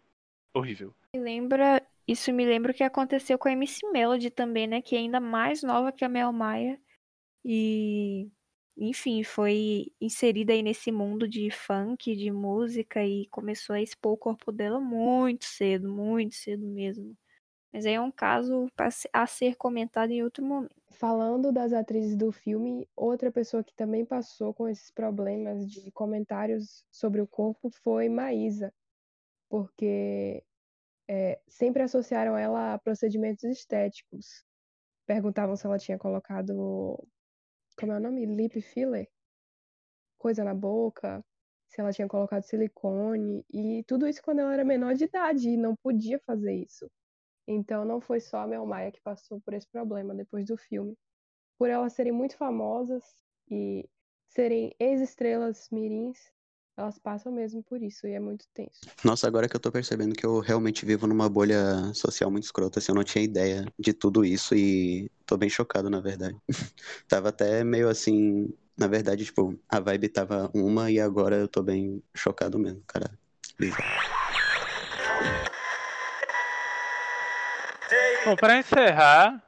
horrível. 0.53 0.93
Me 1.15 1.21
lembra, 1.21 1.81
isso 2.07 2.31
me 2.31 2.45
lembra 2.45 2.71
o 2.71 2.75
que 2.75 2.83
aconteceu 2.83 3.37
com 3.37 3.49
a 3.49 3.51
MC 3.51 3.85
Melody 3.91 4.31
também, 4.31 4.65
né? 4.67 4.81
Que 4.81 4.95
é 4.95 4.99
ainda 4.99 5.19
mais 5.19 5.61
nova 5.61 5.91
que 5.91 6.05
a 6.05 6.09
Mel 6.09 6.31
Maia. 6.31 6.79
E, 7.43 8.29
enfim, 8.77 9.23
foi 9.23 9.91
inserida 9.99 10.53
aí 10.53 10.63
nesse 10.63 10.91
mundo 10.91 11.27
de 11.27 11.51
funk, 11.51 12.15
de 12.15 12.31
música 12.31 13.03
e 13.05 13.27
começou 13.27 13.75
a 13.75 13.81
expor 13.81 14.13
o 14.13 14.17
corpo 14.17 14.51
dela 14.51 14.79
muito 14.79 15.45
cedo, 15.45 15.89
muito 15.89 16.35
cedo 16.35 16.65
mesmo. 16.65 17.15
Mas 17.73 17.85
aí 17.85 17.93
é 17.93 18.01
um 18.01 18.11
caso 18.11 18.67
a 19.13 19.27
ser 19.27 19.55
comentado 19.55 20.11
em 20.11 20.23
outro 20.23 20.43
momento. 20.43 20.75
Falando 20.91 21.51
das 21.51 21.73
atrizes 21.73 22.15
do 22.15 22.31
filme, 22.31 22.87
outra 22.95 23.31
pessoa 23.31 23.63
que 23.63 23.73
também 23.75 24.05
passou 24.05 24.53
com 24.53 24.67
esses 24.67 24.89
problemas 24.89 25.69
de 25.69 25.91
comentários 25.91 26.85
sobre 26.91 27.21
o 27.21 27.27
corpo 27.27 27.69
foi 27.83 28.09
Maísa, 28.09 28.73
porque 29.49 30.43
é, 31.07 31.39
sempre 31.47 31.83
associaram 31.83 32.37
ela 32.37 32.73
a 32.73 32.79
procedimentos 32.79 33.43
estéticos. 33.43 34.43
Perguntavam 35.05 35.55
se 35.55 35.65
ela 35.65 35.79
tinha 35.79 35.97
colocado, 35.97 36.53
como 37.77 37.91
é 37.93 37.97
o 37.97 37.99
nome? 37.99 38.25
Lip 38.25 38.61
filler? 38.61 39.07
Coisa 40.17 40.43
na 40.43 40.53
boca, 40.53 41.23
se 41.69 41.79
ela 41.79 41.93
tinha 41.93 42.07
colocado 42.07 42.43
silicone, 42.43 43.45
e 43.51 43.83
tudo 43.85 44.07
isso 44.07 44.21
quando 44.21 44.39
ela 44.39 44.53
era 44.53 44.65
menor 44.65 44.95
de 44.95 45.05
idade 45.05 45.49
e 45.49 45.57
não 45.57 45.75
podia 45.75 46.19
fazer 46.25 46.53
isso. 46.53 46.89
Então 47.47 47.85
não 47.85 48.01
foi 48.01 48.19
só 48.19 48.39
a 48.39 48.47
Mel 48.47 48.65
Maia 48.65 48.91
que 48.91 49.01
passou 49.01 49.39
por 49.41 49.53
esse 49.53 49.67
problema 49.69 50.13
depois 50.13 50.45
do 50.45 50.57
filme. 50.57 50.97
Por 51.57 51.69
elas 51.69 51.93
serem 51.93 52.11
muito 52.11 52.35
famosas 52.37 53.03
e 53.49 53.89
serem 54.27 54.75
ex-estrelas 54.79 55.69
mirins, 55.71 56.19
elas 56.77 56.99
passam 56.99 57.31
mesmo 57.31 57.63
por 57.63 57.81
isso 57.81 58.05
e 58.05 58.11
é 58.13 58.19
muito 58.19 58.45
tenso. 58.53 58.81
Nossa, 59.03 59.27
agora 59.27 59.49
que 59.49 59.55
eu 59.55 59.59
tô 59.59 59.71
percebendo 59.71 60.13
que 60.13 60.25
eu 60.25 60.39
realmente 60.39 60.85
vivo 60.85 61.07
numa 61.07 61.27
bolha 61.27 61.91
social 61.95 62.29
muito 62.29 62.43
escrota, 62.43 62.77
assim, 62.77 62.91
eu 62.91 62.95
não 62.95 63.03
tinha 63.03 63.23
ideia 63.23 63.65
de 63.79 63.93
tudo 63.93 64.23
isso 64.23 64.55
e 64.55 65.09
tô 65.25 65.35
bem 65.35 65.49
chocado, 65.49 65.89
na 65.89 65.99
verdade. 65.99 66.37
Tava 67.09 67.29
até 67.29 67.63
meio 67.63 67.89
assim, 67.89 68.53
na 68.77 68.85
verdade, 68.87 69.25
tipo, 69.25 69.59
a 69.67 69.79
vibe 69.79 70.09
tava 70.09 70.51
uma 70.53 70.91
e 70.91 70.99
agora 70.99 71.35
eu 71.35 71.47
tô 71.47 71.63
bem 71.63 72.03
chocado 72.13 72.59
mesmo, 72.59 72.83
cara. 72.85 73.09
Bizarro. 73.57 73.89
Bom, 78.23 78.35
para 78.35 78.59
encerrar 78.59 79.46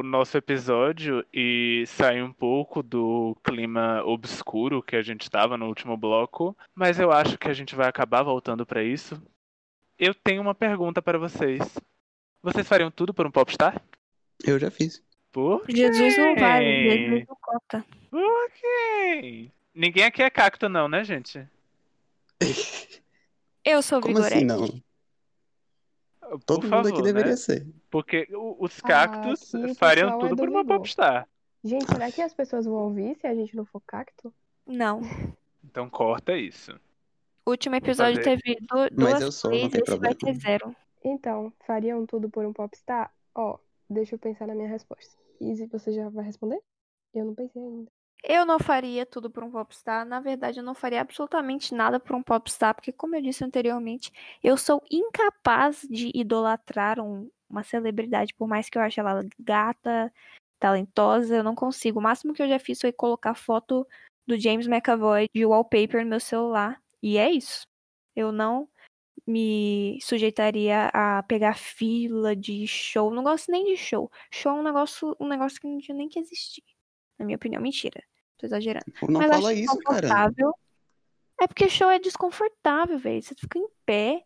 o 0.00 0.02
nosso 0.02 0.36
episódio 0.36 1.24
e 1.32 1.84
sair 1.86 2.22
um 2.22 2.32
pouco 2.32 2.82
do 2.82 3.36
clima 3.44 4.02
obscuro 4.04 4.82
que 4.82 4.96
a 4.96 5.02
gente 5.02 5.22
estava 5.22 5.56
no 5.56 5.66
último 5.66 5.96
bloco, 5.96 6.56
mas 6.74 6.98
eu 6.98 7.12
acho 7.12 7.38
que 7.38 7.48
a 7.48 7.52
gente 7.52 7.74
vai 7.74 7.88
acabar 7.88 8.22
voltando 8.22 8.66
para 8.66 8.82
isso. 8.82 9.20
Eu 9.98 10.14
tenho 10.14 10.40
uma 10.42 10.54
pergunta 10.54 11.00
para 11.02 11.18
vocês. 11.18 11.60
Vocês 12.42 12.66
fariam 12.66 12.90
tudo 12.90 13.12
por 13.12 13.26
um 13.26 13.30
popstar? 13.30 13.82
Eu 14.42 14.58
já 14.58 14.70
fiz. 14.70 15.02
Por 15.30 15.64
Jesus 15.68 16.16
não 16.16 16.34
vale? 16.34 16.90
Jesus 16.90 17.26
não 17.28 17.36
conta. 17.40 17.84
Por 18.10 18.50
quem? 18.60 19.52
Ninguém 19.74 20.04
aqui 20.04 20.22
é 20.22 20.30
cacto 20.30 20.68
não, 20.68 20.88
né, 20.88 21.04
gente? 21.04 21.46
Eu 23.64 23.82
sou 23.82 24.00
Como 24.00 24.14
vigorete. 24.14 24.36
assim 24.38 24.44
não? 24.46 24.82
Por 26.38 26.44
Todo 26.44 26.62
mundo 26.62 26.70
favor, 26.70 26.92
aqui 26.92 27.02
deveria 27.02 27.30
né? 27.32 27.36
ser. 27.36 27.66
Porque 27.90 28.28
os 28.58 28.78
Ah, 28.80 28.86
cactos 28.86 29.52
o 29.54 29.74
fariam 29.74 30.10
pessoal 30.10 30.26
é 30.26 30.28
tudo 30.30 30.36
por 30.42 30.48
uma 30.48 30.64
popstar. 30.64 31.28
Gente, 31.62 31.86
será 31.88 32.10
que 32.10 32.22
as 32.22 32.32
pessoas 32.32 32.64
vão 32.64 32.74
ouvir 32.84 33.16
se 33.16 33.26
a 33.26 33.34
gente 33.34 33.54
não 33.54 33.64
for 33.66 33.82
cacto? 33.86 34.32
Não. 34.66 35.00
Então 35.64 35.90
corta 35.90 36.36
isso. 36.36 36.72
O 37.44 37.50
último 37.50 37.74
episódio 37.74 38.22
teve 38.22 38.56
du- 38.60 38.90
duas 38.92 39.20
eu 39.20 39.32
sou, 39.32 39.50
tem 39.50 39.66
esse 39.66 39.98
vai 39.98 40.14
ter 40.14 40.34
zero. 40.34 40.74
Então, 41.04 41.52
fariam 41.66 42.06
tudo 42.06 42.28
por 42.30 42.44
um 42.44 42.52
popstar? 42.52 43.12
Ó, 43.34 43.58
deixa 43.88 44.14
eu 44.14 44.18
pensar 44.18 44.46
na 44.46 44.54
minha 44.54 44.68
resposta. 44.68 45.16
Izzy, 45.40 45.66
você 45.66 45.92
já 45.92 46.08
vai 46.10 46.24
responder? 46.24 46.60
Eu 47.14 47.24
não 47.24 47.34
pensei 47.34 47.62
ainda. 47.62 47.90
Eu 48.22 48.44
não 48.44 48.58
faria 48.58 49.06
tudo 49.06 49.30
por 49.30 49.42
um 49.42 49.50
popstar. 49.50 50.04
Na 50.06 50.20
verdade, 50.20 50.58
eu 50.60 50.64
não 50.64 50.74
faria 50.74 51.00
absolutamente 51.00 51.74
nada 51.74 51.98
por 51.98 52.14
um 52.14 52.22
popstar, 52.22 52.74
porque, 52.74 52.92
como 52.92 53.16
eu 53.16 53.22
disse 53.22 53.44
anteriormente, 53.44 54.12
eu 54.42 54.56
sou 54.56 54.82
incapaz 54.90 55.86
de 55.88 56.10
idolatrar 56.14 57.00
um- 57.00 57.30
uma 57.48 57.62
celebridade, 57.64 58.34
por 58.34 58.46
mais 58.46 58.68
que 58.68 58.78
eu 58.78 58.82
ache 58.82 59.00
ela 59.00 59.24
gata, 59.38 60.12
talentosa, 60.58 61.36
eu 61.36 61.44
não 61.44 61.54
consigo. 61.54 61.98
O 61.98 62.02
máximo 62.02 62.34
que 62.34 62.42
eu 62.42 62.48
já 62.48 62.58
fiz 62.58 62.80
foi 62.80 62.92
colocar 62.92 63.34
foto 63.34 63.86
do 64.26 64.38
James 64.38 64.66
McAvoy 64.68 65.28
de 65.34 65.44
wallpaper 65.46 66.04
no 66.04 66.10
meu 66.10 66.20
celular. 66.20 66.80
E 67.02 67.16
é 67.18 67.30
isso. 67.30 67.62
Eu 68.14 68.30
não 68.32 68.68
me 69.26 69.98
sujeitaria 70.02 70.90
a 70.92 71.22
pegar 71.24 71.56
fila 71.56 72.36
de 72.36 72.66
show. 72.66 73.10
Não 73.12 73.22
gosto 73.22 73.50
nem 73.50 73.64
de 73.66 73.76
show. 73.76 74.10
Show 74.30 74.56
é 74.56 74.60
um 74.60 74.62
negócio, 74.62 75.16
um 75.20 75.28
negócio 75.28 75.60
que 75.60 75.66
não 75.68 75.78
tinha 75.78 75.96
nem 75.96 76.08
que 76.08 76.18
existir. 76.18 76.64
Na 77.20 77.26
minha 77.26 77.36
opinião, 77.36 77.60
mentira. 77.62 78.02
Tô 78.38 78.46
exagerando. 78.46 78.86
Não 79.08 79.20
Mas 79.20 79.30
fala 79.30 79.52
isso, 79.52 79.66
cara. 79.78 80.00
desconfortável. 80.00 80.54
É 81.40 81.46
porque 81.46 81.68
show 81.68 81.90
é 81.90 81.98
desconfortável, 81.98 82.98
velho. 82.98 83.22
Você 83.22 83.34
fica 83.34 83.58
em 83.58 83.66
pé, 83.84 84.24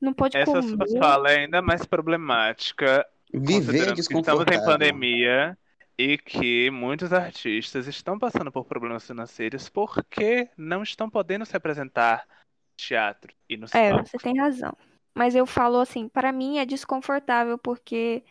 não 0.00 0.12
pode 0.12 0.36
Essa 0.36 0.50
comer. 0.60 0.62
sua 0.88 0.98
fala 0.98 1.30
é 1.30 1.38
ainda 1.38 1.62
mais 1.62 1.84
problemática, 1.86 3.06
Viver 3.32 3.54
considerando 3.54 3.94
que 3.94 4.00
estamos 4.00 4.18
em 4.20 4.22
desconfortável. 4.22 4.64
pandemia 4.64 5.58
e 5.96 6.18
que 6.18 6.70
muitos 6.70 7.12
artistas 7.12 7.86
estão 7.86 8.18
passando 8.18 8.50
por 8.50 8.64
problemas 8.64 9.06
financeiros 9.06 9.68
porque 9.68 10.48
não 10.56 10.82
estão 10.82 11.08
podendo 11.08 11.46
se 11.46 11.56
apresentar 11.56 12.24
no 12.28 12.76
teatro 12.76 13.32
e 13.48 13.56
no 13.56 13.66
É, 13.72 13.90
palcos. 13.90 14.10
você 14.10 14.18
tem 14.18 14.36
razão. 14.38 14.76
Mas 15.14 15.34
eu 15.34 15.46
falo 15.46 15.78
assim, 15.78 16.08
para 16.08 16.32
mim 16.32 16.58
é 16.58 16.64
desconfortável 16.66 17.56
porque 17.58 18.24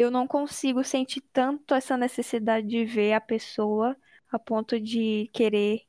eu 0.00 0.10
não 0.10 0.26
consigo 0.26 0.84
sentir 0.84 1.20
tanto 1.32 1.74
essa 1.74 1.96
necessidade 1.96 2.66
de 2.66 2.84
ver 2.84 3.12
a 3.14 3.20
pessoa 3.20 3.96
a 4.30 4.38
ponto 4.38 4.78
de 4.80 5.28
querer 5.32 5.82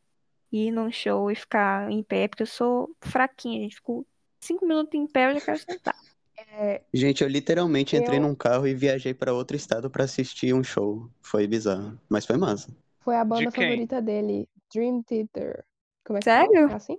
ir 0.51 0.71
num 0.71 0.91
show 0.91 1.29
e 1.31 1.35
ficar 1.35 1.91
em 1.91 2.03
pé, 2.03 2.27
porque 2.27 2.43
eu 2.43 2.47
sou 2.47 2.95
fraquinha, 3.01 3.61
gente. 3.61 3.75
Fico 3.77 4.07
cinco 4.41 4.65
minutos 4.65 4.93
em 4.95 5.07
pé, 5.07 5.29
eu 5.31 5.35
já 5.35 5.41
quero 5.41 5.59
sentar. 5.59 5.95
É, 6.37 6.81
Gente, 6.93 7.21
eu 7.23 7.29
literalmente 7.29 7.95
entrei 7.95 8.17
Eu- 8.17 8.23
num 8.23 8.33
carro 8.35 8.67
e 8.67 8.73
viajei 8.73 9.13
pra 9.13 9.33
outro 9.33 9.55
estado 9.57 9.89
pra 9.89 10.05
assistir 10.05 10.53
um 10.53 10.63
show. 10.63 11.09
Foi 11.21 11.47
bizarro, 11.47 11.99
mas 12.09 12.25
foi 12.25 12.37
massa. 12.37 12.75
foi 13.01 13.15
a 13.17 13.25
banda 13.25 13.51
quem? 13.51 13.65
favorita 13.65 14.01
dele, 14.01 14.47
Dream 14.73 15.03
Theater. 15.03 15.65
Como 16.05 16.17
é 16.17 16.21
que 16.21 16.25
Sério? 16.25 16.67
fala? 16.67 16.71
É 16.71 16.73
assim? 16.75 16.97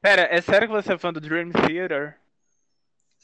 Pera, 0.00 0.22
é 0.22 0.40
sério 0.40 0.68
que 0.68 0.74
você 0.74 0.94
é 0.94 0.98
fã 0.98 1.12
do 1.12 1.20
Dream 1.20 1.50
Theater? 1.52 2.18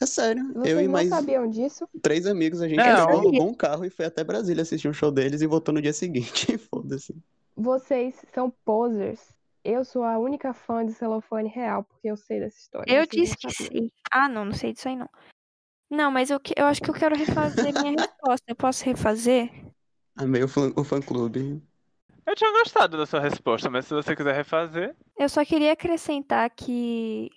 É 0.03 0.05
sério, 0.05 0.53
Vocês 0.53 0.73
eu 0.73 0.81
e 0.81 0.85
não 0.85 0.91
mais 0.91 1.07
sabiam 1.09 1.49
disso? 1.49 1.87
três 2.01 2.25
amigos, 2.27 2.61
a 2.61 2.67
gente 2.67 2.77
Não. 2.85 3.09
alugou 3.09 3.47
um 3.49 3.53
carro 3.53 3.85
e 3.85 3.89
foi 3.89 4.05
até 4.05 4.21
Brasília 4.23 4.61
assistir 4.63 4.89
um 4.89 4.93
show 4.93 5.09
deles 5.11 5.41
e 5.41 5.47
voltou 5.47 5.73
no 5.73 5.81
dia 5.81 5.93
seguinte. 5.93 6.57
Foda-se. 6.69 7.15
Vocês 7.55 8.15
são 8.33 8.49
posers. 8.65 9.21
Eu 9.63 9.85
sou 9.85 10.03
a 10.03 10.19
única 10.19 10.53
fã 10.53 10.85
de 10.85 10.91
celofane 10.93 11.47
real, 11.47 11.85
porque 11.85 12.09
eu 12.09 12.17
sei 12.17 12.41
dessa 12.41 12.57
história. 12.57 12.91
Eu 12.91 13.05
disse 13.07 13.37
que 13.37 13.49
sei. 13.49 13.89
Ah, 14.11 14.27
não, 14.27 14.43
não 14.43 14.51
sei 14.53 14.73
disso 14.73 14.89
aí 14.89 14.95
não. 14.97 15.07
Não, 15.89 16.11
mas 16.11 16.29
eu, 16.29 16.39
que- 16.39 16.53
eu 16.57 16.65
acho 16.65 16.81
que 16.81 16.89
eu 16.89 16.93
quero 16.93 17.15
refazer 17.15 17.71
minha 17.73 17.91
resposta. 17.97 18.43
Eu 18.47 18.55
posso 18.57 18.83
refazer? 18.83 19.49
Amei 20.17 20.43
o 20.43 20.47
fã- 20.49 20.73
o 20.75 20.83
fã-clube. 20.83 21.61
Eu 22.25 22.35
tinha 22.35 22.51
gostado 22.51 22.97
da 22.97 23.05
sua 23.05 23.21
resposta, 23.21 23.69
mas 23.69 23.85
se 23.85 23.93
você 23.93 24.13
quiser 24.15 24.35
refazer. 24.35 24.95
Eu 25.17 25.29
só 25.29 25.45
queria 25.45 25.71
acrescentar 25.71 26.49
que 26.49 27.29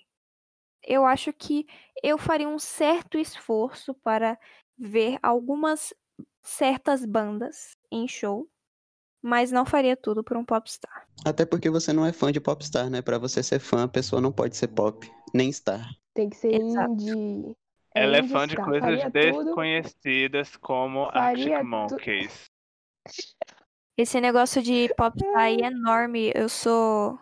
eu 0.87 1.05
acho 1.05 1.31
que 1.33 1.67
eu 2.01 2.17
faria 2.17 2.47
um 2.47 2.57
certo 2.57 3.17
esforço 3.17 3.93
para 3.93 4.39
ver 4.77 5.19
algumas 5.21 5.93
certas 6.41 7.05
bandas 7.05 7.75
em 7.91 8.07
show, 8.07 8.49
mas 9.21 9.51
não 9.51 9.65
faria 9.65 9.97
tudo 9.97 10.23
por 10.23 10.37
um 10.37 10.45
popstar. 10.45 11.05
Até 11.25 11.45
porque 11.45 11.69
você 11.69 11.91
não 11.91 12.05
é 12.05 12.13
fã 12.13 12.31
de 12.31 12.39
popstar, 12.39 12.89
né? 12.89 13.01
Pra 13.01 13.17
você 13.17 13.43
ser 13.43 13.59
fã, 13.59 13.83
a 13.83 13.87
pessoa 13.87 14.21
não 14.21 14.31
pode 14.31 14.55
ser 14.55 14.69
pop, 14.69 15.11
nem 15.33 15.51
star. 15.51 15.85
Tem 16.13 16.29
que 16.29 16.37
ser 16.37 16.53
Exato. 16.55 16.91
indie. 16.93 17.55
Ela 17.93 18.17
é 18.17 18.23
fã 18.23 18.47
de 18.47 18.53
star. 18.53 18.65
coisas 18.65 18.81
Faria 19.01 19.11
tudo. 19.11 19.43
desconhecidas 19.45 20.55
como 20.55 21.05
Faria 21.11 21.57
Arctic 21.57 21.59
tu- 21.59 21.65
Monkeys. 21.65 22.45
Esse 23.97 24.21
negócio 24.21 24.61
de 24.61 24.93
popstar 24.95 25.35
aí 25.37 25.57
é 25.61 25.67
enorme. 25.73 26.31
Eu 26.35 26.47
sou. 26.47 27.19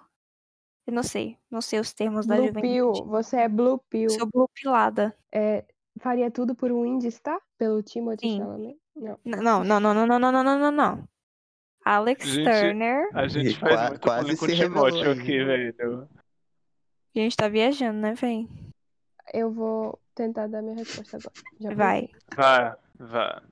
Eu 0.87 0.93
não 0.93 1.03
sei. 1.03 1.37
Não 1.49 1.61
sei 1.61 1.79
os 1.79 1.93
termos 1.93 2.25
da 2.27 2.35
Blue 2.35 2.53
Pill. 2.53 2.85
juventude. 2.93 3.09
Você 3.09 3.37
é 3.37 3.49
Blue 3.49 3.79
Pill. 3.89 4.09
Sou 4.11 4.27
blupilada. 4.31 5.17
É, 5.31 5.65
faria 5.99 6.29
tudo 6.29 6.53
por 6.55 6.71
um 6.71 6.85
indie 6.85 7.09
star? 7.11 7.39
Pelo 7.57 7.81
Timothy 7.81 8.29
Sim. 8.29 8.37
Chalamet? 8.37 8.77
Não. 8.95 9.19
Não, 9.25 9.63
não, 9.63 9.79
não, 9.79 9.93
não, 9.93 10.05
não, 10.05 10.19
não, 10.19 10.43
não, 10.43 10.59
não, 10.59 10.71
não. 10.71 11.07
Alex 11.83 12.25
Gente, 12.25 12.45
Turner. 12.49 13.09
A 13.13 13.27
gente 13.27 13.59
faz 13.59 13.75
qua- 13.75 13.89
muito 13.89 14.01
quase 14.01 14.23
bullying 14.25 14.37
com 14.37 14.45
o 14.45 14.49
se 14.49 14.55
Timóteo 14.55 15.11
aqui, 15.11 15.43
velho. 15.43 16.09
A 17.15 17.19
gente 17.19 17.35
tá 17.37 17.47
viajando, 17.47 17.99
né, 17.99 18.13
véi? 18.13 18.47
Eu 19.33 19.51
vou 19.51 19.99
tentar 20.13 20.47
dar 20.47 20.61
minha 20.61 20.75
resposta 20.75 21.17
agora. 21.17 21.33
Já 21.59 21.73
Vai. 21.73 22.09
Vá, 22.35 22.77
vá. 22.99 23.43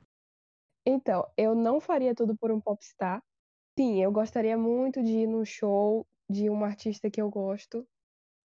Então, 0.86 1.26
eu 1.38 1.56
não 1.56 1.80
faria 1.80 2.14
tudo 2.14 2.36
por 2.36 2.52
um 2.52 2.60
popstar. 2.60 3.22
Sim, 3.78 4.04
eu 4.04 4.12
gostaria 4.12 4.58
muito 4.58 5.02
de 5.02 5.12
ir 5.12 5.28
num 5.28 5.46
show 5.46 6.06
de 6.30 6.50
um 6.50 6.64
artista 6.64 7.10
que 7.10 7.22
eu 7.22 7.30
gosto. 7.30 7.88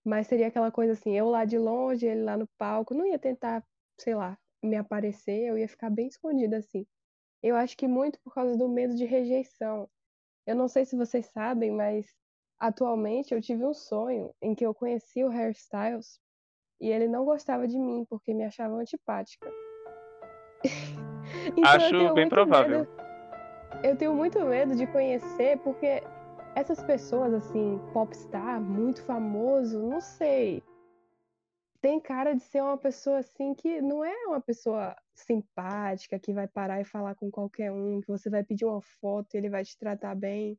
Mas 0.05 0.26
seria 0.26 0.47
aquela 0.49 0.70
coisa 0.70 0.93
assim, 0.93 1.16
eu 1.16 1.29
lá 1.29 1.45
de 1.45 1.59
longe, 1.59 2.07
ele 2.07 2.22
lá 2.22 2.37
no 2.37 2.49
palco. 2.59 2.95
Não 2.95 3.07
ia 3.07 3.18
tentar, 3.18 3.64
sei 3.99 4.14
lá, 4.14 4.39
me 4.62 4.76
aparecer, 4.76 5.47
eu 5.49 5.59
ia 5.59 5.68
ficar 5.68 5.91
bem 5.91 6.07
escondida 6.09 6.57
assim. 6.59 6.87
Eu 7.43 7.57
acho 7.57 7.76
que 7.76 7.87
muito 7.87 8.18
por 8.22 8.33
causa 8.35 8.57
do 8.57 8.68
medo 8.68 8.95
de 8.95 9.05
rejeição. 9.05 9.89
Eu 10.47 10.57
não 10.57 10.66
sei 10.68 10.85
se 10.85 10.97
vocês 10.97 11.26
sabem, 11.26 11.70
mas 11.70 12.07
atualmente 12.59 13.35
eu 13.35 13.41
tive 13.41 13.64
um 13.64 13.74
sonho 13.74 14.35
em 14.43 14.55
que 14.55 14.64
eu 14.64 14.74
conheci 14.74 15.22
o 15.22 15.29
Hairstyles 15.31 16.18
e 16.81 16.89
ele 16.89 17.07
não 17.07 17.24
gostava 17.24 17.68
de 17.68 17.79
mim 17.79 18.05
porque 18.09 18.33
me 18.35 18.45
achava 18.45 18.74
antipática. 18.74 19.51
Então, 21.57 21.64
Acho 21.70 22.14
bem 22.14 22.29
provável. 22.29 22.81
medo- 22.81 22.91
eu 23.85 23.97
tenho 23.97 24.14
muito 24.14 24.41
medo 24.45 24.74
de 24.74 24.87
conhecer 24.87 25.59
porque 25.59 26.03
essas 26.59 26.82
pessoas 26.82 27.32
assim, 27.32 27.78
popstar, 27.92 28.61
muito 28.61 29.00
famoso, 29.04 29.78
não 29.80 30.00
sei. 30.00 30.62
Tem 31.80 32.00
cara 32.00 32.34
de 32.34 32.42
ser 32.42 32.61
uma 32.61 32.76
pessoa 32.76 33.18
assim 33.18 33.54
que 33.54 33.80
não 33.80 34.04
é 34.04 34.26
uma 34.26 34.40
pessoa 34.40 34.96
simpática, 35.14 36.18
que 36.18 36.32
vai 36.32 36.48
parar 36.48 36.80
e 36.80 36.84
falar 36.84 37.14
com 37.14 37.30
qualquer 37.30 37.70
um, 37.70 38.00
que 38.00 38.09
você 38.09 38.28
vai 38.28 38.42
pedir 38.42 38.64
uma 38.64 38.82
foto 38.82 39.34
e 39.34 39.38
ele 39.38 39.48
vai 39.48 39.64
te 39.64 39.78
tratar 39.78 40.16
bem. 40.16 40.59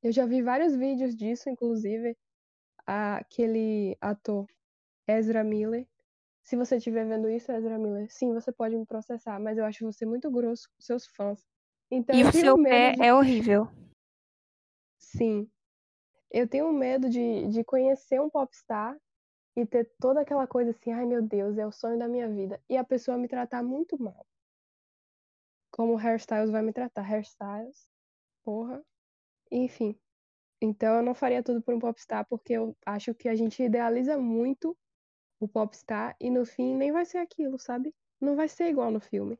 Eu 0.00 0.12
já 0.12 0.24
vi 0.24 0.40
vários 0.40 0.76
vídeos 0.76 1.16
disso, 1.16 1.50
inclusive 1.50 2.16
aquele 2.86 3.96
ator 4.00 4.46
Ezra 5.08 5.42
Miller. 5.42 5.84
Se 6.44 6.54
você 6.54 6.76
estiver 6.76 7.04
vendo 7.04 7.28
isso, 7.28 7.50
Ezra 7.50 7.76
Miller, 7.76 8.06
sim, 8.08 8.32
você 8.32 8.52
pode 8.52 8.76
me 8.76 8.86
processar, 8.86 9.40
mas 9.40 9.58
eu 9.58 9.64
acho 9.64 9.84
você 9.84 10.06
muito 10.06 10.30
grosso 10.30 10.68
com 10.70 10.80
seus 10.80 11.06
fãs. 11.08 11.44
Então 11.90 12.16
E 12.16 12.22
o 12.22 12.32
seu 12.32 12.56
pé 12.62 12.92
de- 12.92 13.02
é 13.02 13.12
horrível. 13.12 13.68
Sim. 15.16 15.50
Eu 16.30 16.48
tenho 16.48 16.72
medo 16.72 17.08
de, 17.10 17.48
de 17.48 17.64
conhecer 17.64 18.20
um 18.20 18.30
popstar 18.30 18.96
e 19.56 19.66
ter 19.66 19.90
toda 20.00 20.20
aquela 20.22 20.46
coisa 20.46 20.70
assim, 20.72 20.92
ai 20.92 21.06
meu 21.06 21.22
Deus, 21.22 21.58
é 21.58 21.66
o 21.66 21.72
sonho 21.72 21.98
da 21.98 22.08
minha 22.08 22.28
vida. 22.28 22.60
E 22.68 22.76
a 22.76 22.84
pessoa 22.84 23.18
me 23.18 23.28
tratar 23.28 23.62
muito 23.62 24.00
mal. 24.02 24.26
Como 25.70 25.94
o 25.94 25.98
Hairstyles 25.98 26.50
vai 26.50 26.62
me 26.62 26.72
tratar. 26.72 27.02
Hairstyles, 27.02 27.88
porra. 28.44 28.82
Enfim. 29.50 29.98
Então 30.60 30.96
eu 30.96 31.02
não 31.02 31.14
faria 31.14 31.42
tudo 31.42 31.62
por 31.62 31.74
um 31.74 31.80
popstar, 31.80 32.26
porque 32.28 32.54
eu 32.54 32.76
acho 32.86 33.14
que 33.14 33.28
a 33.28 33.36
gente 33.36 33.62
idealiza 33.62 34.18
muito 34.18 34.76
o 35.40 35.48
popstar 35.48 36.16
e 36.20 36.30
no 36.30 36.46
fim 36.46 36.76
nem 36.76 36.92
vai 36.92 37.04
ser 37.06 37.18
aquilo, 37.18 37.58
sabe? 37.58 37.94
Não 38.20 38.36
vai 38.36 38.48
ser 38.48 38.68
igual 38.70 38.90
no 38.90 39.00
filme. 39.00 39.38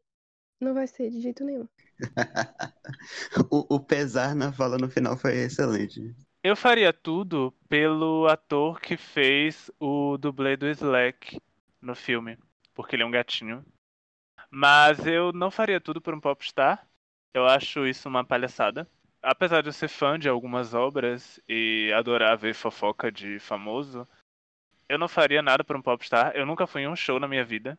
Não 0.61 0.75
vai 0.75 0.87
ser 0.87 1.11
de 1.11 1.21
jeito 1.21 1.45
nenhum. 1.45 1.69
O, 3.51 3.77
o 3.77 3.81
pesar 3.81 4.35
na 4.35 4.53
fala 4.53 4.79
no 4.79 4.89
final 4.89 5.17
foi 5.17 5.37
excelente. 5.37 6.15
Eu 6.43 6.57
faria 6.57 6.93
tudo 6.93 7.53
pelo 7.69 8.27
ator 8.27 8.81
que 8.81 8.97
fez 8.97 9.71
o 9.79 10.17
dublê 10.17 10.57
do 10.57 10.69
Slack 10.69 11.41
no 11.81 11.95
filme, 11.95 12.39
porque 12.75 12.97
ele 12.97 13.03
é 13.03 13.07
um 13.07 13.11
gatinho. 13.11 13.65
Mas 14.51 15.07
eu 15.07 15.33
não 15.33 15.51
faria 15.51 15.81
tudo 15.81 16.01
por 16.01 16.15
um 16.15 16.21
popstar. 16.21 16.87
Eu 17.35 17.47
acho 17.47 17.87
isso 17.87 18.09
uma 18.09 18.25
palhaçada. 18.25 18.89
Apesar 19.21 19.63
de 19.63 19.69
eu 19.69 19.73
ser 19.73 19.89
fã 19.89 20.19
de 20.19 20.29
algumas 20.29 20.75
obras 20.75 21.41
e 21.49 21.93
adorar 21.95 22.39
ver 22.39 22.55
fofoca 22.55 23.11
de 23.11 23.39
famoso, 23.39 24.09
eu 24.89 24.99
não 24.99 25.09
faria 25.09 25.43
nada 25.43 25.63
por 25.63 25.77
um 25.77 25.83
popstar. 25.83 26.33
Eu 26.35 26.47
nunca 26.47 26.67
fui 26.67 26.83
em 26.83 26.89
um 26.89 26.97
show 26.97 27.21
na 27.21 27.29
minha 27.29 27.45
vida. 27.45 27.79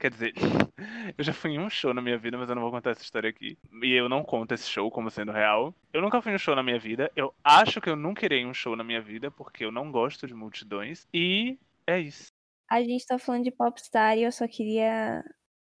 Quer 0.00 0.10
dizer, 0.10 0.32
eu 1.18 1.22
já 1.22 1.34
fui 1.34 1.50
em 1.50 1.58
um 1.60 1.68
show 1.68 1.92
na 1.92 2.00
minha 2.00 2.16
vida, 2.16 2.38
mas 2.38 2.48
eu 2.48 2.54
não 2.54 2.62
vou 2.62 2.70
contar 2.70 2.92
essa 2.92 3.02
história 3.02 3.28
aqui. 3.28 3.58
E 3.82 3.92
eu 3.92 4.08
não 4.08 4.24
conto 4.24 4.54
esse 4.54 4.66
show 4.66 4.90
como 4.90 5.10
sendo 5.10 5.30
real. 5.30 5.74
Eu 5.92 6.00
nunca 6.00 6.22
fui 6.22 6.32
em 6.32 6.36
um 6.36 6.38
show 6.38 6.56
na 6.56 6.62
minha 6.62 6.78
vida. 6.78 7.12
Eu 7.14 7.34
acho 7.44 7.82
que 7.82 7.90
eu 7.90 7.94
nunca 7.96 8.24
irei 8.24 8.40
em 8.40 8.46
um 8.46 8.54
show 8.54 8.74
na 8.74 8.82
minha 8.82 9.02
vida, 9.02 9.30
porque 9.30 9.62
eu 9.62 9.70
não 9.70 9.92
gosto 9.92 10.26
de 10.26 10.32
multidões. 10.32 11.06
E 11.12 11.58
é 11.86 12.00
isso. 12.00 12.28
A 12.70 12.82
gente 12.82 13.06
tá 13.06 13.18
falando 13.18 13.44
de 13.44 13.50
popstar 13.50 14.16
e 14.16 14.22
eu 14.22 14.32
só 14.32 14.48
queria 14.48 15.22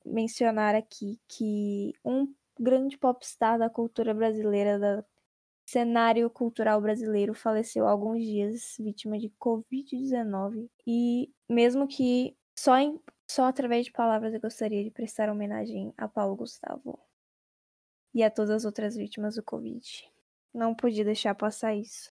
mencionar 0.04 0.74
aqui 0.74 1.18
que 1.26 1.94
um 2.04 2.30
grande 2.58 2.98
popstar 2.98 3.58
da 3.58 3.70
cultura 3.70 4.12
brasileira, 4.12 4.78
do 4.78 5.04
cenário 5.66 6.28
cultural 6.28 6.78
brasileiro, 6.78 7.32
faleceu 7.32 7.86
há 7.86 7.90
alguns 7.90 8.22
dias, 8.22 8.76
vítima 8.78 9.18
de 9.18 9.32
Covid-19. 9.40 10.68
E 10.86 11.30
mesmo 11.48 11.88
que 11.88 12.36
só, 12.58 12.76
em, 12.76 13.00
só 13.30 13.44
através 13.44 13.86
de 13.86 13.92
palavras 13.92 14.34
eu 14.34 14.40
gostaria 14.40 14.82
de 14.82 14.90
prestar 14.90 15.30
homenagem 15.30 15.94
a 15.96 16.08
Paulo 16.08 16.34
Gustavo 16.34 16.98
e 18.12 18.24
a 18.24 18.30
todas 18.30 18.50
as 18.50 18.64
outras 18.64 18.96
vítimas 18.96 19.36
do 19.36 19.42
Covid. 19.42 19.80
Não 20.52 20.74
podia 20.74 21.04
deixar 21.04 21.32
passar 21.36 21.72
isso. 21.72 22.12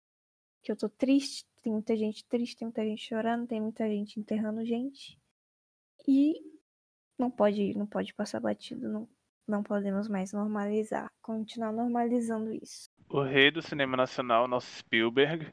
Que 0.63 0.71
eu 0.71 0.77
tô 0.77 0.91
triste, 0.91 1.47
tem 1.63 1.73
muita 1.73 1.97
gente 1.97 2.23
triste, 2.27 2.59
tem 2.59 2.67
muita 2.67 2.85
gente 2.85 3.03
chorando, 3.03 3.47
tem 3.47 3.63
muita 3.63 3.89
gente 3.89 4.21
enterrando 4.21 4.63
gente. 4.63 5.19
E 6.07 6.35
não 7.19 7.31
pode, 7.31 7.75
não 7.75 7.87
pode 7.87 8.13
passar 8.13 8.39
batido, 8.39 8.87
não, 8.87 9.09
não 9.49 9.63
podemos 9.63 10.09
mais 10.09 10.35
normalizar, 10.35 11.11
continuar 11.23 11.73
normalizando 11.73 12.53
isso. 12.53 12.91
O 13.09 13.23
rei 13.23 13.51
do 13.51 13.63
cinema 13.63 13.97
nacional, 13.97 14.47
nosso 14.47 14.71
Spielberg. 14.77 15.51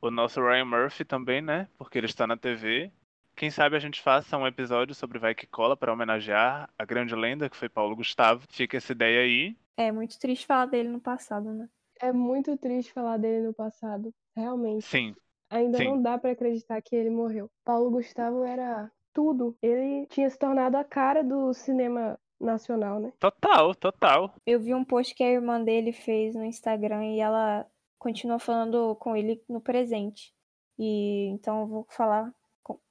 O 0.00 0.08
nosso 0.08 0.40
Ryan 0.40 0.66
Murphy 0.66 1.04
também, 1.04 1.42
né? 1.42 1.68
Porque 1.76 1.98
ele 1.98 2.06
está 2.06 2.28
na 2.28 2.36
TV. 2.36 2.92
Quem 3.36 3.50
sabe 3.50 3.76
a 3.76 3.80
gente 3.80 4.00
faça 4.00 4.38
um 4.38 4.46
episódio 4.46 4.94
sobre 4.94 5.18
Vai 5.18 5.34
Que 5.34 5.46
Cola 5.46 5.76
para 5.76 5.92
homenagear 5.92 6.70
a 6.78 6.84
grande 6.84 7.14
lenda 7.14 7.50
que 7.50 7.56
foi 7.56 7.68
Paulo 7.68 7.96
Gustavo. 7.96 8.46
Fica 8.48 8.76
essa 8.76 8.92
ideia 8.92 9.22
aí. 9.22 9.56
É 9.76 9.90
muito 9.90 10.18
triste 10.18 10.46
falar 10.46 10.66
dele 10.66 10.88
no 10.88 11.00
passado, 11.00 11.52
né? 11.52 11.68
É 12.00 12.12
muito 12.12 12.56
triste 12.56 12.92
falar 12.92 13.16
dele 13.16 13.46
no 13.46 13.52
passado. 13.54 14.12
Realmente. 14.36 14.84
Sim, 14.84 15.14
Ainda 15.54 15.78
Sim. 15.78 15.84
não 15.84 16.02
dá 16.02 16.18
pra 16.18 16.32
acreditar 16.32 16.82
que 16.82 16.96
ele 16.96 17.10
morreu. 17.10 17.48
Paulo 17.64 17.90
Gustavo 17.90 18.44
era 18.44 18.90
tudo. 19.12 19.56
Ele 19.62 20.06
tinha 20.06 20.28
se 20.28 20.36
tornado 20.36 20.76
a 20.76 20.82
cara 20.82 21.22
do 21.22 21.54
cinema 21.54 22.18
nacional, 22.40 22.98
né? 22.98 23.12
Total, 23.20 23.72
total. 23.74 24.34
Eu 24.44 24.58
vi 24.58 24.74
um 24.74 24.84
post 24.84 25.14
que 25.14 25.22
a 25.22 25.30
irmã 25.30 25.62
dele 25.62 25.92
fez 25.92 26.34
no 26.34 26.44
Instagram 26.44 27.04
e 27.04 27.20
ela 27.20 27.64
continua 27.98 28.40
falando 28.40 28.96
com 28.96 29.16
ele 29.16 29.40
no 29.48 29.60
presente. 29.60 30.34
E 30.76 31.28
então 31.28 31.60
eu 31.60 31.66
vou 31.68 31.86
falar 31.88 32.32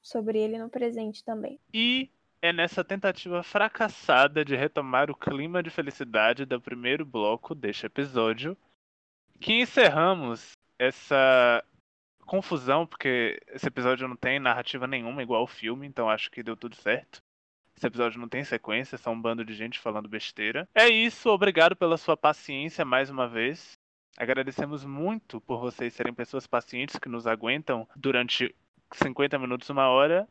sobre 0.02 0.40
ele 0.40 0.58
no 0.58 0.70
presente 0.70 1.24
também. 1.24 1.60
E 1.74 2.10
é 2.42 2.52
nessa 2.52 2.84
tentativa 2.84 3.42
fracassada 3.42 4.44
de 4.44 4.56
retomar 4.56 5.10
o 5.10 5.16
clima 5.16 5.64
de 5.64 5.70
felicidade 5.70 6.46
do 6.46 6.60
primeiro 6.60 7.06
bloco 7.06 7.56
deste 7.56 7.86
episódio 7.86 8.58
que 9.40 9.54
encerramos 9.54 10.52
essa 10.78 11.64
confusão, 12.26 12.86
porque 12.86 13.42
esse 13.48 13.68
episódio 13.68 14.08
não 14.08 14.16
tem 14.16 14.40
narrativa 14.40 14.88
nenhuma 14.88 15.22
igual 15.22 15.44
o 15.44 15.48
filme, 15.48 15.88
então 15.88 16.10
acho 16.10 16.32
que 16.32 16.44
deu 16.44 16.56
tudo 16.56 16.76
certo. 16.76 17.22
Esse 17.76 17.88
episódio 17.88 18.20
não 18.20 18.30
tem 18.30 18.44
sequência, 18.44 18.96
é 18.96 18.98
só 18.98 19.12
um 19.12 19.22
bando 19.22 19.44
de 19.44 19.54
gente 19.54 19.80
falando 19.80 20.08
besteira. 20.08 20.68
É 20.74 20.88
isso, 20.88 21.30
obrigado 21.30 21.76
pela 21.76 21.98
sua 21.98 22.16
paciência 22.16 22.86
mais 22.86 23.10
uma 23.10 23.28
vez. 23.28 23.74
Agradecemos 24.18 24.86
muito 24.86 25.42
por 25.42 25.60
vocês 25.60 25.94
serem 25.94 26.14
pessoas 26.14 26.46
pacientes 26.46 26.98
que 26.98 27.10
nos 27.10 27.26
aguentam 27.26 27.88
durante 27.96 28.56
50 28.98 29.38
minutos, 29.40 29.70
uma 29.70 29.88
hora. 29.88 30.28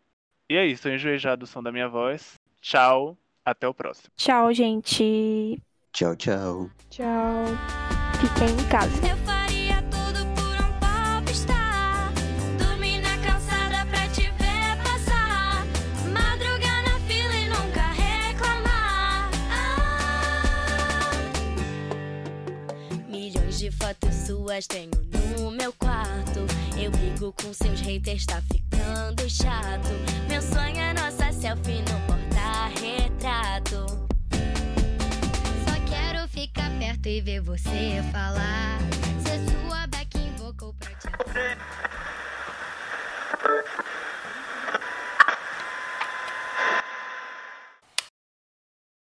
E 0.49 0.57
é 0.57 0.67
isso, 0.67 0.89
eu 0.89 0.95
enjoei 0.95 1.19
já 1.19 1.35
do 1.35 1.47
som 1.47 1.63
da 1.63 1.73
minha 1.73 1.89
voz. 1.89 2.35
Tchau, 2.61 3.17
até 3.45 3.67
o 3.67 3.75
próximo. 3.75 4.09
Tchau, 4.17 4.53
gente. 4.53 5.61
Tchau, 5.93 6.17
tchau. 6.17 6.71
Tchau. 6.91 7.45
Fiquem 8.21 8.49
em 8.49 8.69
casa. 8.69 9.42
de 23.63 23.71
fotos 23.71 24.13
suas 24.27 24.67
tenho 24.67 24.91
no 25.37 25.53
meu 25.53 25.73
quarto. 25.75 26.41
Eu 26.77 26.91
brigo 26.91 27.33
com 27.41 27.55
seus 27.55 27.81
haters, 27.81 28.27
tá 28.27 28.43
ficando 28.53 29.31
chato. 29.31 29.89
Meu 30.29 30.43
sonho 30.43 30.81
é 30.81 30.93
nossa 30.93 31.33
selfie 31.33 31.81
no 31.83 32.01
porta-retrato. 32.09 33.87
Só 35.65 35.75
quero 35.89 36.27
ficar 36.27 36.77
perto 36.77 37.07
e 37.07 37.21
ver 37.21 37.41
você 37.41 38.03
falar. 38.11 38.81
Se 39.23 39.39
sua 39.53 39.87
backing 39.87 40.27
invocou 40.27 40.75
pra 40.75 40.91
te. 40.97 41.07